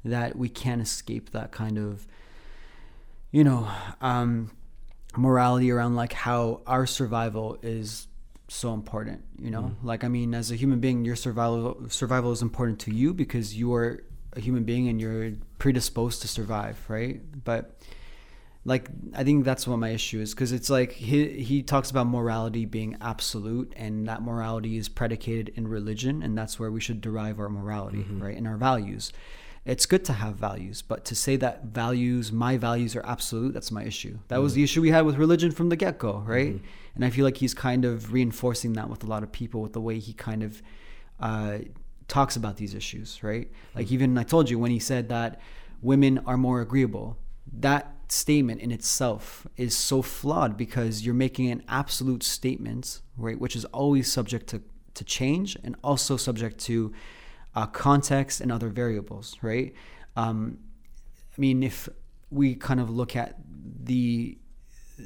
That 0.04 0.36
we 0.36 0.48
can't 0.48 0.80
escape 0.80 1.30
that 1.30 1.50
kind 1.50 1.78
of, 1.78 2.06
you 3.30 3.42
know, 3.42 3.68
um, 4.00 4.50
morality 5.18 5.70
around 5.70 5.96
like 5.96 6.12
how 6.12 6.60
our 6.64 6.86
survival 6.86 7.58
is 7.60 8.06
so 8.46 8.72
important 8.72 9.22
you 9.38 9.50
know 9.50 9.62
mm. 9.62 9.74
like 9.82 10.04
i 10.04 10.08
mean 10.08 10.32
as 10.32 10.50
a 10.50 10.56
human 10.56 10.78
being 10.78 11.04
your 11.04 11.16
survival 11.16 11.76
survival 11.88 12.30
is 12.30 12.40
important 12.40 12.78
to 12.78 12.94
you 12.94 13.12
because 13.12 13.54
you 13.54 13.74
are 13.74 14.02
a 14.34 14.40
human 14.40 14.62
being 14.62 14.88
and 14.88 15.00
you're 15.00 15.32
predisposed 15.58 16.22
to 16.22 16.28
survive 16.28 16.78
right 16.88 17.20
but 17.44 17.80
like 18.64 18.88
i 19.12 19.24
think 19.24 19.44
that's 19.44 19.66
what 19.66 19.76
my 19.76 19.90
issue 19.90 20.20
is 20.20 20.32
because 20.34 20.52
it's 20.52 20.70
like 20.70 20.92
he 20.92 21.42
he 21.42 21.64
talks 21.64 21.90
about 21.90 22.06
morality 22.06 22.64
being 22.64 22.96
absolute 23.00 23.72
and 23.76 24.06
that 24.06 24.22
morality 24.22 24.76
is 24.76 24.88
predicated 24.88 25.52
in 25.56 25.66
religion 25.66 26.22
and 26.22 26.38
that's 26.38 26.60
where 26.60 26.70
we 26.70 26.80
should 26.80 27.00
derive 27.00 27.40
our 27.40 27.48
morality 27.48 27.98
mm-hmm. 27.98 28.22
right 28.22 28.36
and 28.36 28.46
our 28.46 28.56
values 28.56 29.12
it's 29.68 29.86
good 29.86 30.04
to 30.04 30.12
have 30.12 30.34
values 30.34 30.82
but 30.82 31.04
to 31.04 31.14
say 31.14 31.36
that 31.36 31.64
values 31.64 32.32
my 32.32 32.56
values 32.56 32.96
are 32.96 33.04
absolute 33.06 33.52
that's 33.52 33.70
my 33.70 33.84
issue 33.84 34.18
that 34.28 34.36
mm-hmm. 34.36 34.42
was 34.42 34.54
the 34.54 34.62
issue 34.62 34.80
we 34.80 34.90
had 34.90 35.04
with 35.04 35.16
religion 35.16 35.50
from 35.50 35.68
the 35.68 35.76
get-go 35.76 36.22
right 36.26 36.54
mm-hmm. 36.54 36.94
and 36.94 37.04
i 37.04 37.10
feel 37.10 37.24
like 37.24 37.36
he's 37.36 37.54
kind 37.54 37.84
of 37.84 38.12
reinforcing 38.12 38.72
that 38.72 38.88
with 38.88 39.04
a 39.04 39.06
lot 39.06 39.22
of 39.22 39.30
people 39.30 39.60
with 39.60 39.72
the 39.72 39.80
way 39.80 39.98
he 39.98 40.12
kind 40.12 40.42
of 40.42 40.62
uh, 41.20 41.58
talks 42.06 42.36
about 42.36 42.56
these 42.56 42.74
issues 42.74 43.22
right 43.22 43.50
like 43.74 43.86
mm-hmm. 43.86 43.94
even 43.94 44.18
i 44.18 44.22
told 44.22 44.48
you 44.50 44.58
when 44.58 44.70
he 44.70 44.78
said 44.78 45.08
that 45.08 45.40
women 45.82 46.18
are 46.26 46.36
more 46.36 46.60
agreeable 46.60 47.18
that 47.52 47.94
statement 48.08 48.60
in 48.60 48.70
itself 48.70 49.46
is 49.56 49.76
so 49.76 50.02
flawed 50.02 50.56
because 50.56 51.04
you're 51.04 51.14
making 51.14 51.50
an 51.50 51.62
absolute 51.68 52.22
statement, 52.22 53.00
right, 53.16 53.38
which 53.38 53.54
is 53.54 53.64
always 53.66 54.10
subject 54.10 54.46
to, 54.48 54.62
to 54.94 55.04
change 55.04 55.56
and 55.62 55.76
also 55.84 56.16
subject 56.16 56.58
to 56.58 56.92
uh, 57.54 57.66
context 57.66 58.40
and 58.40 58.52
other 58.52 58.68
variables, 58.68 59.36
right? 59.42 59.72
Um, 60.16 60.58
I 61.36 61.40
mean, 61.40 61.62
if 61.62 61.88
we 62.30 62.54
kind 62.54 62.80
of 62.80 62.90
look 62.90 63.16
at 63.16 63.36
the, 63.84 64.38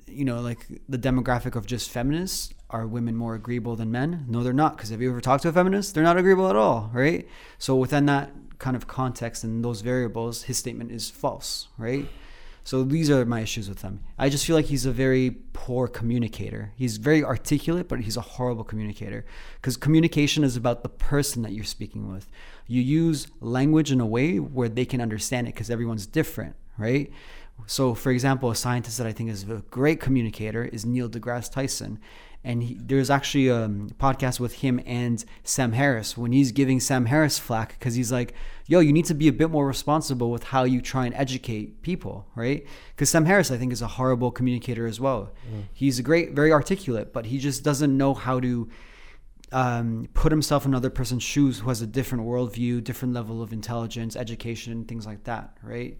you 0.07 0.25
know, 0.25 0.41
like 0.41 0.67
the 0.89 0.99
demographic 0.99 1.55
of 1.57 1.67
just 1.67 1.91
feminists, 1.91 2.53
are 2.71 2.87
women 2.87 3.17
more 3.17 3.35
agreeable 3.35 3.77
than 3.77 3.93
men? 3.93 4.25
No, 4.29 4.43
they're 4.43 4.53
not. 4.53 4.77
Because 4.77 4.91
have 4.91 5.03
you 5.03 5.11
ever 5.11 5.21
talked 5.21 5.43
to 5.43 5.51
a 5.51 5.53
feminist? 5.53 5.95
They're 5.95 6.03
not 6.03 6.17
agreeable 6.17 6.49
at 6.49 6.57
all, 6.57 6.91
right? 6.93 7.29
So 7.59 7.77
within 7.77 8.07
that 8.07 8.31
kind 8.59 8.77
of 8.77 8.87
context 8.87 9.45
and 9.45 9.63
those 9.65 9.83
variables, 9.83 10.45
his 10.45 10.57
statement 10.57 10.91
is 10.91 11.11
false, 11.11 11.69
right? 11.77 12.07
So 12.65 12.85
these 12.85 13.11
are 13.11 13.25
my 13.25 13.41
issues 13.41 13.69
with 13.69 13.83
him. 13.83 14.01
I 14.19 14.29
just 14.29 14.47
feel 14.47 14.55
like 14.55 14.67
he's 14.67 14.87
a 14.87 14.93
very 14.93 15.39
poor 15.53 15.89
communicator. 15.89 16.73
He's 16.77 16.97
very 16.97 17.25
articulate, 17.25 17.89
but 17.89 18.01
he's 18.01 18.17
a 18.17 18.21
horrible 18.21 18.65
communicator. 18.65 19.25
Because 19.57 19.77
communication 19.77 20.45
is 20.45 20.57
about 20.57 20.83
the 20.83 20.89
person 20.89 21.43
that 21.43 21.53
you're 21.53 21.65
speaking 21.65 22.13
with. 22.13 22.29
You 22.67 22.81
use 22.81 23.27
language 23.41 23.91
in 23.91 24.01
a 24.01 24.07
way 24.07 24.39
where 24.39 24.69
they 24.69 24.85
can 24.85 25.01
understand 25.01 25.49
it 25.49 25.55
because 25.55 25.71
everyone's 25.71 26.07
different, 26.07 26.55
right? 26.79 27.11
So, 27.67 27.95
for 27.95 28.11
example, 28.11 28.51
a 28.51 28.57
scientist 28.57 28.99
that 28.99 29.07
I 29.07 29.13
think 29.13 29.31
is 29.31 29.45
a 29.45 29.63
great 29.71 30.01
communicator 30.01 30.65
is 30.65 30.85
Neil 30.85 31.09
deGrasse 31.09 31.51
Tyson 31.53 31.99
and 32.45 32.63
he, 32.63 32.79
there's 32.81 33.11
actually 33.11 33.49
a 33.49 33.69
podcast 33.99 34.41
with 34.41 34.55
him 34.55 34.81
and 34.85 35.25
Sam 35.45 35.73
Harris 35.73 36.17
when 36.17 36.33
he's 36.33 36.51
giving 36.53 36.81
Sam 36.81 37.07
Harris 37.07 37.39
flack 37.39 37.79
because 37.79 37.95
he's 37.95 38.11
like, 38.11 38.35
"Yo, 38.67 38.81
you 38.81 38.93
need 38.93 39.05
to 39.07 39.15
be 39.15 39.29
a 39.29 39.33
bit 39.33 39.51
more 39.51 39.67
responsible 39.67 40.31
with 40.31 40.45
how 40.45 40.65
you 40.65 40.81
try 40.81 41.07
and 41.07 41.15
educate 41.15 41.83
people, 41.83 42.27
right?" 42.35 42.67
Because 42.95 43.11
Sam 43.11 43.27
Harris, 43.27 43.51
I 43.51 43.59
think, 43.59 43.73
is 43.73 43.83
a 43.83 43.87
horrible 43.87 44.31
communicator 44.31 44.87
as 44.87 44.99
well. 44.99 45.33
Mm. 45.53 45.65
He's 45.73 45.99
a 45.99 46.03
great, 46.03 46.33
very 46.33 46.53
articulate, 46.53 47.13
but 47.13 47.27
he 47.27 47.39
just 47.39 47.63
doesn't 47.63 47.97
know 47.97 48.15
how 48.15 48.41
to 48.41 48.69
um, 49.53 50.09
put 50.15 50.33
himself 50.33 50.65
in 50.65 50.73
another 50.73 50.91
person's 50.91 51.23
shoes 51.23 51.61
who 51.61 51.69
has 51.69 51.83
a 51.83 51.87
different 51.87 52.25
worldview, 52.25 52.83
different 52.83 53.15
level 53.15 53.43
of 53.43 53.53
intelligence, 53.53 54.17
education, 54.17 54.85
things 54.85 55.07
like 55.07 55.25
that, 55.25 55.57
right? 55.63 55.99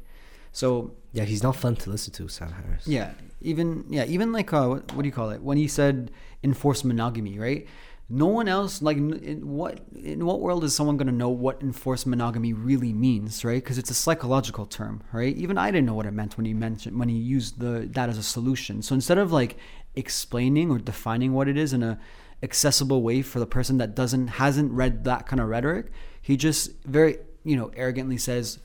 So 0.53 0.93
yeah, 1.13 1.25
he's 1.25 1.43
not 1.43 1.57
fun 1.57 1.77
to 1.77 1.91
listen 1.91 2.13
to, 2.15 2.29
Sam 2.29 2.53
Harris. 2.53 2.87
Yeah, 2.87 3.13
even 3.41 3.85
yeah, 3.89 4.05
even 4.05 4.33
like 4.33 4.53
uh, 4.53 4.67
what, 4.67 4.95
what 4.95 5.03
do 5.03 5.09
you 5.09 5.13
call 5.13 5.31
it? 5.31 5.43
When 5.43 5.57
he 5.57 5.67
said 5.67 6.11
enforced 6.43 6.85
monogamy, 6.85 7.39
right? 7.39 7.67
No 8.09 8.27
one 8.27 8.47
else 8.47 8.83
like 8.83 8.99
in 8.99 9.49
what 9.49 9.81
in 9.95 10.27
what 10.27 10.41
world 10.41 10.65
is 10.65 10.77
someone 10.77 10.99
going 10.99 11.07
to 11.07 11.15
know 11.15 11.31
what 11.31 11.63
enforced 11.63 12.07
monogamy 12.07 12.53
really 12.53 12.93
means, 12.93 13.45
right? 13.45 13.63
Because 13.63 13.79
it's 13.79 13.91
a 13.91 13.95
psychological 13.95 14.67
term, 14.67 15.03
right? 15.13 15.35
Even 15.37 15.57
I 15.57 15.71
didn't 15.71 15.87
know 15.87 15.95
what 15.95 16.05
it 16.05 16.13
meant 16.13 16.37
when 16.37 16.45
he 16.45 16.53
mentioned 16.53 16.99
when 16.99 17.09
he 17.09 17.17
used 17.17 17.59
the 17.59 17.89
that 17.93 18.11
as 18.11 18.19
a 18.19 18.23
solution. 18.23 18.83
So 18.83 18.95
instead 18.95 19.17
of 19.17 19.33
like 19.33 19.57
explaining 19.95 20.71
or 20.71 20.79
defining 20.79 21.33
what 21.33 21.49
it 21.49 21.57
is 21.57 21.73
in 21.73 21.83
a 21.83 21.99
accessible 22.43 23.03
way 23.03 23.23
for 23.23 23.39
the 23.39 23.47
person 23.47 23.79
that 23.79 23.95
doesn't 23.95 24.29
hasn't 24.29 24.73
read 24.73 25.05
that 25.05 25.27
kind 25.27 25.41
of 25.41 25.49
rhetoric, 25.49 25.87
he 26.21 26.37
just 26.37 26.73
very 26.85 27.17
you 27.45 27.57
know 27.57 27.71
arrogantly 27.75 28.19
says 28.19 28.59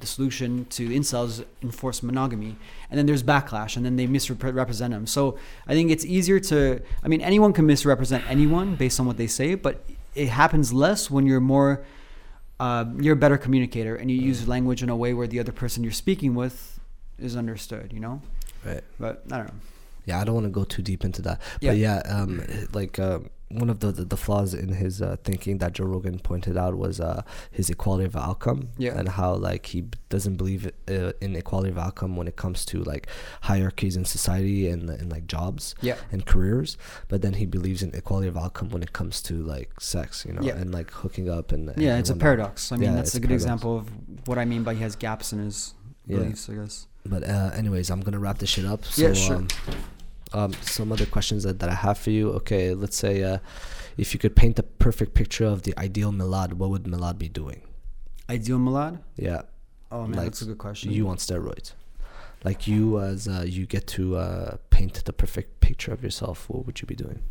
the 0.00 0.06
solution 0.06 0.64
to 0.66 0.88
incels 0.88 1.44
enforce 1.62 2.02
monogamy 2.02 2.56
and 2.90 2.98
then 2.98 3.06
there's 3.06 3.22
backlash 3.22 3.76
and 3.76 3.84
then 3.84 3.96
they 3.96 4.06
misrepresent 4.06 4.92
them. 4.92 5.06
So 5.06 5.38
i 5.66 5.72
think 5.72 5.90
it's 5.90 6.04
easier 6.04 6.38
to 6.40 6.80
i 7.02 7.08
mean 7.08 7.20
anyone 7.20 7.52
can 7.52 7.66
misrepresent 7.66 8.24
anyone 8.28 8.76
based 8.76 9.00
on 9.00 9.06
what 9.06 9.16
they 9.16 9.26
say 9.26 9.54
but 9.54 9.84
it 10.14 10.28
happens 10.28 10.72
less 10.72 11.10
when 11.10 11.26
you're 11.26 11.40
more 11.40 11.84
uh, 12.60 12.84
you're 12.98 13.12
a 13.12 13.16
better 13.16 13.38
communicator 13.38 13.94
and 13.94 14.10
you 14.10 14.20
use 14.20 14.48
language 14.48 14.82
in 14.82 14.88
a 14.88 14.96
way 14.96 15.14
where 15.14 15.28
the 15.28 15.38
other 15.38 15.52
person 15.52 15.84
you're 15.84 15.92
speaking 15.92 16.34
with 16.34 16.80
is 17.18 17.36
understood 17.36 17.92
you 17.92 18.00
know? 18.00 18.20
Right. 18.64 18.82
But 18.98 19.22
i 19.32 19.36
don't 19.38 19.46
know. 19.46 19.60
Yeah 20.06 20.20
i 20.20 20.24
don't 20.24 20.34
want 20.34 20.46
to 20.46 20.50
go 20.50 20.64
too 20.64 20.82
deep 20.82 21.04
into 21.04 21.22
that. 21.22 21.40
But 21.60 21.76
yeah, 21.76 22.00
yeah 22.04 22.16
um, 22.16 22.42
like 22.72 22.98
um, 22.98 23.30
one 23.50 23.70
of 23.70 23.80
the, 23.80 23.90
the, 23.90 24.04
the 24.04 24.16
flaws 24.16 24.52
in 24.52 24.68
his 24.68 25.00
uh, 25.00 25.16
thinking 25.24 25.58
that 25.58 25.72
Joe 25.72 25.84
Rogan 25.84 26.18
pointed 26.18 26.56
out 26.56 26.76
was 26.76 27.00
uh, 27.00 27.22
his 27.50 27.70
equality 27.70 28.04
of 28.04 28.14
outcome 28.14 28.68
yeah. 28.76 28.98
and 28.98 29.08
how 29.08 29.34
like 29.34 29.66
he 29.66 29.86
doesn't 30.10 30.36
believe 30.36 30.70
uh, 30.88 31.12
in 31.20 31.34
equality 31.34 31.70
of 31.70 31.78
outcome 31.78 32.16
when 32.16 32.28
it 32.28 32.36
comes 32.36 32.64
to 32.66 32.82
like 32.82 33.06
hierarchies 33.42 33.96
in 33.96 34.04
society 34.04 34.68
and, 34.68 34.90
and 34.90 35.10
like 35.10 35.26
jobs 35.26 35.74
yeah. 35.80 35.96
and 36.12 36.26
careers 36.26 36.76
but 37.08 37.22
then 37.22 37.34
he 37.34 37.46
believes 37.46 37.82
in 37.82 37.94
equality 37.94 38.28
of 38.28 38.36
outcome 38.36 38.68
when 38.68 38.82
it 38.82 38.92
comes 38.92 39.22
to 39.22 39.42
like 39.42 39.80
sex 39.80 40.26
you 40.26 40.32
know 40.32 40.42
yeah. 40.42 40.54
and 40.56 40.72
like 40.72 40.90
hooking 40.90 41.30
up 41.30 41.52
and, 41.52 41.70
and 41.70 41.80
yeah 41.80 41.98
it's 41.98 42.10
a 42.10 42.16
paradox 42.16 42.70
I 42.70 42.76
mean 42.76 42.90
yeah, 42.90 42.96
that's 42.96 43.14
a 43.14 43.20
good 43.20 43.28
paradox. 43.28 43.44
example 43.44 43.78
of 43.78 44.28
what 44.28 44.38
I 44.38 44.44
mean 44.44 44.62
by 44.62 44.74
he 44.74 44.82
has 44.82 44.94
gaps 44.94 45.32
in 45.32 45.38
his 45.38 45.74
beliefs 46.06 46.48
I 46.50 46.54
guess 46.54 46.86
but 47.06 47.24
uh, 47.24 47.50
anyways 47.54 47.90
I'm 47.90 48.00
gonna 48.00 48.18
wrap 48.18 48.38
this 48.38 48.50
shit 48.50 48.66
up 48.66 48.84
so, 48.84 49.02
yeah 49.02 49.14
sure 49.14 49.36
um, 49.36 49.48
um, 50.32 50.52
some 50.60 50.92
other 50.92 51.06
questions 51.06 51.44
that, 51.44 51.58
that 51.60 51.68
I 51.68 51.74
have 51.74 51.98
for 51.98 52.10
you. 52.10 52.30
Okay, 52.32 52.74
let's 52.74 52.96
say 52.96 53.22
uh, 53.22 53.38
if 53.96 54.14
you 54.14 54.20
could 54.20 54.36
paint 54.36 54.56
the 54.56 54.62
perfect 54.62 55.14
picture 55.14 55.44
of 55.44 55.62
the 55.62 55.74
ideal 55.78 56.12
Milad, 56.12 56.54
what 56.54 56.70
would 56.70 56.84
Milad 56.84 57.18
be 57.18 57.28
doing? 57.28 57.62
Ideal 58.28 58.58
Milad? 58.58 59.00
Yeah. 59.16 59.42
Oh 59.90 60.02
man, 60.02 60.12
like 60.12 60.26
that's 60.26 60.42
a 60.42 60.46
good 60.46 60.58
question. 60.58 60.92
You 60.92 61.08
on 61.08 61.16
steroids? 61.16 61.72
Like 62.44 62.66
you 62.66 63.00
as 63.00 63.26
uh, 63.26 63.44
you 63.46 63.66
get 63.66 63.86
to 63.88 64.16
uh, 64.16 64.56
paint 64.70 65.02
the 65.04 65.12
perfect 65.12 65.60
picture 65.60 65.92
of 65.92 66.02
yourself. 66.02 66.48
What 66.48 66.66
would 66.66 66.80
you 66.80 66.86
be 66.86 66.94
doing? 66.94 67.22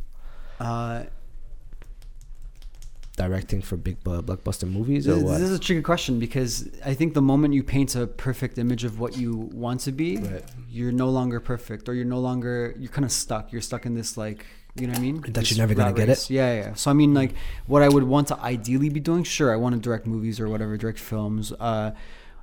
Directing 3.17 3.61
for 3.63 3.77
big 3.77 4.01
blockbuster 4.03 4.71
movies 4.71 5.05
this, 5.05 5.21
what? 5.21 5.39
This 5.39 5.49
is 5.49 5.57
a 5.57 5.59
tricky 5.59 5.81
question 5.81 6.19
because 6.19 6.69
I 6.85 6.93
think 6.93 7.15
the 7.15 7.21
moment 7.21 7.53
you 7.55 7.63
paint 7.63 7.95
a 7.95 8.05
perfect 8.05 8.59
image 8.59 8.83
of 8.83 8.99
what 8.99 9.17
you 9.17 9.35
want 9.35 9.81
to 9.81 9.91
be, 9.91 10.17
right. 10.17 10.43
you're 10.69 10.91
no 10.91 11.09
longer 11.09 11.39
perfect, 11.39 11.89
or 11.89 11.95
you're 11.95 12.05
no 12.05 12.19
longer 12.19 12.75
you're 12.77 12.91
kind 12.91 13.05
of 13.05 13.11
stuck. 13.11 13.51
You're 13.51 13.63
stuck 13.63 13.87
in 13.87 13.95
this 13.95 14.17
like 14.17 14.45
you 14.79 14.85
know 14.85 14.93
what 14.93 14.99
I 14.99 15.01
mean? 15.01 15.21
That 15.21 15.33
this 15.33 15.51
you're 15.51 15.57
never 15.57 15.73
gonna 15.73 15.93
get 15.93 16.09
it. 16.09 16.29
Yeah, 16.29 16.53
yeah. 16.53 16.73
So 16.75 16.91
I 16.91 16.93
mean, 16.93 17.13
like, 17.13 17.33
what 17.65 17.81
I 17.81 17.89
would 17.89 18.03
want 18.03 18.27
to 18.27 18.39
ideally 18.39 18.89
be 18.89 18.99
doing, 18.99 19.23
sure, 19.23 19.51
I 19.51 19.55
want 19.55 19.73
to 19.73 19.81
direct 19.81 20.05
movies 20.05 20.39
or 20.39 20.47
whatever, 20.47 20.77
direct 20.77 20.99
films. 20.99 21.51
Uh, 21.59 21.91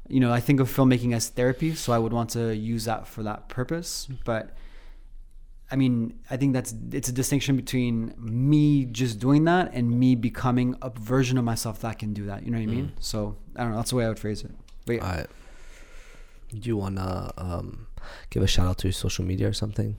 you 0.08 0.20
know, 0.20 0.32
I 0.32 0.40
think 0.40 0.60
of 0.60 0.68
filmmaking 0.68 1.14
as 1.14 1.28
therapy, 1.28 1.74
so 1.74 1.92
I 1.92 1.98
would 1.98 2.12
want 2.12 2.30
to 2.30 2.54
use 2.54 2.84
that 2.86 3.06
for 3.06 3.22
that 3.22 3.48
purpose. 3.48 4.08
But 4.24 4.50
I 5.70 5.76
mean, 5.76 6.18
I 6.30 6.36
think 6.36 6.52
that's 6.52 6.74
it's 6.92 7.08
a 7.08 7.12
distinction 7.12 7.56
between 7.56 8.14
me 8.18 8.84
just 8.84 9.18
doing 9.18 9.44
that 9.44 9.72
and 9.72 9.98
me 9.98 10.14
becoming 10.14 10.76
a 10.82 10.90
version 10.90 11.38
of 11.38 11.44
myself 11.44 11.80
that 11.80 11.98
can 11.98 12.12
do 12.12 12.26
that. 12.26 12.44
You 12.44 12.50
know 12.50 12.58
what 12.58 12.64
I 12.64 12.66
mean? 12.66 12.86
Mm. 12.88 13.02
So 13.02 13.36
I 13.56 13.62
don't 13.62 13.70
know. 13.70 13.76
That's 13.76 13.90
the 13.90 13.96
way 13.96 14.04
I 14.04 14.08
would 14.08 14.18
phrase 14.18 14.44
it. 14.44 14.50
But 14.86 14.96
yeah. 14.96 15.02
All 15.02 15.16
right. 15.16 15.26
Do 16.50 16.68
you 16.68 16.76
wanna 16.76 17.32
um, 17.36 17.86
give 18.30 18.42
a 18.42 18.46
shout 18.46 18.66
out 18.66 18.78
to 18.78 18.88
your 18.88 18.92
social 18.92 19.24
media 19.24 19.48
or 19.48 19.52
something? 19.52 19.96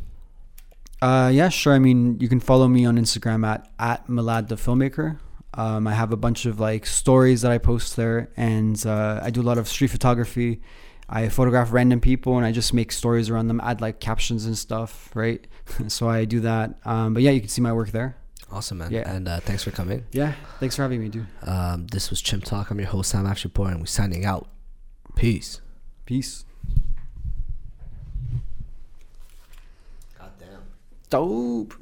Uh, 1.01 1.29
yeah, 1.33 1.49
sure. 1.49 1.73
I 1.73 1.79
mean, 1.79 2.19
you 2.19 2.29
can 2.29 2.39
follow 2.39 2.67
me 2.67 2.85
on 2.85 2.97
Instagram 2.97 3.45
at 3.45 3.69
at 3.79 4.07
Milad 4.07 4.47
the 4.47 4.55
filmmaker. 4.55 5.19
Um, 5.55 5.87
I 5.87 5.93
have 5.93 6.11
a 6.11 6.17
bunch 6.17 6.45
of 6.45 6.59
like 6.59 6.85
stories 6.85 7.41
that 7.41 7.51
I 7.51 7.57
post 7.57 7.95
there, 7.95 8.29
and 8.37 8.83
uh, 8.85 9.19
I 9.23 9.29
do 9.31 9.41
a 9.41 9.43
lot 9.43 9.57
of 9.57 9.67
street 9.67 9.89
photography. 9.89 10.61
I 11.07 11.29
photograph 11.29 11.71
random 11.71 11.99
people 12.01 12.37
and 12.37 12.45
I 12.45 12.51
just 12.51 12.73
make 12.73 12.91
stories 12.91 13.29
around 13.29 13.47
them, 13.47 13.61
add 13.63 13.81
like 13.81 13.99
captions 13.99 14.45
and 14.45 14.57
stuff, 14.57 15.11
right? 15.13 15.45
so 15.87 16.07
I 16.07 16.25
do 16.25 16.39
that. 16.41 16.75
Um, 16.85 17.13
but 17.13 17.23
yeah, 17.23 17.31
you 17.31 17.39
can 17.39 17.49
see 17.49 17.61
my 17.61 17.73
work 17.73 17.91
there. 17.91 18.17
Awesome, 18.51 18.77
man. 18.77 18.91
Yeah. 18.91 19.09
And 19.09 19.27
uh, 19.27 19.39
thanks 19.39 19.63
for 19.63 19.71
coming. 19.71 20.05
Yeah. 20.11 20.33
Thanks 20.59 20.75
for 20.75 20.83
having 20.83 21.01
me, 21.01 21.09
dude. 21.09 21.27
Um, 21.43 21.87
this 21.87 22.09
was 22.09 22.21
Chimp 22.21 22.43
Talk. 22.43 22.69
I'm 22.69 22.79
your 22.79 22.89
host, 22.89 23.09
Sam 23.09 23.25
Afshinpour, 23.25 23.69
and 23.69 23.79
we're 23.79 23.85
signing 23.85 24.25
out. 24.25 24.47
Peace. 25.15 25.61
Peace. 26.05 26.45
Goddamn. 30.17 30.61
Dope. 31.09 31.73